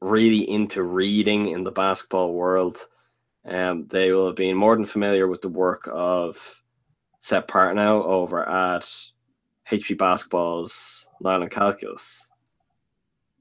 [0.00, 2.88] really into reading in the basketball world,
[3.44, 6.60] um, they will have been more than familiar with the work of
[7.20, 8.84] Seth Partnow over at
[9.70, 12.26] HP Basketball's Nylon Calculus.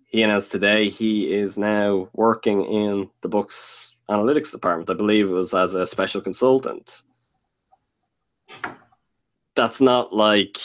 [0.06, 4.92] He announced today he is now working in the Bucks' analytics department.
[4.92, 7.02] I believe it was as a special consultant.
[9.56, 10.60] That's not like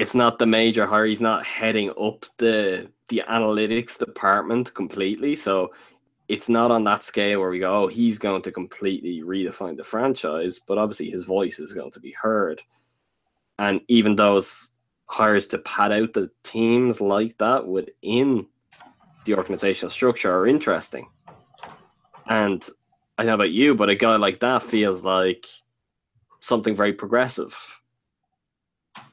[0.00, 1.04] it's not the major hire.
[1.04, 5.36] He's not heading up the the analytics department completely.
[5.36, 5.72] So
[6.26, 9.84] it's not on that scale where we go, oh, he's going to completely redefine the
[9.84, 12.62] franchise, but obviously his voice is going to be heard.
[13.58, 14.70] And even those
[15.06, 18.46] hires to pad out the teams like that within
[19.26, 21.08] the organizational structure are interesting.
[22.26, 22.66] And
[23.18, 25.46] I know about you, but a guy like that feels like
[26.40, 27.54] something very progressive.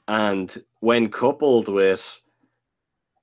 [0.07, 2.21] And when coupled with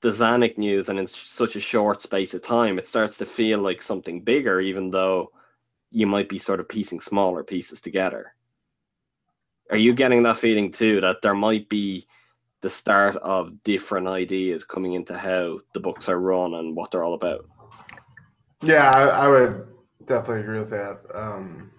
[0.03, 3.59] the Zanik news and in such a short space of time, it starts to feel
[3.61, 5.31] like something bigger, even though
[5.91, 8.35] you might be sort of piecing smaller pieces together.
[9.71, 12.07] Are you getting that feeling too that there might be
[12.61, 17.05] the start of different ideas coming into how the Bucks are run and what they're
[17.05, 17.49] all about?
[18.63, 19.67] Yeah, I, I would
[20.07, 21.01] definitely agree with that.
[21.15, 21.71] Um,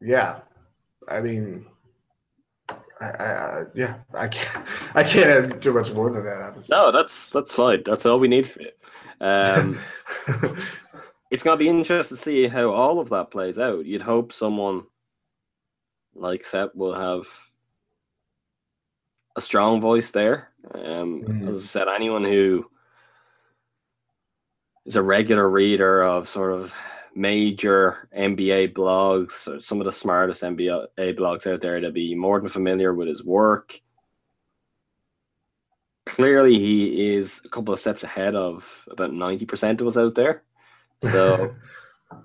[0.00, 0.40] yeah,
[1.08, 1.66] I mean,
[3.00, 6.40] I, I, yeah, I can't, I can't add too much more than that.
[6.42, 6.74] Obviously.
[6.76, 7.82] No, that's that's fine.
[7.84, 8.78] That's all we need for it.
[9.20, 9.78] Um,
[11.30, 13.84] it's gonna be interesting to see how all of that plays out.
[13.84, 14.84] You'd hope someone
[16.14, 17.26] like Seth will have
[19.36, 20.48] a strong voice there.
[20.74, 21.52] Um, Mhm.
[21.52, 22.64] As I said, anyone who
[24.86, 26.72] is a regular reader of sort of
[27.16, 32.40] major NBA blogs or some of the smartest NBA blogs out there, they'll be more
[32.40, 33.80] than familiar with his work.
[36.04, 40.42] Clearly, he is a couple of steps ahead of about 90% of us out there.
[41.02, 41.56] So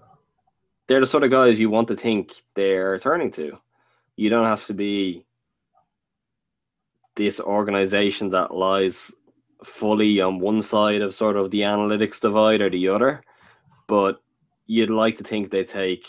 [0.88, 3.58] they're the sort of guys you want to think they're turning to.
[4.18, 5.26] You don't have to be
[7.16, 9.12] this organization that lies
[9.64, 13.24] fully on one side of sort of the analytics divide or the other,
[13.88, 14.22] but
[14.72, 16.08] you'd like to think they take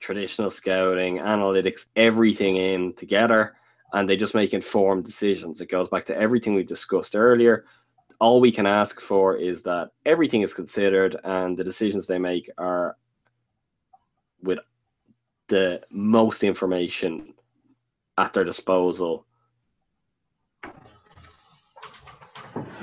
[0.00, 3.54] traditional scouting, analytics, everything in together,
[3.92, 5.60] and they just make informed decisions.
[5.60, 7.64] It goes back to everything we discussed earlier.
[8.18, 12.50] All we can ask for is that everything is considered and the decisions they make
[12.58, 12.96] are
[14.42, 14.58] with
[15.46, 17.34] the most information
[18.18, 19.26] at their disposal.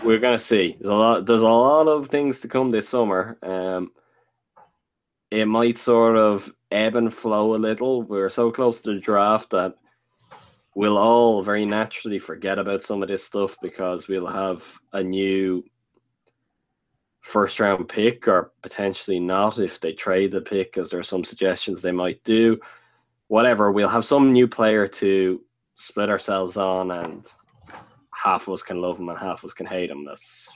[0.02, 0.78] We're gonna see.
[0.80, 1.26] There's a lot.
[1.26, 3.38] There's a lot of things to come this summer.
[3.44, 3.92] Um,
[5.34, 8.04] it might sort of ebb and flow a little.
[8.04, 9.74] We're so close to the draft that
[10.76, 15.64] we'll all very naturally forget about some of this stuff because we'll have a new
[17.22, 21.24] first round pick or potentially not if they trade the pick as there are some
[21.24, 22.60] suggestions they might do.
[23.26, 25.42] Whatever we'll have some new player to
[25.78, 27.28] split ourselves on and
[28.12, 30.06] half of us can love him and half of us can hate him.
[30.06, 30.54] That's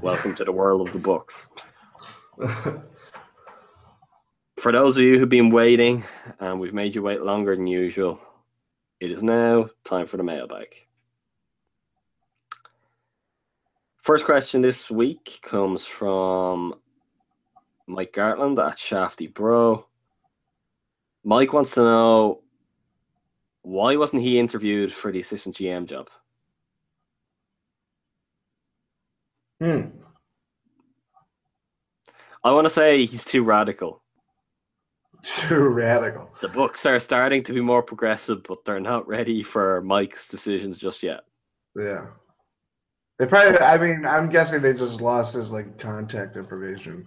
[0.00, 1.50] welcome to the world of the Bucks
[4.64, 6.02] for those of you who've been waiting
[6.40, 8.18] and we've made you wait longer than usual
[8.98, 10.68] it is now time for the mailbag
[13.98, 16.76] First question this week comes from
[17.86, 19.86] Mike Gartland at Shafty Bro.
[21.24, 22.40] Mike wants to know
[23.60, 26.08] why wasn't he interviewed for the assistant GM job?
[29.60, 29.88] Hmm.
[32.42, 34.03] I want to say he's too radical.
[35.24, 36.30] Too radical.
[36.40, 40.78] The Bucks are starting to be more progressive, but they're not ready for Mike's decisions
[40.78, 41.20] just yet.
[41.76, 42.06] Yeah.
[43.18, 43.58] They probably.
[43.58, 47.06] I mean, I'm guessing they just lost his like contact information.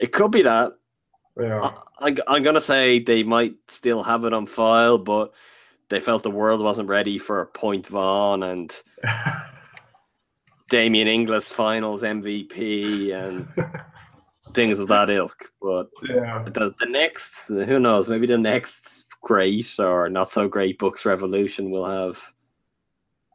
[0.00, 0.72] It could be that.
[1.38, 1.72] Yeah.
[2.00, 5.32] I, I'm going to say they might still have it on file, but
[5.88, 8.74] they felt the world wasn't ready for Point Vaughn and
[10.70, 13.48] Damien Inglis finals MVP and
[14.54, 15.50] things of that ilk.
[15.60, 16.44] But yeah.
[16.44, 21.70] the, the next, who knows, maybe the next great or not so great Bucks revolution
[21.70, 22.18] will have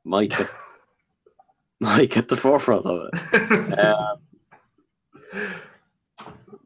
[0.03, 0.49] Mike at,
[1.79, 3.79] Mike at the forefront of it.
[5.33, 5.51] Um,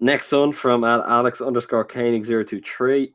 [0.02, 3.14] next one from Alex underscore Koenig 023.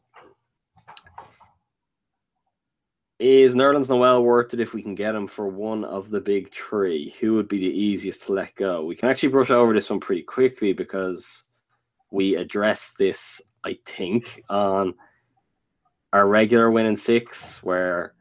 [3.23, 6.53] Is Nerlens Noel worth it if we can get him for one of the big
[6.53, 7.15] three?
[7.21, 8.85] Who would be the easiest to let go?
[8.85, 11.45] We can actually brush over this one pretty quickly because
[12.11, 14.95] we addressed this, I think, on
[16.13, 18.15] our regular win in six, where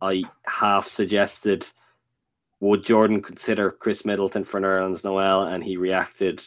[0.00, 1.68] I half suggested
[2.60, 6.42] would Jordan consider Khris Middleton for Nerlens Noel, and he reacted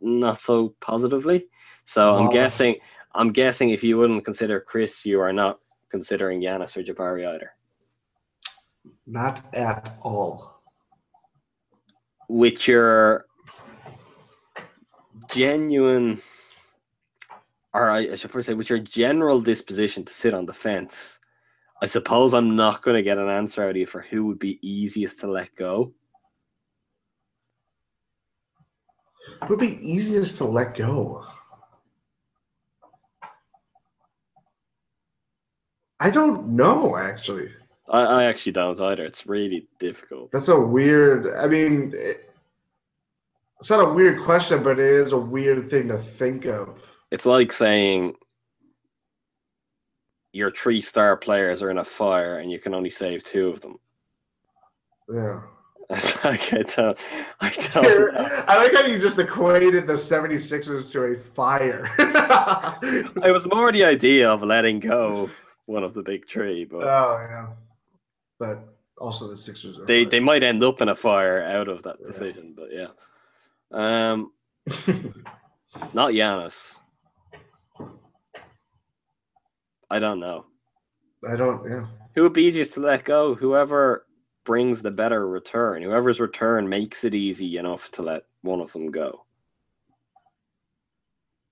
[0.00, 1.48] not so positively.
[1.84, 2.76] So I'm guessing
[3.14, 7.52] I'm guessing if you wouldn't consider Khris, you are not considering Giannis or Jabari either.
[9.06, 10.60] Not at all.
[12.28, 13.26] With your
[15.30, 16.20] genuine
[17.74, 21.18] or I, I should probably say with your general disposition to sit on the fence,
[21.82, 24.58] I suppose I'm not gonna get an answer out of you for who would be
[24.62, 25.92] easiest to let go.
[29.42, 31.24] It would be easiest to let go.
[36.00, 37.50] I don't know, actually.
[37.88, 39.04] I, I actually don't either.
[39.04, 40.30] It's really difficult.
[40.32, 41.34] That's a weird.
[41.34, 42.32] I mean, it,
[43.60, 46.82] it's not a weird question, but it is a weird thing to think of.
[47.10, 48.14] It's like saying
[50.32, 53.60] your three star players are in a fire and you can only save two of
[53.60, 53.78] them.
[55.08, 55.40] Yeah.
[55.90, 56.98] It's like I don't,
[57.40, 58.14] I don't.
[58.14, 61.90] I like how you just equated the 76ers to a fire.
[63.24, 65.30] It was more the idea of letting go
[65.68, 67.48] one of the big three, but oh, yeah.
[68.38, 69.84] But also the Sixers are.
[69.84, 70.10] they fine.
[70.10, 72.06] they might end up in a fire out of that Yeah.
[72.06, 72.54] decision.
[72.56, 72.88] But yeah,
[73.70, 74.32] um,
[75.92, 76.76] not Giannis.
[79.90, 80.46] I don't know.
[81.28, 81.86] I don't, yeah.
[82.14, 83.34] Who would be easiest to let go?
[83.34, 84.06] Whoever
[84.44, 85.82] brings the better return.
[85.82, 89.24] Whoever's return makes it easy enough to let one of them go.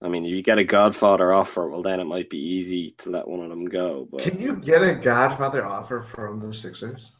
[0.02, 3.10] I mean, if you get a Godfather offer, well, then it might be easy to
[3.10, 4.06] let one of them go.
[4.10, 7.12] But Can you get a Godfather offer from the Sixers?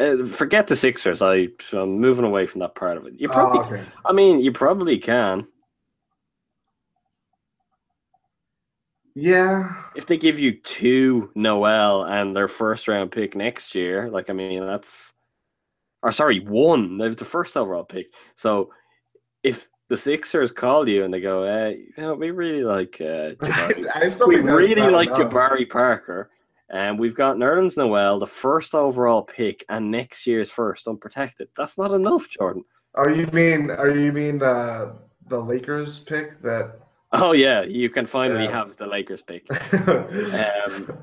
[0.00, 1.20] uh, forget the Sixers.
[1.20, 3.14] I, I'm moving away from that part of it.
[3.18, 3.84] You probably, Oh, okay.
[4.06, 5.46] I mean, you probably can
[9.16, 9.82] Yeah.
[9.96, 14.08] if they give you two Noel and their first round pick next year.
[14.08, 15.12] Like, I mean, that's,
[16.04, 16.98] or sorry, one.
[16.98, 18.12] They have the first overall pick.
[18.36, 18.70] So,
[19.42, 23.04] if the Sixers call you and they go, uh, you know, we really like uh,
[23.40, 25.08] Jabari I still we really like.
[25.10, 26.30] Jabari Parker,
[26.70, 31.48] and we've got Nerlens Noel, the first overall pick, and next year's first unprotected.
[31.56, 32.64] That's not enough, Jordan.
[32.94, 33.70] Are you mean?
[33.70, 34.96] Are you mean the
[35.28, 36.80] the Lakers pick that?
[37.12, 38.50] Oh yeah, you can finally Yeah.
[38.50, 39.46] have the Lakers pick.
[39.88, 40.98] um,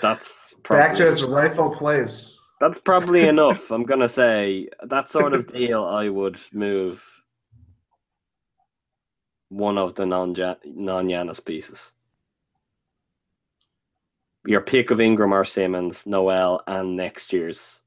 [0.00, 2.38] That's Back to its rightful place.
[2.60, 3.70] that's probably enough.
[3.72, 5.84] I'm gonna say that sort of deal.
[5.84, 7.02] I would move
[9.52, 11.92] one of the non non Giannis pieces.
[14.46, 17.80] Your pick of Ingram or Simmons, Noel, and next year's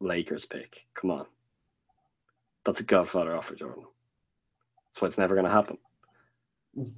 [0.00, 0.86] Lakers pick.
[0.94, 1.26] Come on.
[2.66, 3.84] That's a Godfather offer, Jordan.
[4.88, 5.78] That's why it's never going to happen.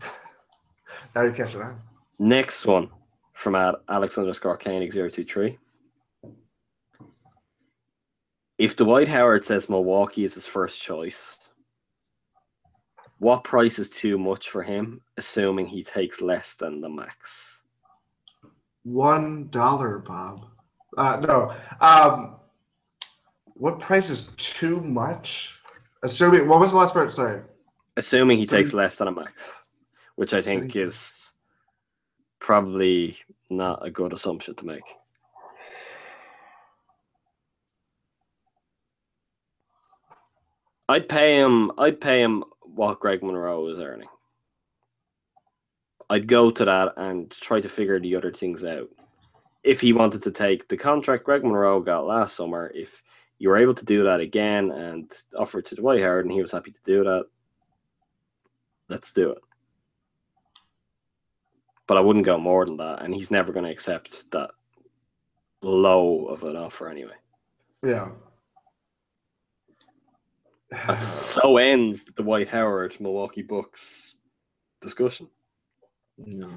[1.15, 1.81] Now you're catching on.
[2.19, 2.91] Next one
[3.33, 3.55] from
[3.89, 5.59] Alex underscore Koenig 023.
[8.59, 11.39] If Dwight Howard says Milwaukee is his first choice,
[13.23, 17.61] what price is too much for him, assuming he takes less than the max?
[18.83, 20.45] One dollar, Bob.
[20.99, 21.55] Uh, no.
[21.81, 22.35] Um,
[23.55, 25.55] what price is too much?
[26.03, 27.13] Assuming what was the last part?
[27.13, 27.43] Sorry.
[27.97, 29.53] Assuming he takes less than a max,
[30.17, 31.13] which I think is
[32.41, 33.17] probably
[33.49, 34.83] not a good assumption to make.
[40.89, 41.71] I'd pay him.
[41.79, 42.43] I'd pay him
[42.75, 44.09] what Greg Monroe is earning.
[46.11, 48.89] I'd go to that and try to figure the other things out.
[49.63, 53.03] If he wanted to take the contract Greg Monroe got last summer, if
[53.39, 56.43] you were able to do that again and offer it to Dwight Howard and he
[56.43, 57.25] was happy to do that,
[58.89, 59.39] let's do it.
[61.87, 64.51] But I wouldn't go more than that, and he's never going to accept that
[65.63, 67.15] low of an offer anyway.
[67.83, 68.11] Yeah.
[70.87, 74.15] That's so ends the Dwight Howard Milwaukee Bucks
[74.81, 75.29] discussion
[76.19, 76.51] No.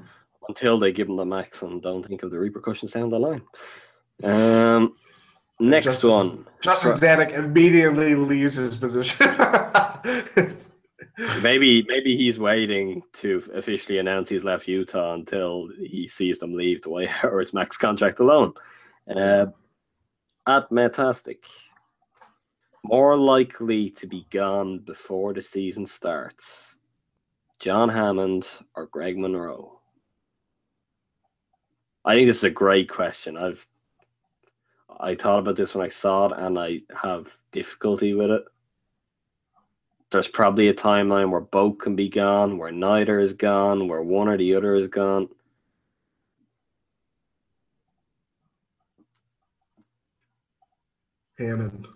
[0.48, 3.42] until they give him the max and don't think of the repercussions down the line.
[4.24, 4.96] Um,
[5.60, 9.26] next Justin- one, Justin Zanik immediately leaves his position.
[11.42, 16.80] maybe maybe he's waiting to officially announce he's left Utah until he sees them leave
[16.82, 18.54] Dwight Howard's max contract alone.
[19.14, 19.46] Uh,
[20.48, 21.38] at Metastic,
[22.88, 26.76] more likely to be gone before the season starts,
[27.58, 29.80] John Hammond or Greg Monroe?
[32.04, 33.36] I think this is a great question.
[33.36, 33.66] I've
[34.98, 38.44] I thought about this when I saw it, and I have difficulty with it.
[40.10, 44.28] There's probably a timeline where both can be gone, where neither is gone, where one
[44.28, 45.28] or the other is gone.
[51.38, 51.86] Hammond.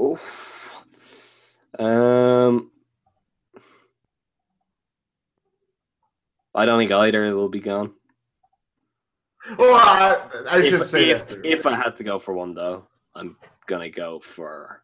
[0.00, 0.76] Oof.
[1.78, 2.70] Um,
[6.54, 7.92] I don't think either will be gone.
[9.58, 12.86] Well, I, I should if, say if, if I had to go for one though,
[13.14, 14.80] I'm gonna go for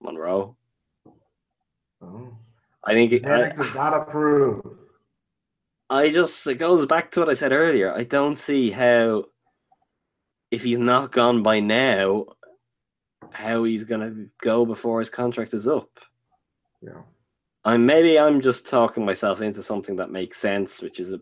[0.00, 0.56] Monroe.
[2.02, 2.36] Oh.
[2.84, 4.62] I think it, I, does not approve.
[5.90, 7.94] I just it goes back to what I said earlier.
[7.94, 9.24] I don't see how
[10.50, 12.26] if he's not gone by now,
[13.32, 15.90] how he's gonna go before his contract is up.
[16.82, 17.02] Yeah.
[17.64, 21.20] I'm maybe I'm just talking myself into something that makes sense, which is a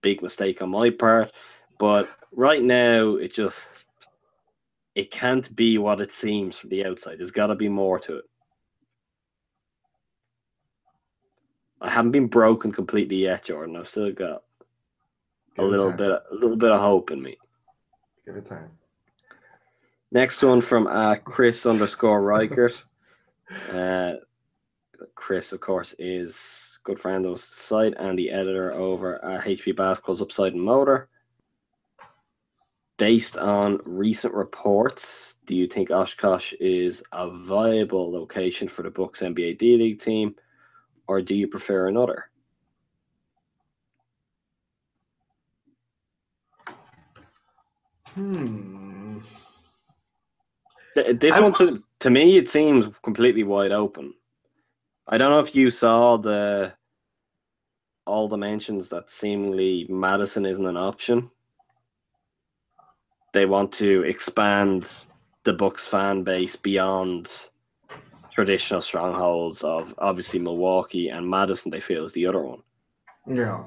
[0.00, 1.32] big mistake on my part.
[1.78, 3.84] But right now, it just
[4.94, 7.18] it can't be what it seems from the outside.
[7.18, 8.24] There's got to be more to it.
[11.80, 13.76] I haven't been broken completely yet, Jordan.
[13.76, 14.42] I've still got
[15.58, 15.96] a Give little time.
[15.98, 17.36] bit, a little bit of hope in me.
[18.24, 18.70] Give it time.
[20.14, 22.82] Next one from uh, Chris underscore Reichert.
[23.70, 24.14] Uh,
[25.14, 29.76] Chris, of course, is good friend of the site and the editor over at HP
[29.76, 31.10] Basketball's Upside and Motor.
[32.96, 39.20] Based on recent reports, do you think Oshkosh is a viable location for the Bucks
[39.20, 40.34] NBA D League team,
[41.06, 42.30] or do you prefer another?
[48.14, 48.83] Hmm.
[50.94, 54.14] Th- This I one, to, to me, it seems completely wide open.
[55.08, 56.72] I don't know if you saw the
[58.06, 61.30] all the mentions that seemingly Madison isn't an option.
[63.32, 65.06] They want to expand
[65.44, 67.48] the Bucks fan base beyond
[68.30, 71.70] traditional strongholds of obviously Milwaukee and Madison.
[71.70, 72.62] They feel is the other one.
[73.26, 73.64] Yeah.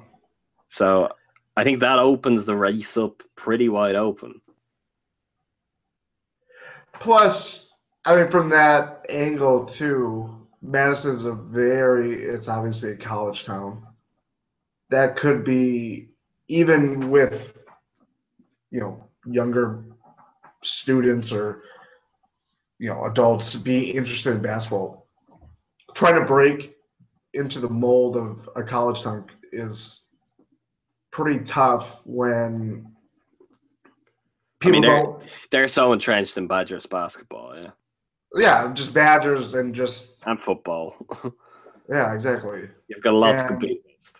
[0.70, 1.12] So
[1.56, 4.40] I think that opens the race up pretty wide open.
[7.00, 7.72] Plus,
[8.06, 13.86] I mean, from that angle too, Madison's a very, it's obviously a college town.
[14.90, 16.10] That could be,
[16.48, 17.58] even with,
[18.72, 19.84] you know, younger
[20.64, 21.64] students or,
[22.80, 25.08] you know, adults be interested in basketball.
[25.94, 26.76] Trying to break
[27.34, 30.08] into the mold of a college town is
[31.12, 32.94] pretty tough when
[34.64, 35.06] I mean, they're
[35.52, 37.70] they're so entrenched in Badgers basketball, yeah,
[38.34, 40.96] yeah, just Badgers and just and football.
[41.90, 42.70] yeah, exactly.
[42.88, 44.18] You've got a lot to compete against.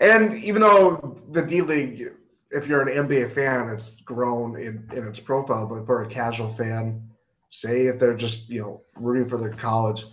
[0.00, 2.10] And even though the D League,
[2.50, 6.52] if you're an NBA fan, it's grown in, in its profile, but for a casual
[6.54, 7.02] fan,
[7.50, 10.06] say if they're just you know rooting for their college,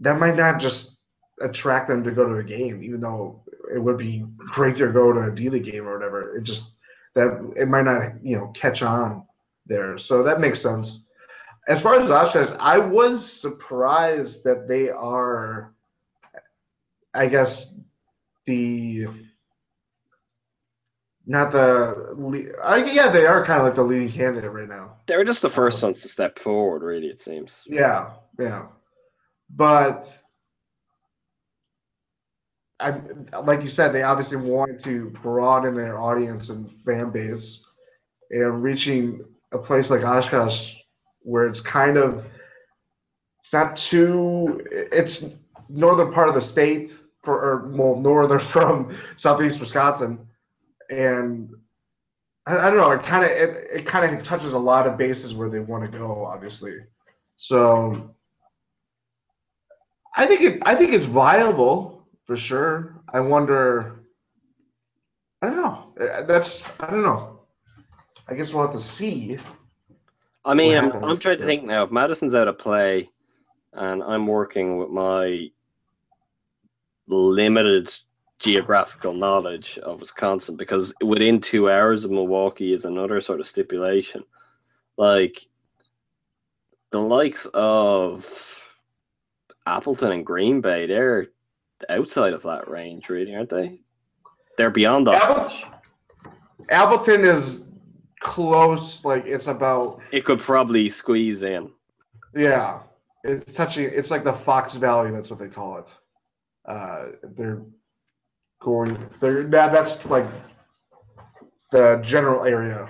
[0.00, 0.98] that might not just
[1.40, 3.42] attract them to go to a game, even though
[3.74, 6.36] it would be great to go to a D League game or whatever.
[6.36, 6.72] It just
[7.14, 9.26] that it might not you know catch on
[9.66, 11.06] there, so that makes sense.
[11.68, 15.74] As far as Oshkosh, I was surprised that they are,
[17.12, 17.74] I guess,
[18.46, 19.06] the
[21.26, 24.96] not the I, yeah they are kind of like the leading candidate right now.
[25.06, 27.08] They're just the first um, ones to step forward, really.
[27.08, 27.62] It seems.
[27.66, 28.68] Yeah, yeah,
[29.54, 30.10] but
[32.80, 33.00] I
[33.42, 37.64] like you said they obviously want to broaden their audience and fan base,
[38.30, 40.76] and reaching a place like Oshkosh
[41.22, 42.24] where it's kind of
[43.40, 45.24] it's not too it's
[45.68, 46.92] northern part of the state
[47.24, 50.26] for or well northern from southeast Wisconsin,
[50.88, 51.50] and
[52.46, 54.96] I, I don't know it kind of it, it kind of touches a lot of
[54.96, 56.78] bases where they want to go obviously,
[57.34, 58.14] so
[60.14, 61.97] I think it I think it's viable
[62.28, 62.94] for sure.
[63.10, 64.00] I wonder.
[65.40, 65.94] I don't know.
[65.98, 67.40] Uh, That's I don't know.
[68.28, 69.38] I guess we'll have to see.
[70.44, 71.84] I mean, I'm, I'm trying to think now.
[71.84, 73.08] If Madison's out of play,
[73.72, 75.50] and I'm working with my
[77.06, 77.90] limited
[78.38, 84.22] geographical knowledge of Wisconsin, because within two hours of Milwaukee is another sort of stipulation.
[84.98, 85.48] Like
[86.90, 88.26] the likes of
[89.66, 91.28] Appleton and Green Bay, they're
[91.88, 93.80] outside of that range, really, aren't they?
[94.56, 95.22] They're beyond that.
[95.22, 95.52] Apple-
[96.70, 97.62] Appleton is
[98.20, 99.04] close.
[99.04, 101.70] Like it's about It could probably squeeze in.
[102.34, 102.80] yeah.
[103.24, 103.90] It's touching.
[103.92, 105.10] It's like the Fox Valley.
[105.10, 105.92] That's what they call it.
[106.66, 107.62] Uh, they're
[108.60, 108.96] going.
[109.20, 109.72] They're that.
[109.72, 110.26] That's like
[111.72, 112.88] the general area,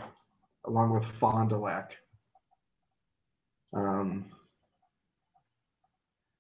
[0.67, 1.93] along with Fond du Lac.
[3.73, 4.27] Um.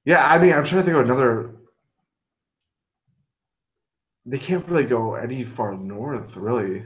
[0.04, 1.50] Yeah, I mean, I'm trying to think of another.
[4.28, 6.84] They can't really go any far north, really.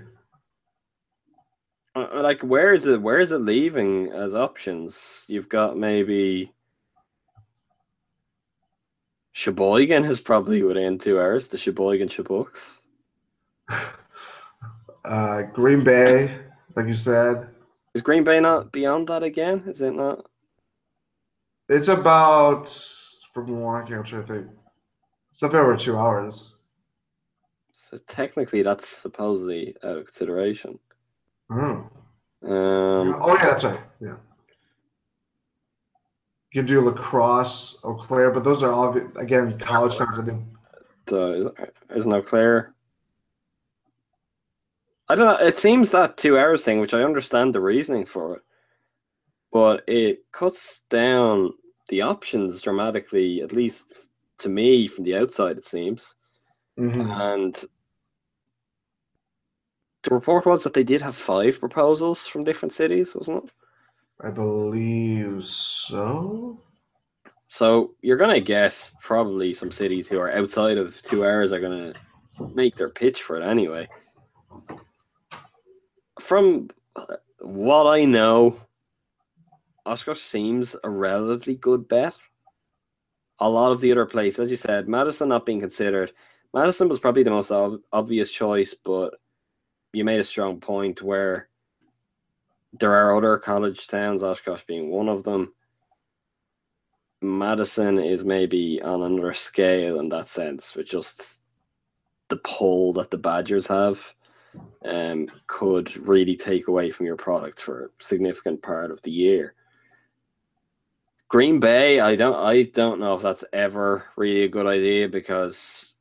[1.94, 6.50] Uh, like where is it where is it leaving as options you've got maybe
[9.32, 12.78] Sheboygan is probably within two hours the Sheboygan Shabooks
[15.04, 16.30] Uh, Green Bay,
[16.76, 17.48] like you said,
[17.92, 20.24] is Green Bay not beyond that again is it not
[21.68, 22.68] it's about
[23.32, 23.94] from Milwaukee.
[23.94, 24.46] I'm trying to think.
[25.30, 26.51] It's up over two hours.
[27.92, 30.78] So technically that's supposedly out of consideration
[31.50, 31.56] Oh.
[32.42, 33.80] um oh yeah, that's right.
[34.00, 34.16] Yeah.
[36.52, 40.18] You can do La Crosse, Eau Claire, but those are all again college towns.
[40.18, 40.42] I think.
[41.08, 41.52] so
[41.90, 42.72] is, is Eau Claire
[45.10, 48.36] I don't know it seems that two hours thing which I understand the reasoning for
[48.36, 48.42] it
[49.52, 51.50] but it cuts down
[51.90, 54.08] the options dramatically, at least
[54.38, 56.14] to me from the outside, it seems.
[56.78, 57.10] Mhm.
[57.20, 57.64] And
[60.02, 63.50] the report was that they did have five proposals from different cities, wasn't it?
[64.20, 66.60] I believe so.
[67.48, 71.92] So you're gonna guess probably some cities who are outside of two hours are gonna
[72.54, 73.88] make their pitch for it anyway.
[76.20, 76.70] From
[77.40, 78.56] what I know,
[79.84, 82.14] Oshkosh seems a relatively good bet.
[83.40, 86.12] A lot of the other places, as you said, Madison not being considered.
[86.54, 89.14] Madison was probably the most ob- obvious choice, but
[89.92, 91.48] you made a strong point where
[92.78, 95.52] there are other college towns, Oshkosh being one of them.
[97.20, 101.38] Madison is maybe on another scale in that sense, with just
[102.28, 104.00] the pull that the Badgers have,
[104.84, 109.54] um, could really take away from your product for a significant part of the year.
[111.28, 115.91] Green Bay, I don't, I don't know if that's ever really a good idea because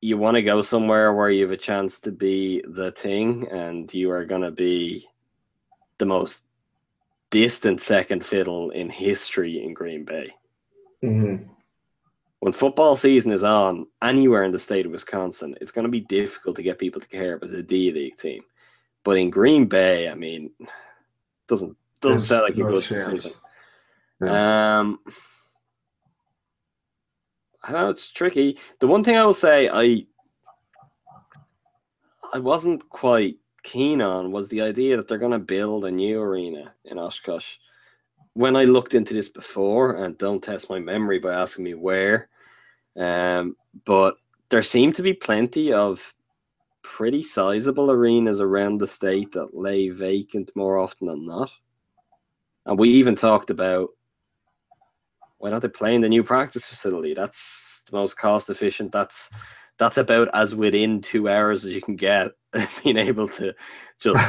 [0.00, 3.92] you want to go somewhere where you have a chance to be the thing, and
[3.92, 5.08] you are going to be
[5.98, 6.42] the most
[7.30, 10.34] distant second fiddle in history in Green Bay.
[11.04, 11.44] Mm-hmm.
[12.40, 16.00] When football season is on anywhere in the state of Wisconsin, it's going to be
[16.00, 18.42] difficult to get people to care about the D League team.
[19.04, 20.50] But in Green Bay, I mean,
[21.48, 23.08] doesn't doesn't There's sound like a no good chance.
[23.10, 23.32] decision.
[24.22, 24.78] Yeah.
[24.80, 25.00] Um,
[27.62, 28.58] I know it's tricky.
[28.78, 30.06] The one thing I will say, I
[32.32, 36.20] I wasn't quite keen on was the idea that they're going to build a new
[36.20, 37.56] arena in Oshkosh.
[38.34, 42.28] When I looked into this before, and don't test my memory by asking me where,
[42.96, 44.14] um, but
[44.48, 46.14] there seem to be plenty of
[46.82, 51.50] pretty sizable arenas around the state that lay vacant more often than not.
[52.66, 53.90] And we even talked about
[55.40, 57.14] why don't they play in the new practice facility?
[57.14, 58.92] That's the most cost efficient.
[58.92, 59.30] That's
[59.78, 62.32] that's about as within two hours as you can get
[62.84, 63.54] being able to
[63.98, 64.22] just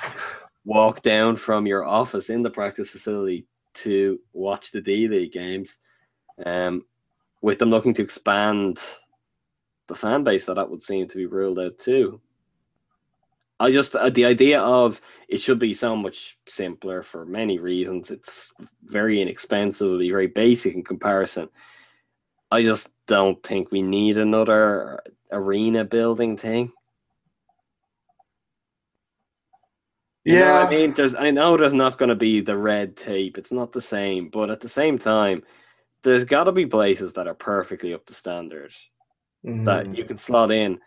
[0.64, 5.78] walk down from your office in the practice facility to watch the D League games.
[6.44, 6.82] Um,
[7.40, 8.80] with them looking to expand
[9.86, 12.20] the fan base, so that would seem to be ruled out too.
[13.60, 18.10] I just uh, the idea of it should be so much simpler for many reasons.
[18.10, 18.52] It's
[18.84, 21.48] very inexpensive, it'll be very basic in comparison.
[22.50, 25.02] I just don't think we need another
[25.32, 26.72] arena building thing.
[30.24, 30.54] You yeah.
[30.54, 33.38] I mean, there's I know there's not going to be the red tape.
[33.38, 35.42] It's not the same, but at the same time,
[36.04, 38.72] there's got to be places that are perfectly up to standard
[39.64, 39.96] that Mhm.
[39.96, 40.80] you can slot in,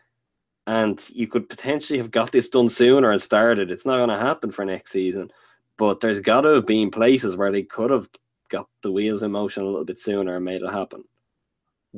[0.72, 3.72] and you could potentially have got this done sooner and started.
[3.72, 5.30] It's not going to happen for next season,
[5.78, 8.08] but there's got to have been places where they could have
[8.50, 11.04] got the wheels in motion a little bit sooner and made it happen.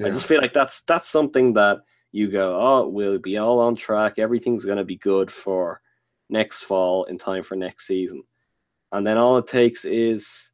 [0.04, 1.82] I just feel like that's that's something that
[2.12, 4.18] you go, oh, we'll be all on track.
[4.18, 5.80] Everything's going to be good for
[6.32, 8.24] next fall in time for next season.
[8.92, 10.50] And then all it takes is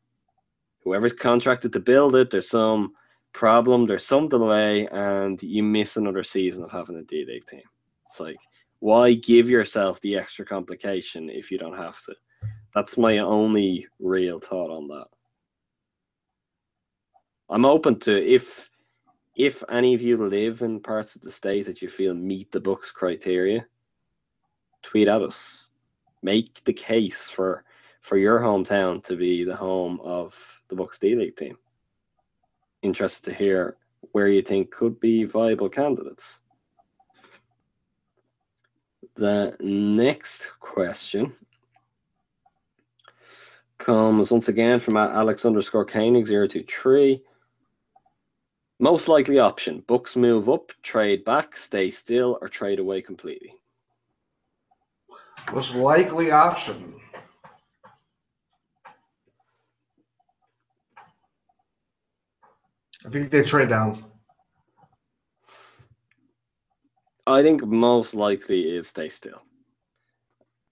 [0.83, 2.91] whoever's contracted to build it, there's some
[3.31, 7.61] problem, there's some delay, and you miss another season of having a D League team.
[8.09, 8.39] It's like,
[8.79, 12.15] why give yourself the extra complication if you don't have to?
[12.73, 15.07] That's my only real thought on that.
[17.49, 18.69] I'm open to if
[19.35, 22.59] if any of you live in parts of the state that you feel meet the
[22.59, 23.65] Bucks criteria,
[24.83, 25.67] tweet at us.
[26.23, 27.63] Make the case for
[28.01, 30.35] for your hometown to be the home of
[30.67, 31.57] the Bucks D League team.
[32.81, 33.77] Interested to hear
[34.13, 36.39] where you think could be viable candidates.
[39.19, 41.33] The next question
[43.79, 47.21] comes once again from Alex underscore Koenig 023.
[48.79, 53.55] Most likely option Bucks move up, trade back, stay still, or trade away completely.
[55.51, 56.93] Most likely option.
[63.05, 64.08] I think they trade down.
[67.29, 69.41] I think most likely is stay still.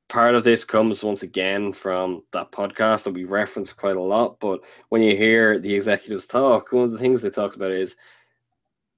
[0.09, 4.39] Part of this comes once again from that podcast that we reference quite a lot.
[4.39, 7.95] But when you hear the executives talk, one of the things they talked about is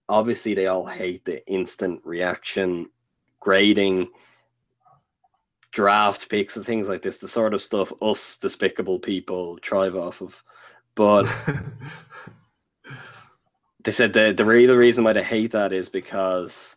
[0.08, 2.90] obviously they all hate the instant reaction
[3.40, 4.10] grading,
[5.72, 10.22] draft picks, and things like this, the sort of stuff us despicable people thrive off
[10.22, 10.44] of.
[10.96, 11.26] But
[13.84, 16.76] they said the the real reason why they hate that is because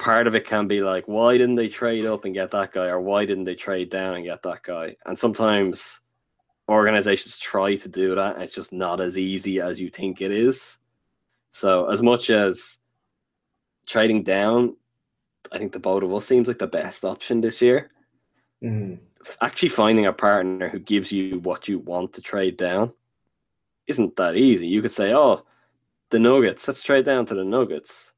[0.00, 2.86] part of it can be like, why didn't they trade up and get that guy,
[2.86, 4.96] or why didn't they trade down and get that guy?
[5.06, 6.00] And sometimes
[6.68, 10.30] organizations try to do that, and it's just not as easy as you think it
[10.32, 10.78] is.
[11.52, 12.78] So, as much as
[13.86, 14.76] trading down,
[15.52, 17.90] I think the both of us seems like the best option this year.
[18.62, 19.00] Mhm.
[19.40, 22.92] Actually, finding a partner who gives you what you want to trade down
[23.86, 24.66] isn't that easy.
[24.66, 25.44] You could say, "Oh,
[26.10, 28.12] the Nuggets, let's trade down to the Nuggets,"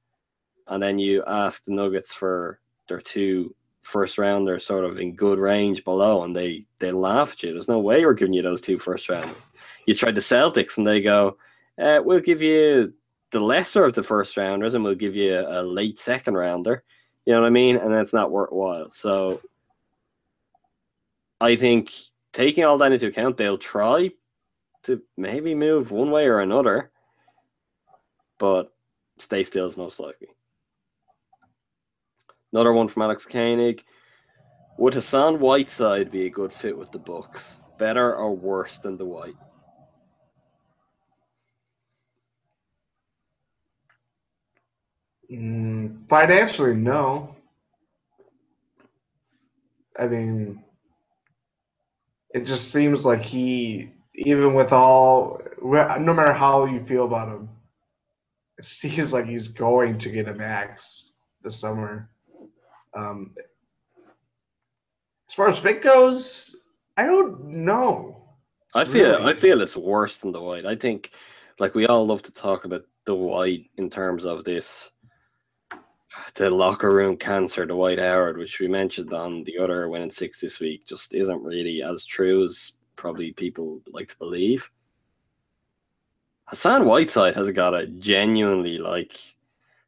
[0.73, 5.39] and then you ask the Nuggets for their two first rounders, sort of in good
[5.39, 7.53] range below, and they they laugh at you.
[7.53, 9.37] There's no way we're giving you those two first rounders.
[9.87, 11.37] You tried the Celtics, and they go,
[11.79, 12.93] uh, "We'll give you
[13.31, 16.85] the lesser of the first rounders, and we'll give you a late second rounder."
[17.27, 17.77] You know what I mean?
[17.77, 18.91] And that's not worthwhile.
[18.91, 19.41] So
[21.41, 21.93] I think
[22.33, 24.11] taking all that into account, they'll try,
[24.85, 26.91] to maybe move one way or another,
[28.39, 28.73] but
[29.19, 30.29] stay still is most likely.
[32.53, 33.83] Another one from Alex Koenig.
[34.79, 37.61] Would Hassan Whiteside be a good fit with the Bucks?
[37.79, 39.35] Better or worse than Dwight?
[45.33, 47.37] Mm, financially, no.
[49.99, 50.63] I mean,
[52.35, 57.49] it just seems like he, even with all, no matter how you feel about him,
[58.59, 61.13] it seems like he's going to get a max
[61.43, 62.11] this summer.
[62.95, 63.35] Um,
[65.29, 66.57] as far as fit goes,
[66.97, 68.23] I don't know.
[68.75, 69.33] I feel Really?
[69.33, 70.67] I feel it's worse than Dwight.
[70.67, 71.11] I think,
[71.59, 74.91] like we all love to talk about Dwight in terms of this,
[76.35, 80.41] the locker room cancer, Dwight Howard, which we mentioned on the other win in six
[80.41, 84.71] this week, just isn't really as true as probably people like to believe.
[86.47, 89.19] Hassan Whiteside has got a genuinely like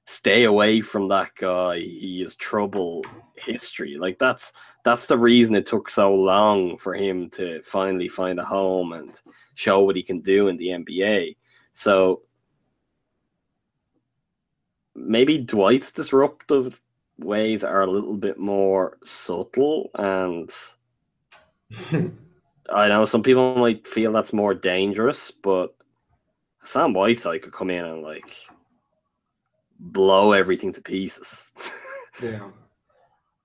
[0.04, 1.78] stay away from that guy.
[1.78, 3.04] He is trouble
[3.34, 3.96] history.
[3.98, 4.52] Like that's
[4.84, 9.20] that's the reason it took so long for him to finally find a home and
[9.54, 11.36] show what he can do in the NBA.
[11.72, 12.22] So
[14.94, 16.78] maybe Dwight's disruptive
[17.18, 20.52] ways are a little bit more subtle and
[22.72, 25.74] I know some people might feel that's more dangerous, but
[26.64, 28.34] Sam Whiteside could come in and like
[29.92, 31.50] blow everything to pieces.
[32.22, 32.48] yeah.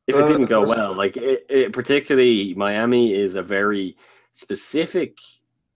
[0.08, 0.94] if it Uh, didn't go listen- well.
[0.96, 3.96] Like it, it, particularly Miami is a very
[4.34, 5.18] specific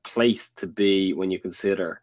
[0.03, 2.02] place to be when you consider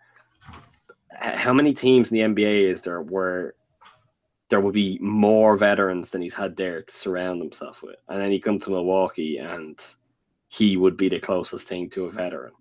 [1.19, 3.55] how many teams in the NBA is there where
[4.49, 8.31] there would be more veterans than he's had there to surround himself with, and then
[8.31, 9.79] he come to Milwaukee and
[10.49, 12.53] he would be the closest thing to a veteran.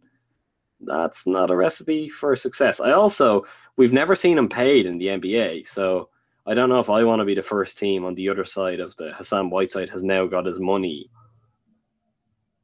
[0.82, 2.80] That's not a recipe for success.
[2.80, 3.46] I also
[3.78, 6.10] we've never seen him paid in the NBA, so
[6.48, 8.80] I don't know if I want to be the first team on the other side
[8.80, 11.10] of the Hassan Whiteside has now got his money.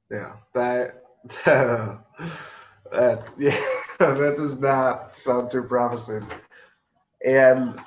[0.09, 1.03] Yeah, that,
[1.45, 3.61] that yeah,
[3.99, 6.25] that does not sound too promising.
[7.25, 7.79] And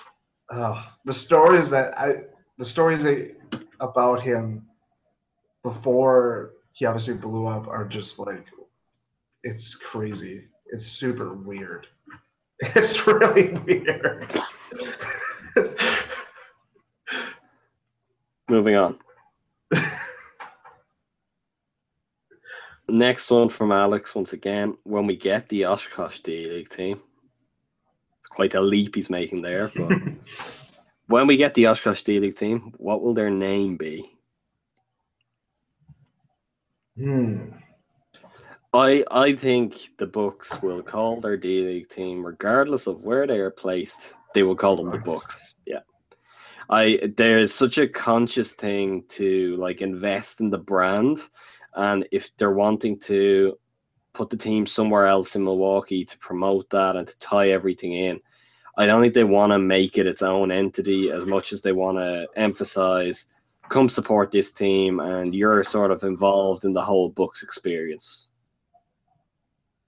[0.51, 2.23] uh, the stories that I,
[2.59, 3.05] the stories
[3.81, 4.67] about him
[5.63, 8.45] before he obviously blew up are just like,
[9.43, 10.45] it's crazy.
[10.67, 11.87] It's super weird.
[12.61, 14.35] It's really weird.
[18.49, 18.99] Moving on.
[22.89, 24.77] Next one from Alex once again.
[24.83, 27.01] When we get the Oshkosh D League team,
[28.19, 29.71] it's quite a leap he's making there.
[29.77, 29.93] But
[31.07, 34.11] when we get the Oshkosh D League team, what will their name be?
[36.97, 37.51] hmm.
[38.79, 43.39] I I think the Bucks will call their D League team, regardless of where they
[43.39, 45.57] are placed, they will call them the Bucks.
[45.67, 45.81] Yeah.
[46.71, 51.21] I there's such a conscious thing to like invest in the brand,
[51.75, 53.59] and if they're wanting to
[54.13, 58.21] put the team somewhere else in Milwaukee to promote that and to tie everything in,
[58.77, 61.73] I don't think they want to make it its own entity as much as they
[61.73, 63.27] want to emphasize
[63.69, 68.29] come support this team and you're sort of involved in the whole Bucks experience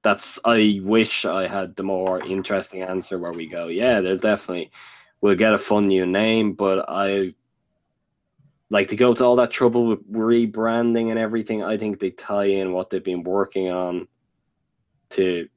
[0.02, 4.70] that's I wish I had the more interesting answer where we go, yeah, they're definitely
[5.20, 7.34] we'll get a fun new name, but I
[8.70, 11.62] like to go to all that trouble with rebranding and everything.
[11.62, 14.08] I think they tie in what they've been working on
[15.10, 15.48] to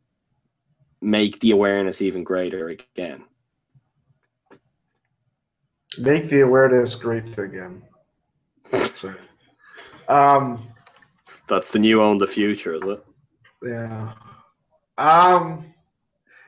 [1.01, 3.23] make the awareness even greater again.
[5.97, 7.83] Make the awareness great again.
[8.95, 9.13] So,
[10.07, 10.67] um,
[11.47, 13.05] That's the new own the future, is it?
[13.63, 14.13] yeah.
[15.03, 15.65] Um,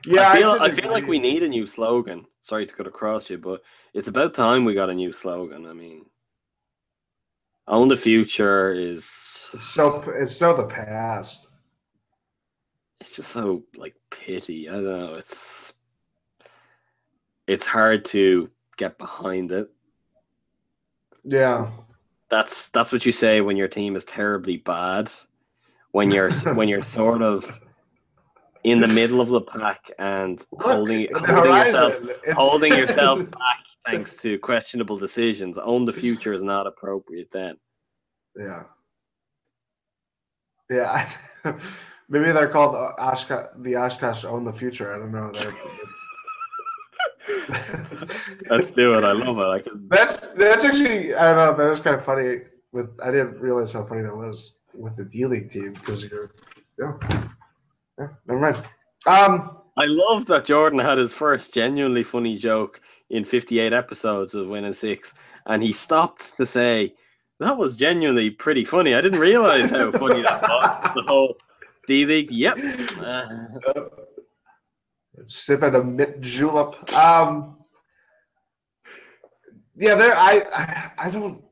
[0.06, 0.30] yeah.
[0.30, 2.24] I feel tend I, feel like we need a new slogan.
[2.40, 3.60] Sorry to cut across you, but
[3.92, 5.66] it's about time we got a new slogan.
[5.66, 6.06] I mean,
[7.68, 9.04] own the future is
[9.60, 11.48] so it's so the past.
[13.00, 14.70] it's just so like pity.
[14.70, 15.14] I don't know.
[15.16, 15.74] It's
[17.46, 19.70] it's hard to get behind it.
[21.24, 21.72] Yeah.
[22.30, 25.10] That's that's what you say when your team is terribly bad.
[25.90, 27.60] When you're when you're sort of
[28.66, 33.30] in the middle of the pack and holding Look, the holding yourself horizon, holding yourself
[33.30, 35.56] back thanks to questionable decisions.
[35.58, 37.54] Own the future is not appropriate then.
[38.36, 38.64] Yeah.
[40.68, 41.08] Yeah.
[42.08, 44.94] Maybe they're called Oshkosh, the Oshkosh own the future.
[44.94, 45.32] I don't know.
[48.50, 49.04] Let's do it.
[49.04, 49.42] I love it.
[49.42, 51.56] I can, That's that's actually I don't know.
[51.56, 52.42] That was kind of funny.
[52.72, 56.32] With I didn't realize how funny that was with the D League team because you're
[56.78, 56.92] yeah.
[57.98, 58.56] Yeah, never mind.
[59.06, 64.48] Um, I love that Jordan had his first genuinely funny joke in 58 episodes of
[64.48, 65.14] Win In Six,
[65.46, 66.94] and he stopped to say,
[67.40, 68.94] That was genuinely pretty funny.
[68.94, 70.90] I didn't realize how funny that was.
[70.94, 71.36] The whole
[71.86, 72.58] D League, yep.
[72.98, 73.26] Uh,
[75.24, 76.92] sip at a mint julep.
[76.92, 77.58] Um,
[79.76, 80.16] yeah, there.
[80.16, 81.42] I, I, I don't.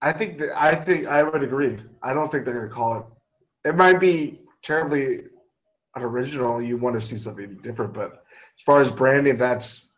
[0.00, 1.78] I think that I think I would agree.
[2.02, 3.68] I don't think they're gonna call it.
[3.68, 5.22] It might be terribly
[5.96, 6.62] unoriginal.
[6.62, 8.24] You want to see something different, but
[8.56, 9.90] as far as branding, that's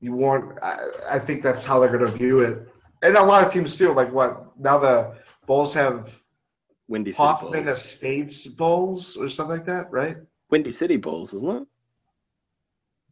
[0.00, 0.58] you want.
[0.62, 0.78] I,
[1.08, 2.68] I think that's how they're gonna view it,
[3.02, 3.92] and a lot of teams do.
[3.92, 4.78] Like what now?
[4.78, 5.16] The
[5.46, 6.20] Bulls have
[6.88, 7.78] Windy City Hoffman Bulls.
[7.78, 10.16] Estates Bulls or something like that, right?
[10.50, 11.66] Windy City Bulls, isn't it?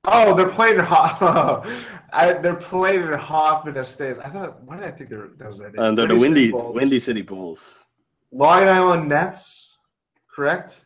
[0.05, 0.79] Oh, they're playing.
[0.79, 1.63] Ho-
[2.13, 4.19] I, they're playing in Hoffman Estates.
[4.25, 4.63] I thought.
[4.63, 5.85] Why did I think there that was that name?
[5.85, 6.75] And they're the Windy Windy City Bulls.
[6.75, 7.79] Windy City Bulls.
[8.33, 9.77] Long Island Nets,
[10.35, 10.81] correct?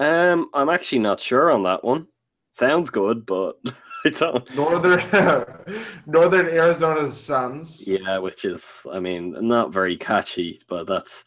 [0.00, 2.06] Um, I'm actually not sure on that one.
[2.52, 3.56] Sounds good, but
[4.06, 4.56] I don't.
[4.56, 5.00] Northern
[6.06, 7.86] Northern Arizona Suns.
[7.86, 11.26] Yeah, which is, I mean, not very catchy, but that's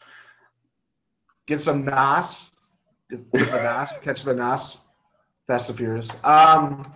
[1.46, 2.50] Get some Nas.
[3.10, 3.92] Get, the Nas.
[4.02, 4.78] Catch the Nas.
[5.46, 6.10] Fast and Furious.
[6.24, 6.92] Um,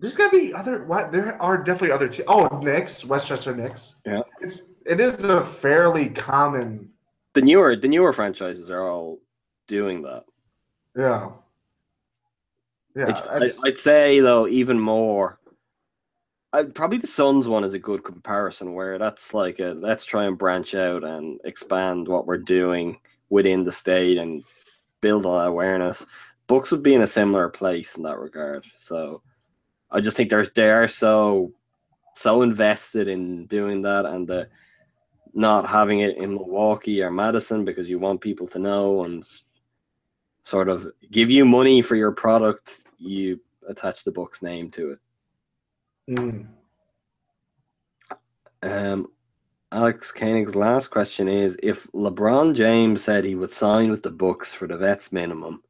[0.00, 0.84] there's got to be other.
[0.86, 2.08] What there are definitely other.
[2.08, 3.94] Te- oh, Knicks, Westchester Knicks.
[4.04, 4.22] Yeah.
[4.40, 6.90] It's, it is a fairly common.
[7.34, 9.18] the newer the newer franchises are all
[9.66, 10.24] doing that.
[10.96, 11.30] Yeah.
[12.96, 13.06] Yeah.
[13.28, 15.38] I, that's- I'd say though, even more.
[16.52, 20.24] i probably the Suns one is a good comparison where that's like a let's try
[20.24, 22.98] and branch out and expand what we're doing
[23.30, 24.44] within the state and
[25.00, 26.04] build on that awareness.
[26.46, 28.64] Bucks would be in a similar place in that regard.
[28.76, 29.22] So
[29.90, 31.52] I just think they're they are so
[32.14, 34.48] so invested in doing that and the
[35.36, 39.26] not having it in Milwaukee or Madison because you want people to know and
[40.44, 44.98] sort of give you money for your product, you attach the Bucks' name to it.
[46.10, 46.46] Mm.
[48.62, 49.08] Um,
[49.72, 54.52] Alex Koenig's last question is: If LeBron James said he would sign with the Bucks
[54.52, 55.62] for the vets minimum,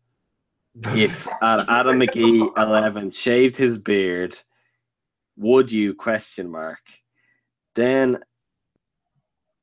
[0.88, 4.38] if Adam McGee eleven shaved his beard,
[5.36, 5.94] would you?
[5.94, 6.80] Question mark.
[7.74, 8.18] Then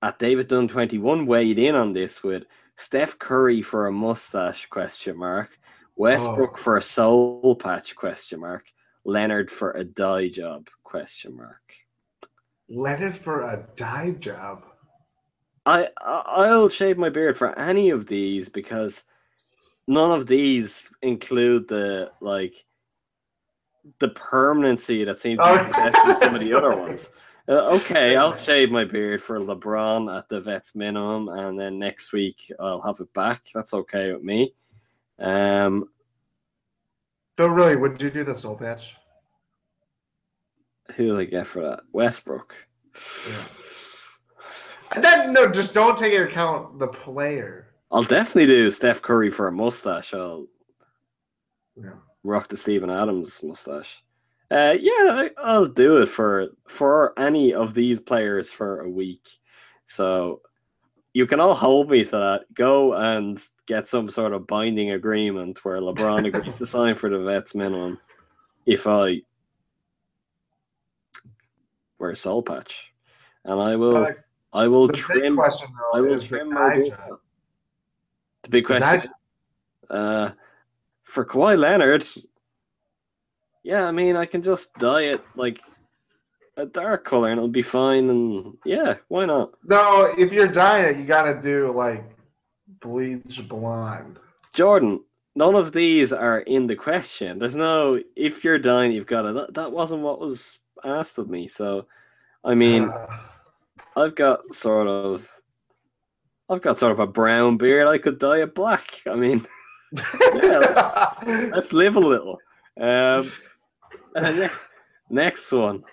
[0.02, 2.44] at David Dunn twenty one weighed in on this with
[2.78, 4.68] Steph Curry for a mustache?
[4.68, 5.58] Question mark.
[5.96, 6.62] Westbrook Oh.
[6.62, 7.96] for a soul patch?
[7.96, 8.66] Question mark.
[9.06, 10.68] Leonard for a dye job?
[10.84, 11.62] Question mark.
[12.70, 14.64] Leonard for a dye job.
[15.66, 19.04] I I- I'll shave my beard for any of these because
[19.88, 22.66] none of these include the like
[24.00, 25.58] the permanency that seems to Oh.
[25.58, 27.10] be in some of the other ones.
[27.52, 32.14] Uh, okay, I'll shave my beard for LeBron at the vets minimum, and then next
[32.14, 33.44] week I'll have it back.
[33.54, 34.54] That's okay with me.
[35.20, 35.90] Um,
[37.36, 38.96] But really, would you do the soul patch?
[40.96, 41.82] who do I get for that?
[41.92, 42.54] Westbrook.
[43.30, 43.44] Yeah.
[44.94, 47.68] And then no, just don't take into account the player.
[47.92, 50.14] I'll definitely do Steph Curry for a mustache.
[50.14, 50.48] I'll
[51.78, 51.96] Yeah.
[52.24, 54.04] rock the Steven Adams mustache.
[54.52, 59.30] Uh, yeah, I'll do it for for any of these players for a week.
[59.88, 60.42] So
[61.14, 62.42] you can all hold me to that.
[62.54, 67.20] Go and get some sort of binding agreement where LeBron agrees to sign for the
[67.20, 67.98] vets minimum
[68.66, 69.22] if I
[71.98, 72.92] wear a soul patch,
[73.46, 74.20] and I will like,
[74.52, 76.88] I will trim question though I will trim my dye beard.
[76.88, 77.20] job.
[78.44, 79.12] the big question.
[79.90, 80.32] Uh,
[81.04, 82.06] for Kawhi Leonard,
[83.64, 85.60] yeah, I mean, I can just dye it like
[86.58, 88.10] a dark color and it'll be fine.
[88.10, 89.52] And yeah, why not?
[89.66, 92.04] No, if you're dyeing it, you gotta do like
[92.82, 94.20] bleach blonde.
[94.54, 95.02] Jordan,
[95.36, 97.40] none of these are in the question.
[97.40, 99.34] There's no if you're dying, you've got to.
[99.34, 101.48] That, that wasn't what was asked of me.
[101.48, 101.86] So,
[102.44, 103.08] I mean, Uh,
[103.98, 105.28] I've got sort of,
[106.50, 107.88] I've got sort of a brown beard.
[107.88, 109.02] I could dye it black.
[109.06, 109.46] I mean,
[110.34, 111.14] Yeah,
[111.54, 112.38] let's live a little.
[112.80, 113.30] Um,
[115.10, 115.84] next one.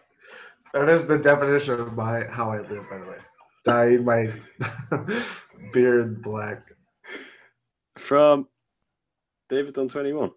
[0.75, 3.19] that is the definition of my how I live, by the way.
[3.65, 4.33] Dyeing my
[5.73, 6.63] beard black.
[7.97, 8.49] from
[9.49, 10.31] David on 21.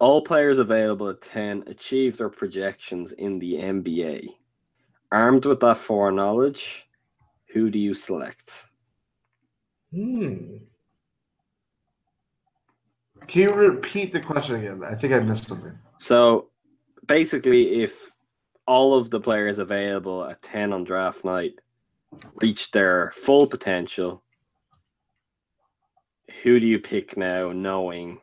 [0.00, 4.28] All players available at 10 achieve their projections in the NBA.
[5.10, 6.86] Armed with that foreknowledge,
[7.52, 8.52] who do you select?
[9.92, 10.58] Hmm.
[13.26, 14.82] Can you repeat the question again?
[14.84, 15.76] I think I missed something.
[15.98, 16.50] So
[17.06, 18.10] basically, if
[18.66, 21.54] all of the players available at 10 on draft night
[22.40, 24.22] reach their full potential,
[26.42, 28.20] who do you pick now, knowing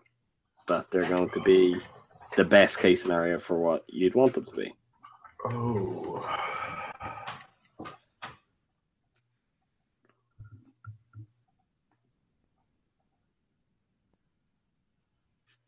[0.67, 1.75] that they're going to be
[2.37, 4.73] the best case scenario for what you'd want them to be?
[5.45, 6.23] Oh.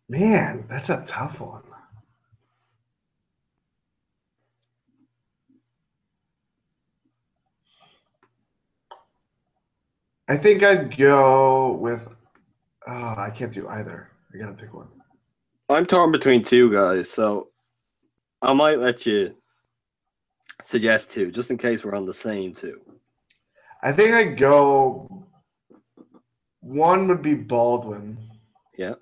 [0.09, 1.63] Man, that's a tough one.
[10.29, 12.07] I think I'd go with.
[12.87, 14.09] Oh, I can't do either.
[14.33, 14.87] I gotta pick one.
[15.69, 17.49] I'm torn between two guys, so
[18.41, 19.35] I might let you
[20.63, 22.81] suggest two, just in case we're on the same two.
[23.83, 25.25] I think I'd go.
[26.61, 28.17] One would be Baldwin.
[28.77, 28.95] Yeah.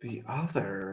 [0.00, 0.87] The other.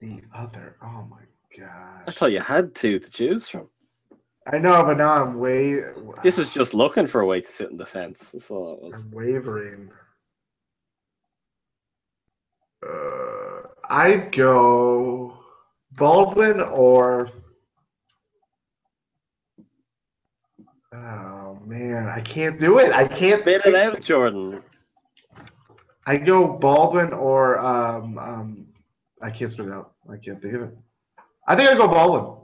[0.00, 0.76] The other.
[0.82, 1.20] Oh my
[1.56, 2.04] gosh.
[2.06, 3.68] I thought you had two to choose from.
[4.50, 5.80] I know, but now I'm way.
[6.22, 8.30] This is just looking for a way to sit in the fence.
[8.32, 9.00] That's all it was.
[9.00, 9.90] I'm wavering.
[12.86, 15.36] Uh, I'd go
[15.92, 17.30] Baldwin or.
[20.92, 22.92] Oh man, I can't do it.
[22.92, 23.42] I can't.
[23.42, 24.62] Spit it out, Jordan.
[26.06, 28.66] I go Baldwin or um um.
[29.22, 29.89] I can't spit it out.
[30.08, 30.78] I can't think of it.
[31.46, 32.36] I think I'd go Baldwin.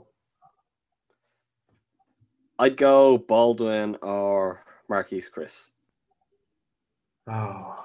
[2.59, 5.69] I'd go Baldwin or Marquese Chriss.
[7.27, 7.75] Oh.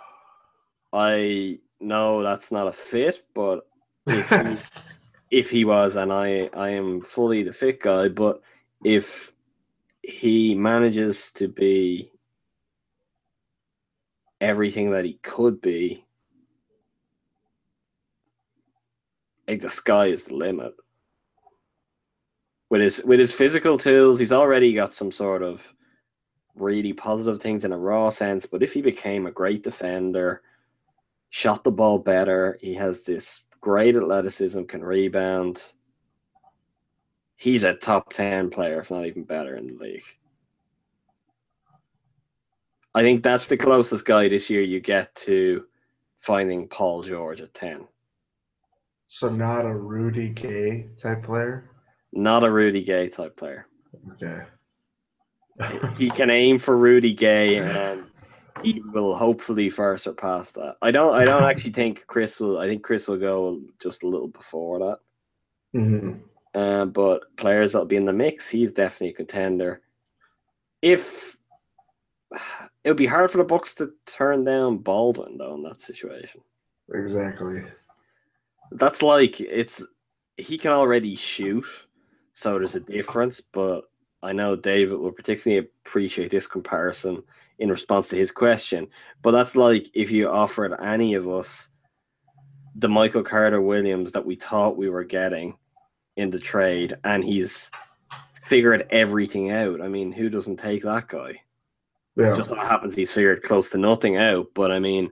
[0.93, 3.67] I know that's not a fit, but
[4.07, 4.59] if he,
[5.31, 8.41] if he was, and I I am fully the fit guy, but
[8.85, 9.33] if
[10.03, 12.11] he manages to be
[14.41, 16.05] everything that he could be,
[19.49, 20.75] like the sky is the limit.
[22.71, 25.61] With his with his physical tools, he's already got some sort of
[26.55, 28.47] really positive things in a raw sense.
[28.47, 30.43] But if he became a great defender,
[31.31, 35.63] shot the ball better, he has this great athleticism, can rebound.
[37.37, 40.03] He's a top ten player, if not even better, in the league.
[42.95, 45.65] I think that's the closest guy this year you get to
[46.21, 47.87] finding Paul George at ten.
[49.15, 51.71] So not a Rudy Gay type player.
[52.15, 53.67] Not a Rudy Gay type player.
[54.13, 54.43] Okay.
[55.99, 58.05] he can aim for Rudy Gay and
[58.63, 60.77] he will hopefully far surpass that.
[60.81, 64.09] I don't I don't actually think Chriss will I think Chriss will go just a
[64.09, 64.99] little before that.
[65.79, 66.21] Mhm.
[66.55, 69.83] Uh, but players that'll be in the mix, he's definitely a contender.
[70.81, 71.37] If
[72.83, 76.41] it would be hard for the Bucks to turn down Baldwin though in that situation.
[76.95, 77.63] Exactly.
[78.75, 79.85] That's like it's
[80.37, 81.65] he can already shoot,
[82.35, 83.41] so there's a difference.
[83.41, 83.83] But
[84.23, 87.23] I know David will particularly appreciate this comparison
[87.59, 88.89] in response to his question.
[89.23, 91.69] But that's like if you offered any of us
[92.77, 95.57] the Michael Carter Williams that we thought we were getting
[96.17, 97.71] in the trade, and he's
[98.45, 99.81] figured everything out.
[99.81, 101.41] I mean, who doesn't take that guy?
[102.17, 102.37] Yeah.
[102.37, 104.49] just so happens he's figured close to nothing out.
[104.55, 105.11] But I mean,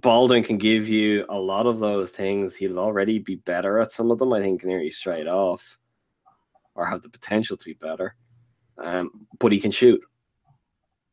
[0.00, 2.54] Baldwin can give you a lot of those things.
[2.54, 5.78] He'll already be better at some of them, I think, nearly straight off,
[6.74, 8.14] or have the potential to be better.
[8.78, 10.00] Um, but he can shoot.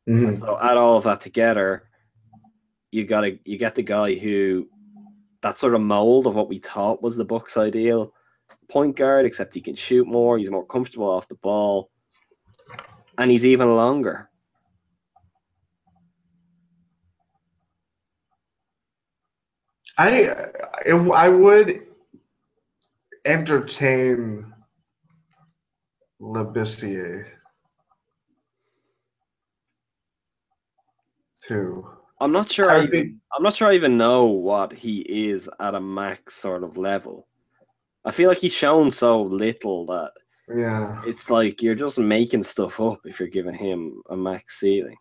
[0.07, 0.37] Mhm.
[0.37, 1.89] So add all of that together,
[2.91, 4.69] you gotta you get the guy who
[5.41, 8.13] that sort of mold of what we thought was the Bucks' ideal
[8.69, 10.37] point guard, except he can shoot more.
[10.37, 11.89] He's more comfortable off the ball,
[13.17, 14.29] and he's even longer.
[19.97, 20.30] I
[20.85, 21.81] I I would
[23.26, 24.53] entertain
[26.22, 27.26] Labissiere
[31.45, 31.88] too.
[32.19, 32.72] I'm not sure.
[32.72, 36.35] I I, think- I'm not sure I even know what he is at a max
[36.35, 37.27] sort of level.
[38.05, 40.11] I feel like he's shown so little that
[40.47, 41.01] Yeah.
[41.05, 44.97] it's like you're just making stuff up if you're giving him a max ceiling.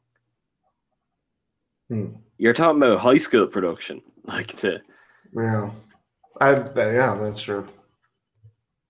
[1.88, 2.14] Hmm.
[2.38, 4.80] You're talking about high school production, like the
[5.34, 5.70] Yeah.
[6.40, 7.66] I yeah, that's true.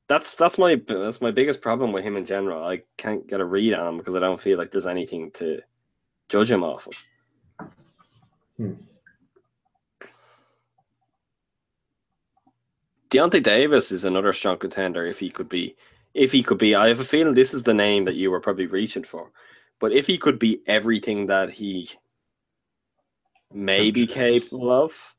[0.09, 2.65] that's that's my that's my biggest problem with him in general.
[2.65, 5.61] I can't get a read on him because I don't feel like there's anything to
[6.29, 7.69] judge him off of.
[8.57, 8.73] Hmm.
[13.11, 15.77] Deyonta Davis is another strong contender if he could be
[16.15, 18.41] if he could be I have a feeling this is the name that you were
[18.41, 19.31] probably reaching for.
[19.81, 21.91] But if he could be everything that he
[23.53, 25.15] may be capable of,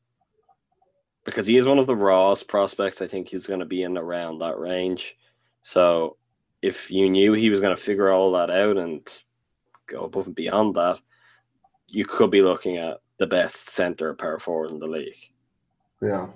[1.26, 3.02] because he is one of the rawest prospects.
[3.02, 5.16] I think he's going to be in around that range.
[5.62, 6.16] So
[6.62, 9.06] if you knew he was going to figure all that out and
[9.88, 11.00] go above and beyond that,
[11.88, 15.14] you could be looking at the best center power forward in the league.
[16.00, 16.28] Yeah.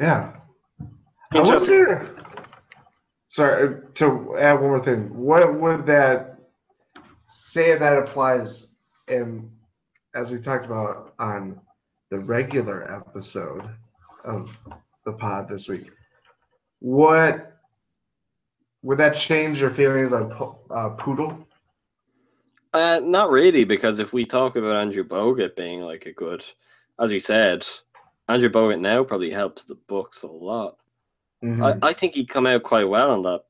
[0.00, 0.36] Yeah.
[1.32, 2.16] I wonder.
[3.28, 5.12] Sorry to add one more thing.
[5.12, 6.38] What would that
[7.36, 8.68] say that applies
[9.08, 9.50] in,
[10.14, 11.60] as we talked about on
[12.14, 13.68] the regular episode
[14.24, 14.56] of
[15.04, 15.90] the pod this week?
[16.78, 17.58] What
[18.82, 21.44] would that change your feelings on uh, Poeltl?
[22.72, 26.44] Uh, not really, because if we talk about Andrew Bogut being like a good,
[27.00, 27.66] as you said,
[28.28, 30.76] Andrew Bogut now probably helps the Bucks a lot.
[31.42, 31.82] Mhm.
[31.82, 33.40] I, I think he'd come out quite well on that.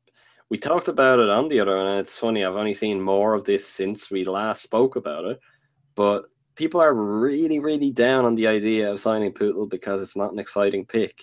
[0.48, 2.42] We talked about it on the other, and it's funny.
[2.42, 5.40] I've only seen more of this since we last spoke about it,
[5.94, 10.32] but people are really, really down on the idea of signing Poeltl because it's not
[10.32, 11.16] an exciting pick.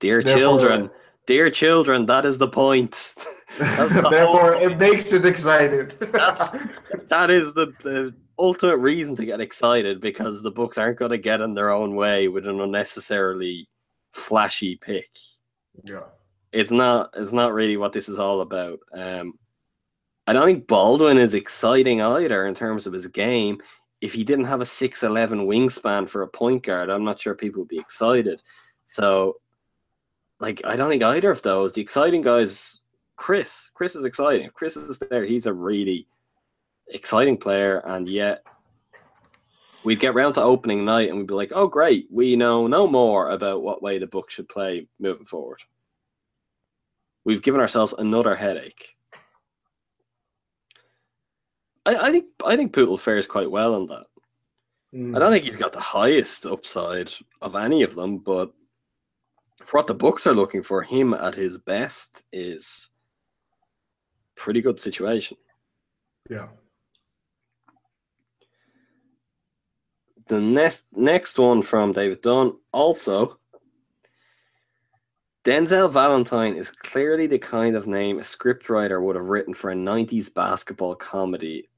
[0.00, 0.90] Dear Therefore- children,
[1.26, 3.14] dear children, that is the point.
[3.58, 5.96] The Therefore, whole- it makes it excited.
[6.12, 6.50] That's-
[7.08, 11.16] that is the, the ultimate reason to get excited because the Bucks aren't going to
[11.18, 13.66] get in their own way with an unnecessarily
[14.12, 15.08] flashy pick.
[15.84, 16.02] yeah.
[16.52, 17.10] It's not.
[17.16, 18.78] It's not really what this is all about.
[18.92, 19.34] Um,
[20.26, 23.60] I don't think Baldwin is exciting either in terms of his game.
[24.00, 27.34] If he didn't have a six eleven wingspan for a point guard, I'm not sure
[27.34, 28.42] people would be excited.
[28.86, 29.36] So,
[30.40, 31.72] like, I don't think either of those.
[31.72, 32.80] The exciting guys,
[33.18, 33.70] Chriss.
[33.78, 34.46] Chriss is exciting.
[34.46, 36.06] If Chriss is there, he's a really
[36.88, 38.42] exciting player, and yet
[39.84, 42.88] we'd get round to opening night and we'd be like, "Oh, great, we know no
[42.88, 45.62] more about what way the Bucks should play moving forward."
[47.24, 48.95] We've given ourselves another headache.
[51.86, 54.06] I, I think I think Poeltl fares quite well on that.
[54.94, 55.16] Mm.
[55.16, 57.10] I don't think he's got the highest upside
[57.40, 58.52] of any of them, but
[59.64, 62.90] for what the Bucks are looking for, him at his best is
[64.34, 65.36] pretty good situation.
[66.28, 66.48] Yeah.
[70.28, 73.38] The next next one from David Dunn also
[75.46, 79.76] Denzel Valentine is clearly the kind of name a scriptwriter would have written for a
[79.76, 81.68] 90s basketball comedy.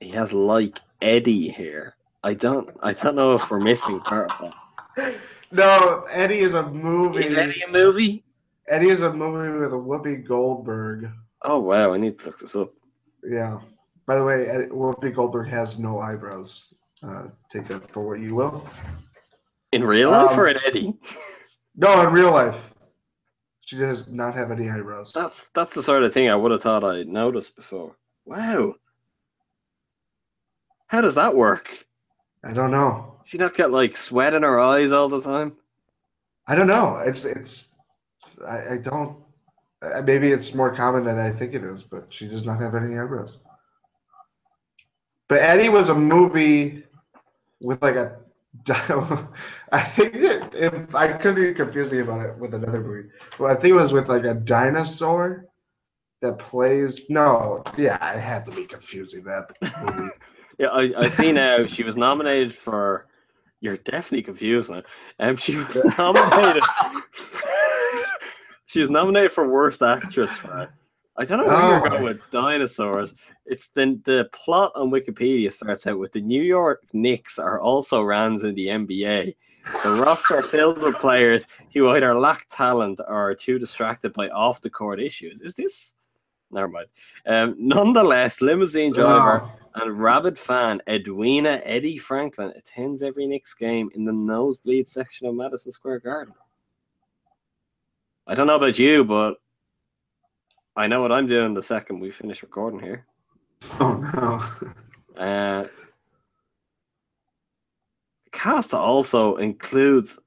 [0.00, 1.96] He has like Eddie here.
[2.22, 4.52] I don't I don't know if we're missing part of
[4.96, 5.14] that.
[5.50, 7.24] No, Eddie is a movie.
[7.24, 8.24] Is Eddie a movie?
[8.68, 11.08] Eddie is a movie with a Whoopi Goldberg.
[11.42, 12.72] Oh wow, I need to look this up.
[13.24, 13.58] Yeah.
[14.06, 16.74] By the way, Eddie, Whoopi Goldberg has no eyebrows.
[17.02, 18.66] Uh, take that for what you will.
[19.72, 20.94] In real life Um, or in Eddie?
[21.80, 22.56] No, in real life,
[23.60, 25.12] she does not have any eyebrows.
[25.12, 27.94] That's that's the sort of thing I would have thought I'd noticed before.
[28.24, 28.74] Wow.
[30.88, 31.86] How does that work?
[32.44, 33.14] I don't know.
[33.24, 35.56] She not get like sweat in her eyes all the time?
[36.46, 36.96] I don't know.
[37.04, 37.68] It's it's.
[38.46, 39.18] I, I don't.
[39.82, 42.74] uh, Maybe it's more common than I think it is, but she does not have
[42.74, 43.38] any eyebrows.
[45.28, 46.84] But Eddie was a movie
[47.60, 48.16] with like a.
[49.72, 53.08] I think that if I could be confusing about it with another movie,
[53.38, 55.46] well, I think it was with like a dinosaur
[56.22, 57.10] that plays.
[57.10, 59.50] No, yeah, I had to be confusing that
[59.96, 60.10] movie.
[60.58, 63.06] Yeah, I, I see now she was nominated for
[63.60, 64.82] you're definitely confused now.
[65.20, 66.62] Um she was nominated
[68.66, 70.68] she was nominated for worst actress for.
[71.16, 71.70] I don't know where Oh.
[71.80, 73.14] you're going with dinosaurs.
[73.46, 78.02] It's the the plot on Wikipedia starts out with the New York Knicks are also
[78.02, 79.34] runs in the NBA.
[79.82, 81.44] The roster filled with players
[81.74, 85.40] who either lack talent or are too distracted by off the court issues.
[85.40, 85.94] Is this?
[86.50, 86.86] Never mind.
[87.26, 94.04] Um, nonetheless, limousine driver and rabid fan Edwina Eddie Franklin attends every Knicks game in
[94.04, 96.34] the nosebleed section of Madison Square Garden.
[98.26, 99.36] I don't know about you, but
[100.76, 103.06] I know what I'm doing the second we finish recording here.
[103.80, 105.22] oh no.
[105.22, 105.64] Uh,
[108.24, 110.18] the cast also includes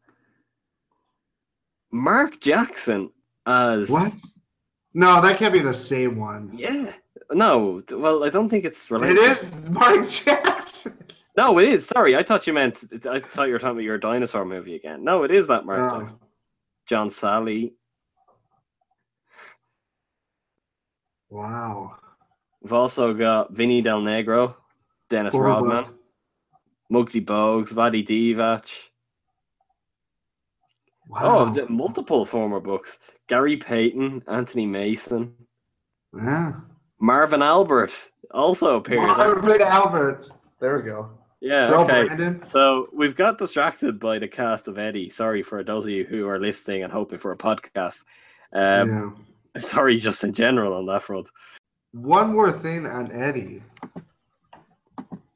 [1.92, 3.12] Mark Jackson
[3.46, 4.14] as What?
[4.94, 6.52] No, that can't be the same one.
[6.54, 6.92] Yeah,
[7.32, 7.82] no.
[7.92, 9.18] Well, I don't think it's related.
[9.20, 10.98] It is Mark Jackson.
[11.38, 11.86] No, it is.
[11.88, 12.84] Sorry, I thought you meant.
[13.10, 15.04] I thought you were talking about your dinosaur movie again.
[15.04, 16.00] No, it is that Mark Oh.
[16.02, 16.20] Jackson.
[16.88, 17.72] John Salley.
[21.30, 21.96] Wow.
[22.62, 24.56] We've also got Vinny Del Negro,
[25.10, 25.68] Dennis Horrible.
[25.68, 25.94] Rodman,
[26.92, 28.66] Muggsy Bogues, Vlade Divac.
[31.08, 31.54] Wow.
[31.58, 33.00] Oh, multiple former Bucks.
[33.32, 35.34] Gary Payton, Anthony Mason,
[36.14, 36.52] yeah.
[37.00, 37.94] Marvin Albert
[38.32, 39.00] also appears.
[39.00, 40.30] Marvin Albert.
[40.60, 41.12] There we go.
[41.40, 42.08] Yeah, Terrell okay.
[42.08, 42.44] Brandon.
[42.50, 45.10] So we've got distracted by the cast of Eddie.
[45.10, 48.04] Sorry for those of you who are listening and hoping for a podcast.
[48.52, 49.16] Um,
[49.56, 49.62] yeah.
[49.62, 51.30] Sorry, just in general on that front.
[51.94, 53.64] One more thing on Eddie.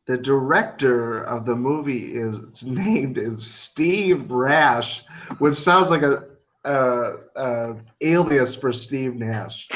[0.05, 5.01] The director of the movie is named is Steve Rash,
[5.37, 6.25] which sounds like a,
[6.65, 9.69] a, a alias for Steve Nash.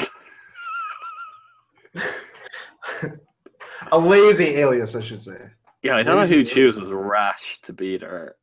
[3.92, 5.38] a lazy alias, I should say.
[5.82, 8.34] Yeah, I don't know who Lazy chooses Rash to be there.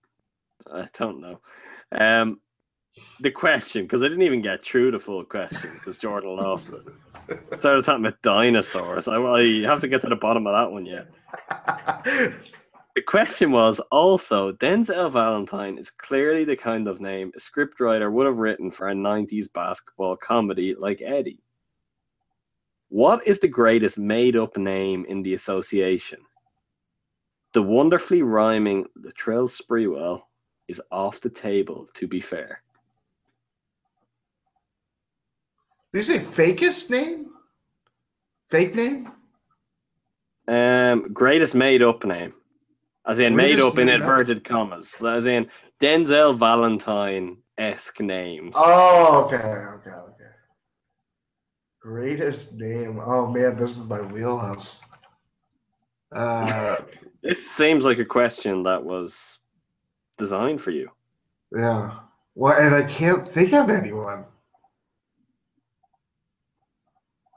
[0.71, 1.39] I don't know.
[1.91, 2.39] Um,
[3.19, 7.37] the question, because I didn't even get through the full question because Jordan lost it.
[7.55, 9.07] Started talking about dinosaurs.
[9.07, 11.07] I, I have to get to the bottom of that one yet.
[12.97, 18.25] The question was also Denzel Valentine is clearly the kind of name a scriptwriter would
[18.25, 21.43] have written for a 90s basketball comedy like Eddie.
[22.89, 26.17] What is the greatest made up name in the association?
[27.53, 30.23] The wonderfully rhyming Latrell Sprewell
[30.67, 32.63] is off the table, to be fair.
[35.93, 37.27] Did you say fakest name?
[38.49, 39.11] Fake name?
[40.47, 42.33] Um, greatest made up name.
[43.07, 45.01] As in made up in inverted commas.
[45.03, 45.49] As in
[45.81, 48.53] Denzel Valentine esque names.
[48.57, 50.23] Oh, okay, okay, okay.
[51.81, 52.99] Greatest name.
[53.03, 54.81] Oh man, this is my wheelhouse.
[56.13, 56.77] Uh,
[57.23, 59.39] This seems like a question that was
[60.17, 60.89] designed for you.
[61.53, 61.99] yeah.
[62.35, 64.23] Well, and I can't think of anyone.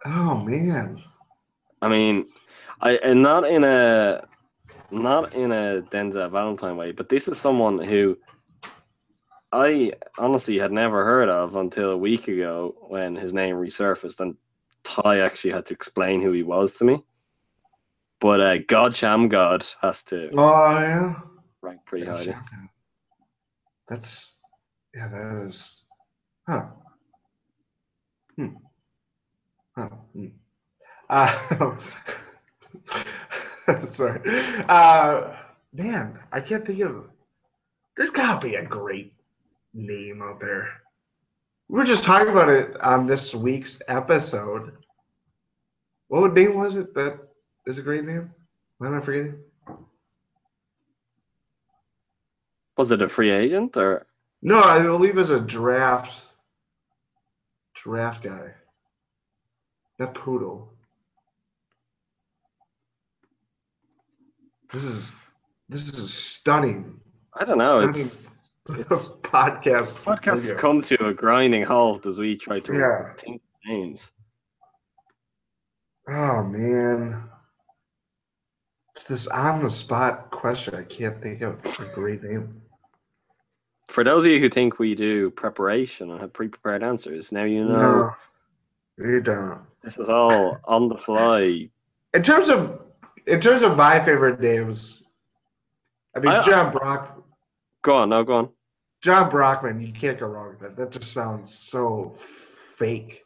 [0.05, 1.03] Oh man.
[1.83, 2.27] I mean,
[2.81, 4.23] I and not in a
[4.91, 8.17] not in a Denzel Valentine way, but this is someone who
[9.53, 14.37] I honestly had never heard of until a week ago when his name resurfaced and
[14.85, 17.05] Ty actually had to explain who he was to me.
[18.21, 21.15] But uh, God Shammgod has to Oh yeah.
[21.63, 22.37] rank pretty Yeah, highly.
[23.89, 24.39] That's
[24.95, 25.85] yeah, that is
[26.49, 26.67] huh.
[28.37, 28.49] Hmm.
[29.77, 29.89] Huh.
[30.13, 30.27] Hmm.
[31.09, 31.77] Uh,
[33.91, 34.21] sorry.
[34.69, 35.35] Uh
[35.73, 37.11] man, I can't think of
[37.97, 39.13] there's gotta be a great
[39.75, 40.69] name out there.
[41.69, 44.73] We were just talking about it on this week's episode.
[46.09, 47.21] What name was it that
[47.67, 48.33] is a great name?
[48.79, 49.39] Why am I forgetting?
[52.77, 54.07] Was it a free agent or
[54.43, 56.33] No, I believe it's a draft
[57.75, 58.55] draft guy.
[59.99, 60.69] That Poeltl.
[64.73, 65.13] This is
[65.69, 67.01] this is stunning
[67.39, 67.81] I don't know.
[67.83, 68.01] Stunning.
[68.07, 68.31] It's
[68.69, 69.89] it's podcast.
[70.05, 70.57] podcast has video.
[70.59, 73.13] come to a grinding halt as we try to Yeah.
[73.15, 74.11] think names.
[76.09, 77.25] Oh man.
[78.95, 80.75] It's this on the spot question.
[80.75, 82.61] I can't think of a great name.
[83.89, 87.65] For those of you who think we do preparation and have pre-prepared answers, now you
[87.65, 88.13] know
[88.99, 89.63] No, you don't.
[89.83, 91.69] this is all on the fly.
[92.15, 92.81] In terms of
[93.31, 95.03] in terms of my favorite names,
[96.17, 97.17] I mean I- Jon Brock
[97.83, 98.49] Go on, no, go on.
[99.03, 100.77] Jon Brockman, you can't go wrong with that.
[100.77, 102.15] That just sounds so
[102.77, 103.23] fake.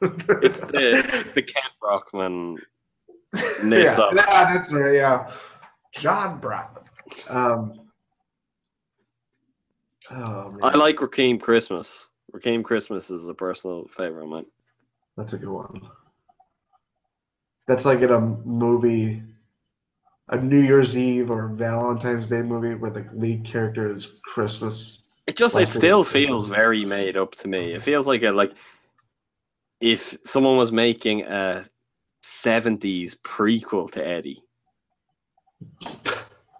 [0.00, 2.58] It's the it's the Kent Brockman.
[3.34, 4.94] yeah, yeah, that's right.
[4.94, 5.30] Yeah,
[5.92, 6.84] Jon Brockman.
[7.28, 7.90] Um,
[10.10, 12.10] oh man, I like Raheem Christmas.
[12.32, 14.46] Raheem Christmas is a personal favorite of mine.
[15.16, 15.82] that's a good one.
[17.66, 19.22] That's like in a movie,
[20.30, 25.02] a New Year's Eve or Valentine's Day movie where the lead character is Christmas.
[25.26, 27.74] It just it still feels very made up to me.
[27.74, 28.52] It feels like a like
[29.80, 31.64] if someone was making a
[32.22, 34.42] seventies prequel to Eddie.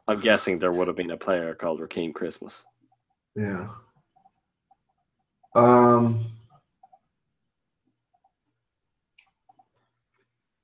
[0.07, 2.65] I'm guessing there would have been a player called Raheem Christmas.
[3.37, 3.69] Yeah.
[5.55, 6.27] Um.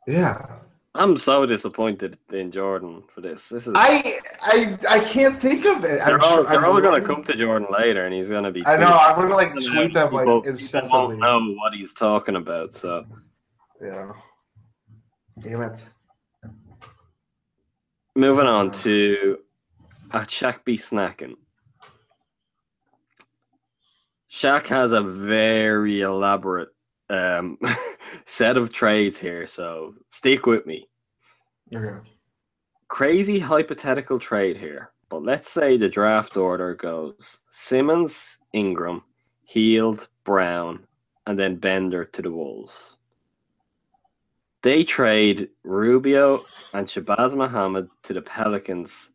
[0.07, 0.64] Yeah.
[0.97, 3.49] I'm so disappointed in Jordan for this.
[3.49, 5.99] This is I I I can't think of it.
[5.99, 8.53] they're I'm all sure- they're I'm all gonna come to Jordan later, and he's gonna
[8.53, 8.65] be.
[8.65, 8.87] I know.
[8.93, 12.75] I'm gonna like tweet them like people won't know what he's talking about.
[12.75, 13.05] So
[13.81, 14.13] Yeah.
[15.41, 15.77] Damn it.
[18.15, 19.39] moving on to
[20.13, 21.35] at Shaq be snacking.
[24.31, 26.69] Shaq has a very elaborate
[27.11, 27.59] um,
[28.27, 30.89] set of trades here, so stick with me.
[31.75, 31.99] Okay.
[32.89, 39.03] Crazy hypothetical trade here, but let's say the draft order goes Simmons, Ingram,
[39.45, 40.87] Hield, Brown,
[41.27, 42.97] and then Bender to the Wolves.
[44.63, 49.11] They trade Rubio and Shabazz Muhammad to the Pelicans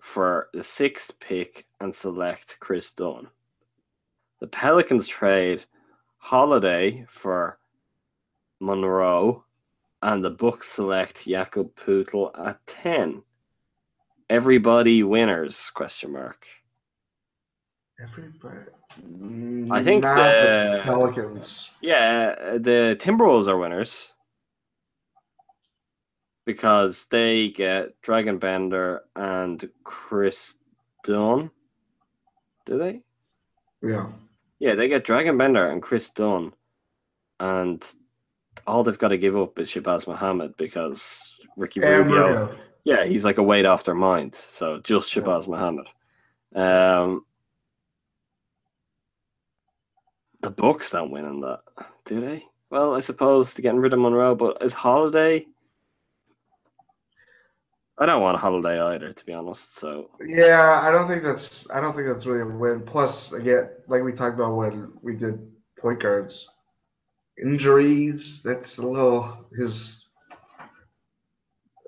[0.00, 3.28] for the sixth pick and select Kris Dunn.
[4.40, 5.64] The Pelicans trade
[6.16, 7.59] Holiday for
[8.60, 9.44] Monroe,
[10.02, 13.22] and the Bucks select Jakob Poeltl at ten.
[14.28, 15.70] Everybody winners?
[15.74, 16.46] Question mark.
[18.00, 18.70] Everybody.
[19.70, 21.70] I think not the- Pelicans.
[21.80, 24.12] Yeah, the Timberwolves are winners
[26.46, 30.54] because they get Dragan Bender and Kris
[31.04, 31.50] Dunn.
[32.66, 33.02] Do they?
[33.82, 34.08] Yeah.
[34.58, 36.52] Yeah, they get Dragan Bender and Kris Dunn,
[37.38, 37.82] and
[38.66, 42.26] all they've got to give up is Shabazz Muhammad because Ricky And Rubio.
[42.28, 42.58] Rubio.
[42.84, 44.34] Yeah, he's like a weight off their mind.
[44.34, 45.86] So just Shabazz Muhammad.
[46.54, 47.24] Um,
[50.42, 51.60] the Bucks don't win in that,
[52.06, 52.44] do they?
[52.70, 55.46] Well, I suppose to getting rid of Monroe, but is Holiday?
[57.98, 59.78] I don't want a Holiday either, to be honest.
[59.78, 62.80] So Yeah, I don't think that's I don't think that's really a win.
[62.80, 65.38] Plus, again, like we talked about when we did
[65.78, 66.50] point guards,
[67.42, 68.42] injuries.
[68.44, 70.08] That's a little his.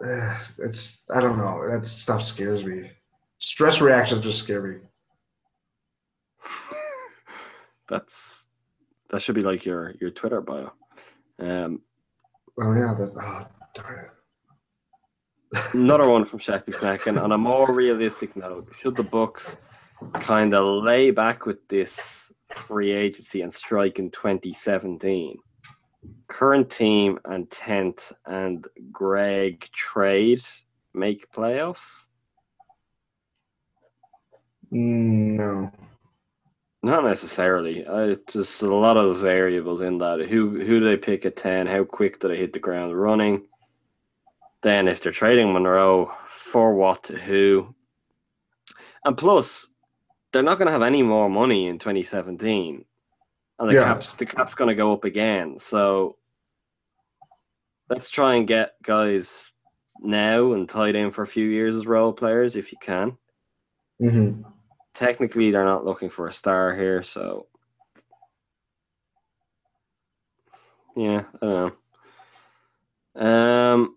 [0.05, 1.61] Uh, it's I don't know.
[1.71, 2.91] That stuff scares me.
[3.39, 4.77] Stress reactions just scare me.
[7.89, 8.45] that's
[9.11, 10.73] that should be like your your Twitter bio.
[11.39, 11.83] Um,
[12.61, 14.07] Oh yeah, that's oh darn
[15.53, 15.61] it.
[15.75, 17.07] Another one from Shacky Snack.
[17.07, 19.57] And on a more realistic note, should the Bucks
[20.15, 25.39] kind of lay back with this free agency and strike in 2017?
[26.29, 30.43] Current team and 10th and Greg trade
[30.95, 32.07] make playoffs?
[34.73, 35.73] Mm, No.
[36.85, 37.87] Not necessarily.
[37.87, 40.27] Uh, it's just a lot of variables in that.
[40.29, 41.69] Who who do they pick at 10?
[41.69, 43.47] How quick do they hit the ground running?
[44.63, 47.73] Then if they're trading Monroe, for what to who?
[49.05, 49.69] And plus,
[50.33, 52.85] they're not going to have any more money in 2017.
[53.59, 53.85] And the Yeah.
[53.85, 55.59] cap's the cap's going to go up again.
[55.61, 56.17] So
[57.89, 59.51] let's try and get guys
[60.01, 63.17] now and tied in for a few years as role players if you can
[64.01, 64.43] hmm
[64.95, 67.47] technically they're not looking for a star here, so
[70.97, 71.75] yeah, I don't
[73.17, 73.23] know.
[73.23, 73.97] Um,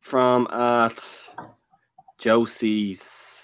[0.00, 1.02] from at
[2.18, 3.37] Josie's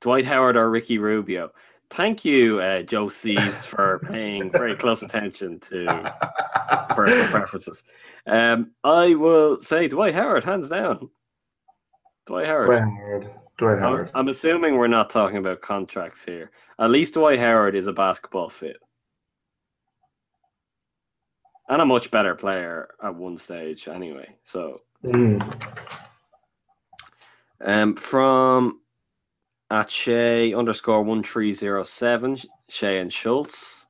[0.00, 1.50] Dwight Howard or Ricky Rubio.
[1.90, 6.14] Thank you, uh, Josie's, for paying very close attention to
[6.90, 7.82] personal preferences.
[8.26, 11.10] Um, I will say Dwight Howard, hands down.
[12.26, 12.68] Dwight Howard.
[12.68, 13.30] Dwight Howard.
[13.58, 16.50] Dwight I'm, I'm assuming we're not talking about contracts here.
[16.78, 18.76] At least Dwight Howard is a basketball fit.
[21.68, 24.28] And a much better player at one stage, anyway.
[24.44, 25.40] So, Mhm.
[27.64, 28.79] um, from
[29.70, 32.36] at Shay underscore one three zero seven,
[32.68, 33.86] Shay and Schultz.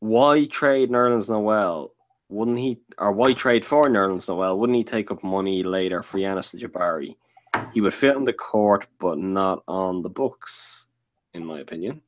[0.00, 1.92] Why trade Nerlens Noel?
[2.28, 4.58] Wouldn't he, or why trade for Nerlens Noel?
[4.58, 7.16] Wouldn't he take up money later for Giannis Jabari?
[7.72, 10.86] He would fit on the court, but not on the books,
[11.34, 12.00] in my opinion.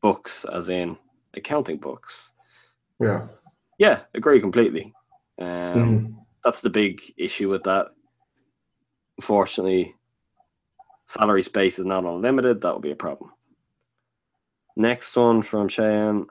[0.00, 0.96] Books, as in
[1.34, 2.30] accounting books.
[3.00, 3.26] Yeah.
[3.78, 4.94] Yeah, agree completely.
[5.38, 6.21] Um, Mhm.
[6.44, 7.86] That's the big issue with that.
[9.18, 9.94] Unfortunately,
[11.06, 12.60] salary space is not unlimited.
[12.60, 13.30] That will be a problem.
[14.76, 16.26] Next one from Cheyenne.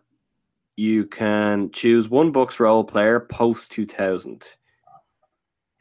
[0.75, 4.48] You can choose one Bucks role player post 2000.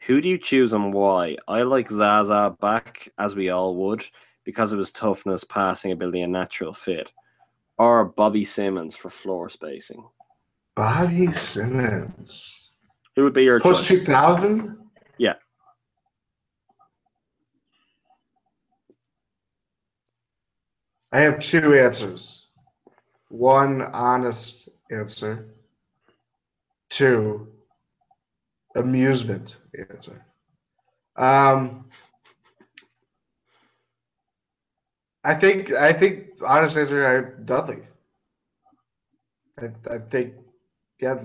[0.07, 1.37] Who do you choose and why?
[1.47, 4.03] I like Zaza back, as we all would,
[4.43, 7.11] because of his toughness, passing ability, and natural fit.
[7.77, 10.03] Or Bobby Simmons for floor spacing.
[10.75, 12.60] Bobby Simmons.
[13.15, 14.77] Who would be your post two thousand?
[15.17, 15.33] Yeah.
[21.11, 22.47] I have two answers.
[23.29, 25.53] One honest answer.
[26.89, 27.47] Two
[28.75, 29.57] amusement
[29.89, 30.25] answer.
[31.17, 31.85] Um,
[35.23, 37.83] I think I think honest answer I Dudley.
[39.59, 40.35] I I think
[40.99, 41.15] yeah,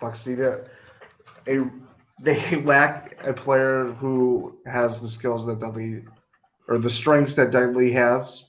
[0.00, 0.66] Bucks need a,
[1.48, 1.60] a
[2.22, 6.04] they lack a player who has the skills that Dudley
[6.68, 8.46] or the strengths that Dudley has.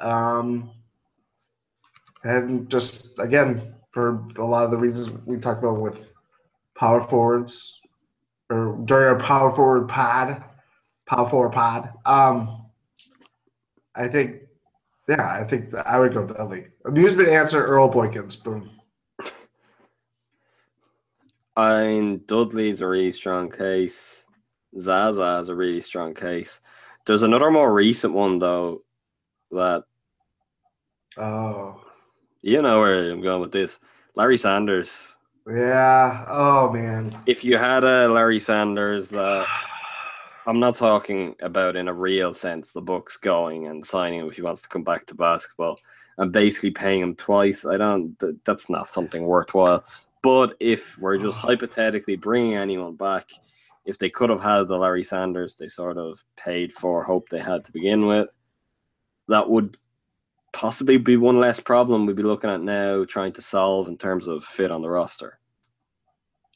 [0.00, 0.70] Um,
[2.24, 6.10] and just again for a lot of the reasons we talked about with
[6.76, 7.80] power forwards
[8.50, 10.44] or during our power forward pod,
[11.06, 11.90] power forward pod.
[12.04, 12.66] Um,
[13.94, 14.42] I think,
[15.08, 16.66] yeah, I think I would go Dudley.
[16.84, 18.42] Amusement answer: Earl Boykins.
[18.42, 18.70] Boom.
[21.56, 24.24] I mean, Dudley's a really strong case.
[24.78, 26.60] Zaza is a really strong case.
[27.06, 28.82] There's another more recent one though
[29.52, 29.84] that
[31.16, 31.80] Oh,
[32.42, 33.78] you know where I'm going with this.
[34.16, 35.16] Larry Sanders.
[35.50, 36.26] yeah.
[36.28, 37.10] Oh man.
[37.26, 39.46] If you had a Larry Sanders that
[40.46, 44.36] I'm not talking about in a real sense, the Bucks going and signing him if
[44.36, 45.78] he wants to come back to basketball
[46.18, 47.64] and basically paying him twice.
[47.64, 48.18] I don't.
[48.20, 49.84] th- That's not something worthwhile.
[50.26, 51.42] But if we're just ah.
[51.42, 53.28] hypothetically bringing anyone back,
[53.84, 57.38] if they could have had the Larry Sanders they sort of paid for, hope they
[57.38, 58.28] had to begin with,
[59.28, 59.76] that would
[60.52, 64.26] possibly be one less problem we'd be looking at now trying to solve in terms
[64.26, 65.38] of fit on the roster.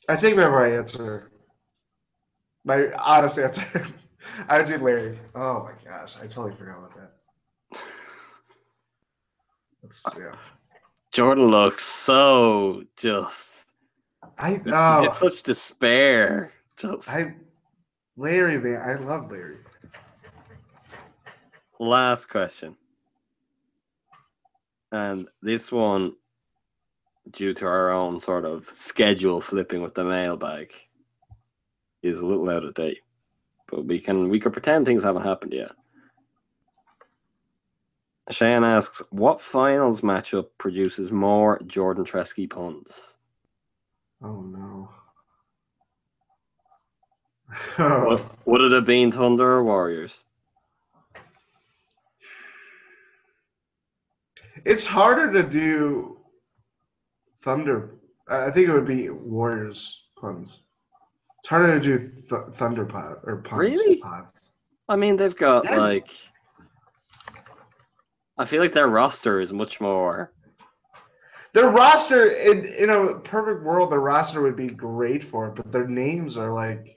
[0.09, 1.31] I take back my answer.
[2.65, 3.87] My honest answer.
[4.49, 5.17] I would do Larry.
[5.37, 7.13] Oh my gosh, I totally forgot about that.
[9.85, 10.35] That's, yeah.
[11.13, 13.50] Jordan looks so just.
[14.39, 16.53] I He's oh, in such despair.
[16.77, 17.35] Just I
[18.17, 19.59] Larry man, I love Larry.
[21.79, 22.77] last question.
[24.93, 26.15] And this one,
[27.31, 30.73] due to our own sort of schedule flipping with the mailbag,
[32.03, 33.01] is a little out of date.
[33.69, 35.73] But we can we can pretend things haven't happened yet.
[38.31, 43.17] Shane asks, what finals matchup produces more Jordan Treske puns?
[44.23, 44.89] Oh no.
[47.77, 50.25] what would it have been Thunder or Warriors?
[54.65, 56.19] It's harder to do
[57.43, 57.97] Thunder.
[58.29, 60.61] I think it would be Warriors puns.
[61.41, 63.59] It's harder to do th- Thunder pod or puns.
[63.59, 63.97] Really?
[63.97, 64.53] Pods.
[64.89, 65.79] I mean, they've got Yeah.
[65.79, 66.09] like.
[68.37, 70.33] I feel like their roster is much more.
[71.53, 75.73] Their roster in in a perfect world, their roster would be great for it, but
[75.73, 76.97] their names are like.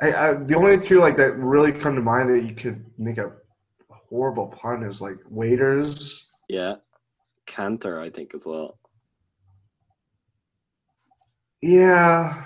[0.00, 3.18] I, I the only two like that really come to mind that you could make
[3.18, 3.32] a
[3.90, 6.28] horrible pun is like waiters.
[6.48, 6.76] Yeah.
[7.48, 8.78] Kanter, I think, as well.
[11.60, 12.44] Yeah,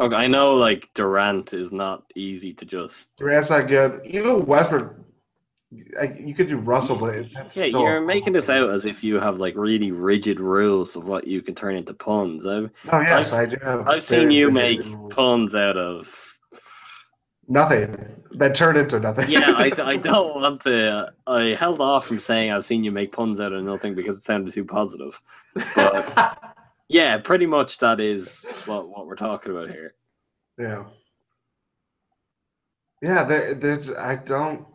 [0.00, 3.08] Okay, I know like Durant is not easy to just.
[3.16, 4.00] Durant's not good.
[4.04, 4.94] Even Westbrook,
[6.00, 9.04] I, you could do Russell, but that's Yeah, still you're making this out as if
[9.04, 12.46] you have like really rigid rules of what you can turn into puns.
[12.46, 13.86] I've Oh yes, I've- I do have.
[13.88, 15.12] I've seen you make rules.
[15.12, 16.08] puns out of.
[17.50, 17.96] Nothing
[18.32, 19.28] that turned into nothing.
[19.30, 21.12] Yeah, I, I don't want to.
[21.26, 24.24] I held off from saying I've seen you make puns out of nothing because it
[24.24, 25.20] sounded too positive.
[25.74, 26.38] But
[26.88, 29.94] yeah, pretty much that is what what we're talking about here.
[30.58, 30.84] yeah.
[33.02, 33.90] Yeah, there, there's.
[33.90, 34.66] I don't.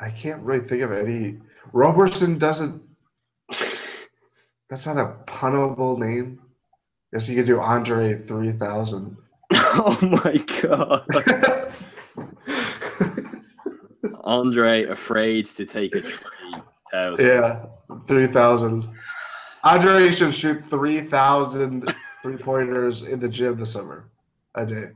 [0.00, 1.38] I can't really think of any.
[1.72, 2.82] Roberson doesn't.
[4.70, 6.40] That's not a punnable name.
[7.12, 9.16] Guess you could do Andre three thousand.
[9.52, 11.06] oh my god.
[14.24, 16.12] Andre afraid to take a three
[16.92, 17.26] thousand.
[17.26, 17.64] yeah,
[18.06, 18.88] three thousand.
[19.64, 24.08] Andre should shoot 3,000 three pointers in the gym this summer
[24.54, 24.90] a day.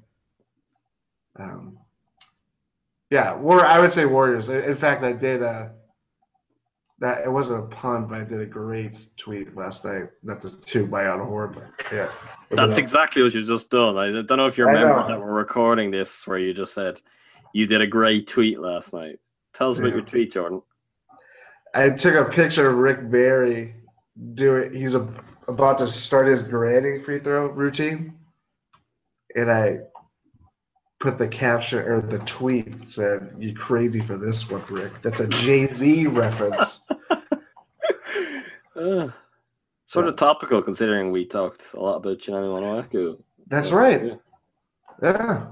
[1.38, 1.78] Um,
[3.12, 3.64] yeah, war.
[3.66, 4.48] I would say Warriors.
[4.48, 5.72] In fact, I did a.
[7.00, 10.04] That it wasn't a pun, but I did a great tweet last night.
[10.22, 12.10] Not to toot my own horn, but yeah.
[12.50, 13.98] That's exactly what you've just done.
[13.98, 17.02] I don't know if you remember that we're recording this where you just said
[17.52, 19.18] you did a great tweet last night.
[19.52, 19.96] Tell us about Yeah.
[19.96, 20.62] your tweet, Jordan.
[21.74, 23.74] I took a picture of Rick Barry
[24.32, 24.72] doing.
[24.72, 25.12] He's a,
[25.48, 28.14] about to start his granny free throw routine,
[29.34, 29.80] and I
[31.02, 35.26] put the caption or the tweet said, "You crazy for this one, Rick?" That's a
[35.26, 36.80] Jay Z reference.
[38.74, 39.10] Uh,
[39.86, 43.22] sort of topical considering we talked a lot about Chinanu Onuaku.
[43.48, 44.18] That's right.
[45.02, 45.46] Yeah,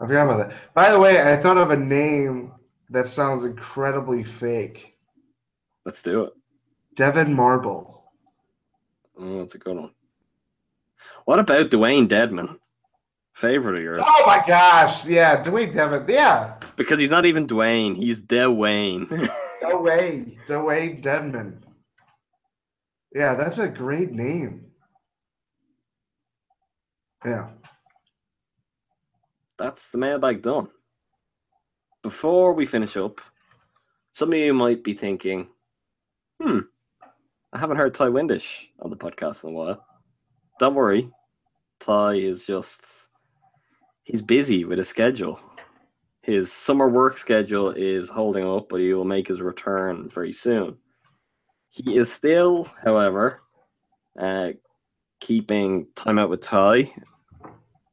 [0.00, 0.56] I forgot about that.
[0.74, 2.52] By the way, I thought of a name
[2.90, 4.96] that sounds incredibly fake.
[5.86, 6.32] Let's do it.
[6.96, 8.10] Devyn Marble.
[9.16, 9.92] Oh, that's a good one.
[11.26, 12.58] What about Dewayne Dedmon?
[13.34, 14.02] Favorite of yours?
[14.04, 15.06] Oh my gosh!
[15.06, 16.04] Yeah, Dwayne Devin.
[16.08, 19.08] Yeah, Because he's not even Dwayne, he's Dwayne.
[19.62, 20.36] Dwayne.
[20.46, 21.56] Dewayne Dedmon.
[23.14, 24.66] Yeah, that's a great name.
[27.24, 27.48] Yeah.
[29.58, 30.68] That's the mailbag done.
[32.02, 33.20] Before we finish up,
[34.14, 35.48] some of you might be thinking,
[36.40, 36.60] hmm,
[37.52, 39.84] I haven't heard Ty Windish on the podcast in a while.
[40.58, 41.10] Don't worry,
[41.80, 43.08] Ty is just,
[44.10, 45.40] he's busy with his schedule.
[46.22, 50.76] His summer work schedule is holding up, but he will make his return very soon.
[51.70, 53.40] He is still, however,
[54.18, 54.50] uh,
[55.20, 56.92] keeping Time Out with Ty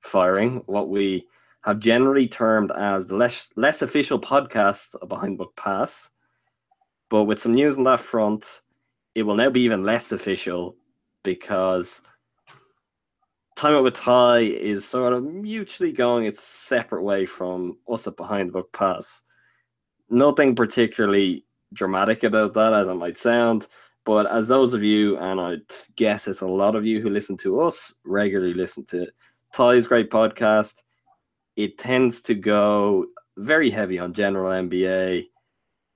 [0.02, 1.28] firing, what we
[1.62, 6.10] have generally termed as the less less official podcast of Behind Buck Pass.
[7.10, 8.62] But with some news on that front,
[9.14, 10.76] it will now be even less official
[11.24, 12.02] because
[13.58, 18.16] Time Out with Ty is sort of mutually going its separate way from us at
[18.16, 19.24] Behind the Buck Pass.
[20.12, 23.66] Nothing particularly dramatic about that, as it might sound.
[24.06, 25.62] But as those of you, and I'd
[25.96, 29.08] guess it's a lot of you who listen to us regularly listen to
[29.56, 30.76] Ty's great podcast,
[31.56, 35.30] it tends to go very heavy on general NBA,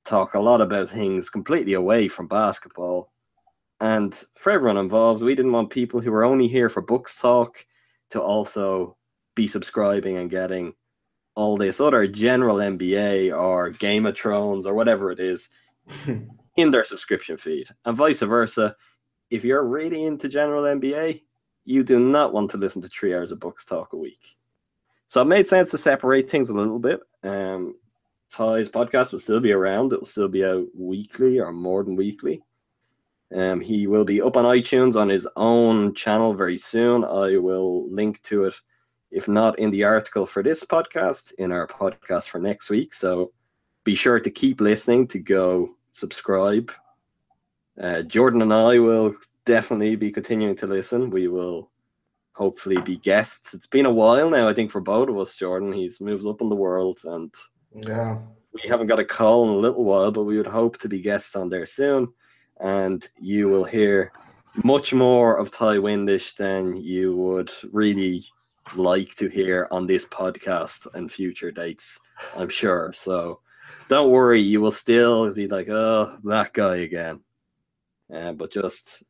[0.04, 3.11] talk a lot about things completely away from basketball.
[3.82, 7.66] And for everyone involved, we didn't want people who were only here for Bucks talk
[8.12, 8.96] to also
[9.36, 10.76] be subscribing and getting
[11.34, 15.50] all this other general NBA or Game of Thrones or whatever it is
[16.58, 18.76] in their subscription feed, and vice versa.
[19.32, 21.24] If you're really into general NBA,
[21.66, 24.38] you do not want to listen to three hours of Bucks talk a week.
[25.08, 27.00] So it made sense to separate things a little bit.
[27.24, 27.76] Um,
[28.30, 29.92] Ty's podcast will still be around.
[29.92, 32.44] It will still be out weekly or more than weekly.
[33.36, 37.04] Um, he will be up on iTunes on his own channel very soon.
[37.06, 38.54] I will link to it,
[39.10, 42.94] if not in the article for this podcast, in our podcast for next week.
[42.94, 43.32] So
[43.84, 46.72] be sure to keep listening to go subscribe.
[47.82, 51.10] Uh, Jordan and I will definitely be continuing to listen.
[51.10, 51.72] We will
[52.34, 53.54] hopefully be guests.
[53.54, 55.72] It's been a while now, I think, for both of us, Jordan.
[55.72, 57.34] He's moved up in the world and
[57.74, 58.18] Yeah.
[58.54, 61.02] we haven't got a call in a little while, but we would hope to be
[61.02, 62.14] guests on there soon.
[62.62, 64.12] And you will hear
[64.64, 68.26] much more of Ty Windish than you would really
[68.76, 72.00] like to hear on this podcast and future dates,
[72.36, 72.92] I'm sure.
[72.94, 73.40] So
[73.90, 77.22] don't worry, you will still be like, oh, that guy again.
[78.14, 79.04] Uh, but just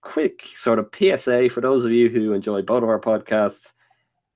[0.00, 3.72] quick sort of PSA for those of you who enjoy both of our podcasts.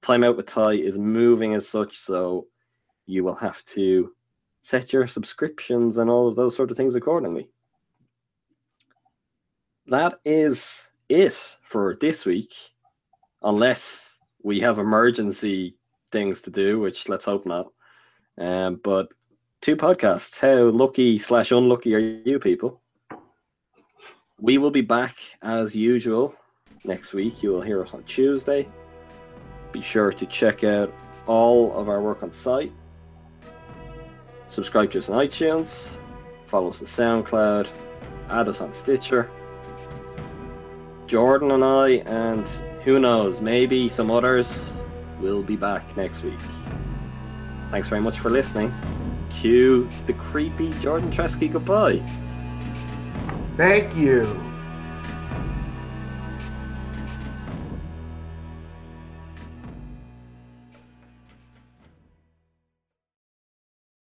[0.02, 2.46] Time Out with Ty is moving as such, so
[3.06, 4.12] you will have to
[4.62, 7.48] set your subscriptions and all of those sort of things accordingly.
[9.90, 12.54] That is it for this week,
[13.42, 15.78] unless we have emergency
[16.12, 17.66] things to do, which let's hope not.
[18.38, 19.08] Um, but
[19.60, 20.38] two podcasts.
[20.38, 22.80] How lucky slash unlucky are you people?
[24.40, 26.36] We will be back as usual
[26.84, 27.42] next week.
[27.42, 28.68] You will hear us on Tuesday.
[29.72, 30.94] Be sure to check out
[31.26, 32.72] all of our work on site.
[34.46, 35.88] Subscribe to us on iTunes.
[36.46, 37.68] Follow us on SoundCloud.
[38.28, 39.28] Add us on Stitcher.
[41.10, 42.46] Jordan and I, and
[42.84, 44.72] who knows, maybe some others
[45.18, 46.38] will be back next week.
[47.72, 48.72] Thanks very much for listening.
[49.28, 52.00] Cue the creepy Jordan Treske goodbye.
[53.56, 54.22] Thank you.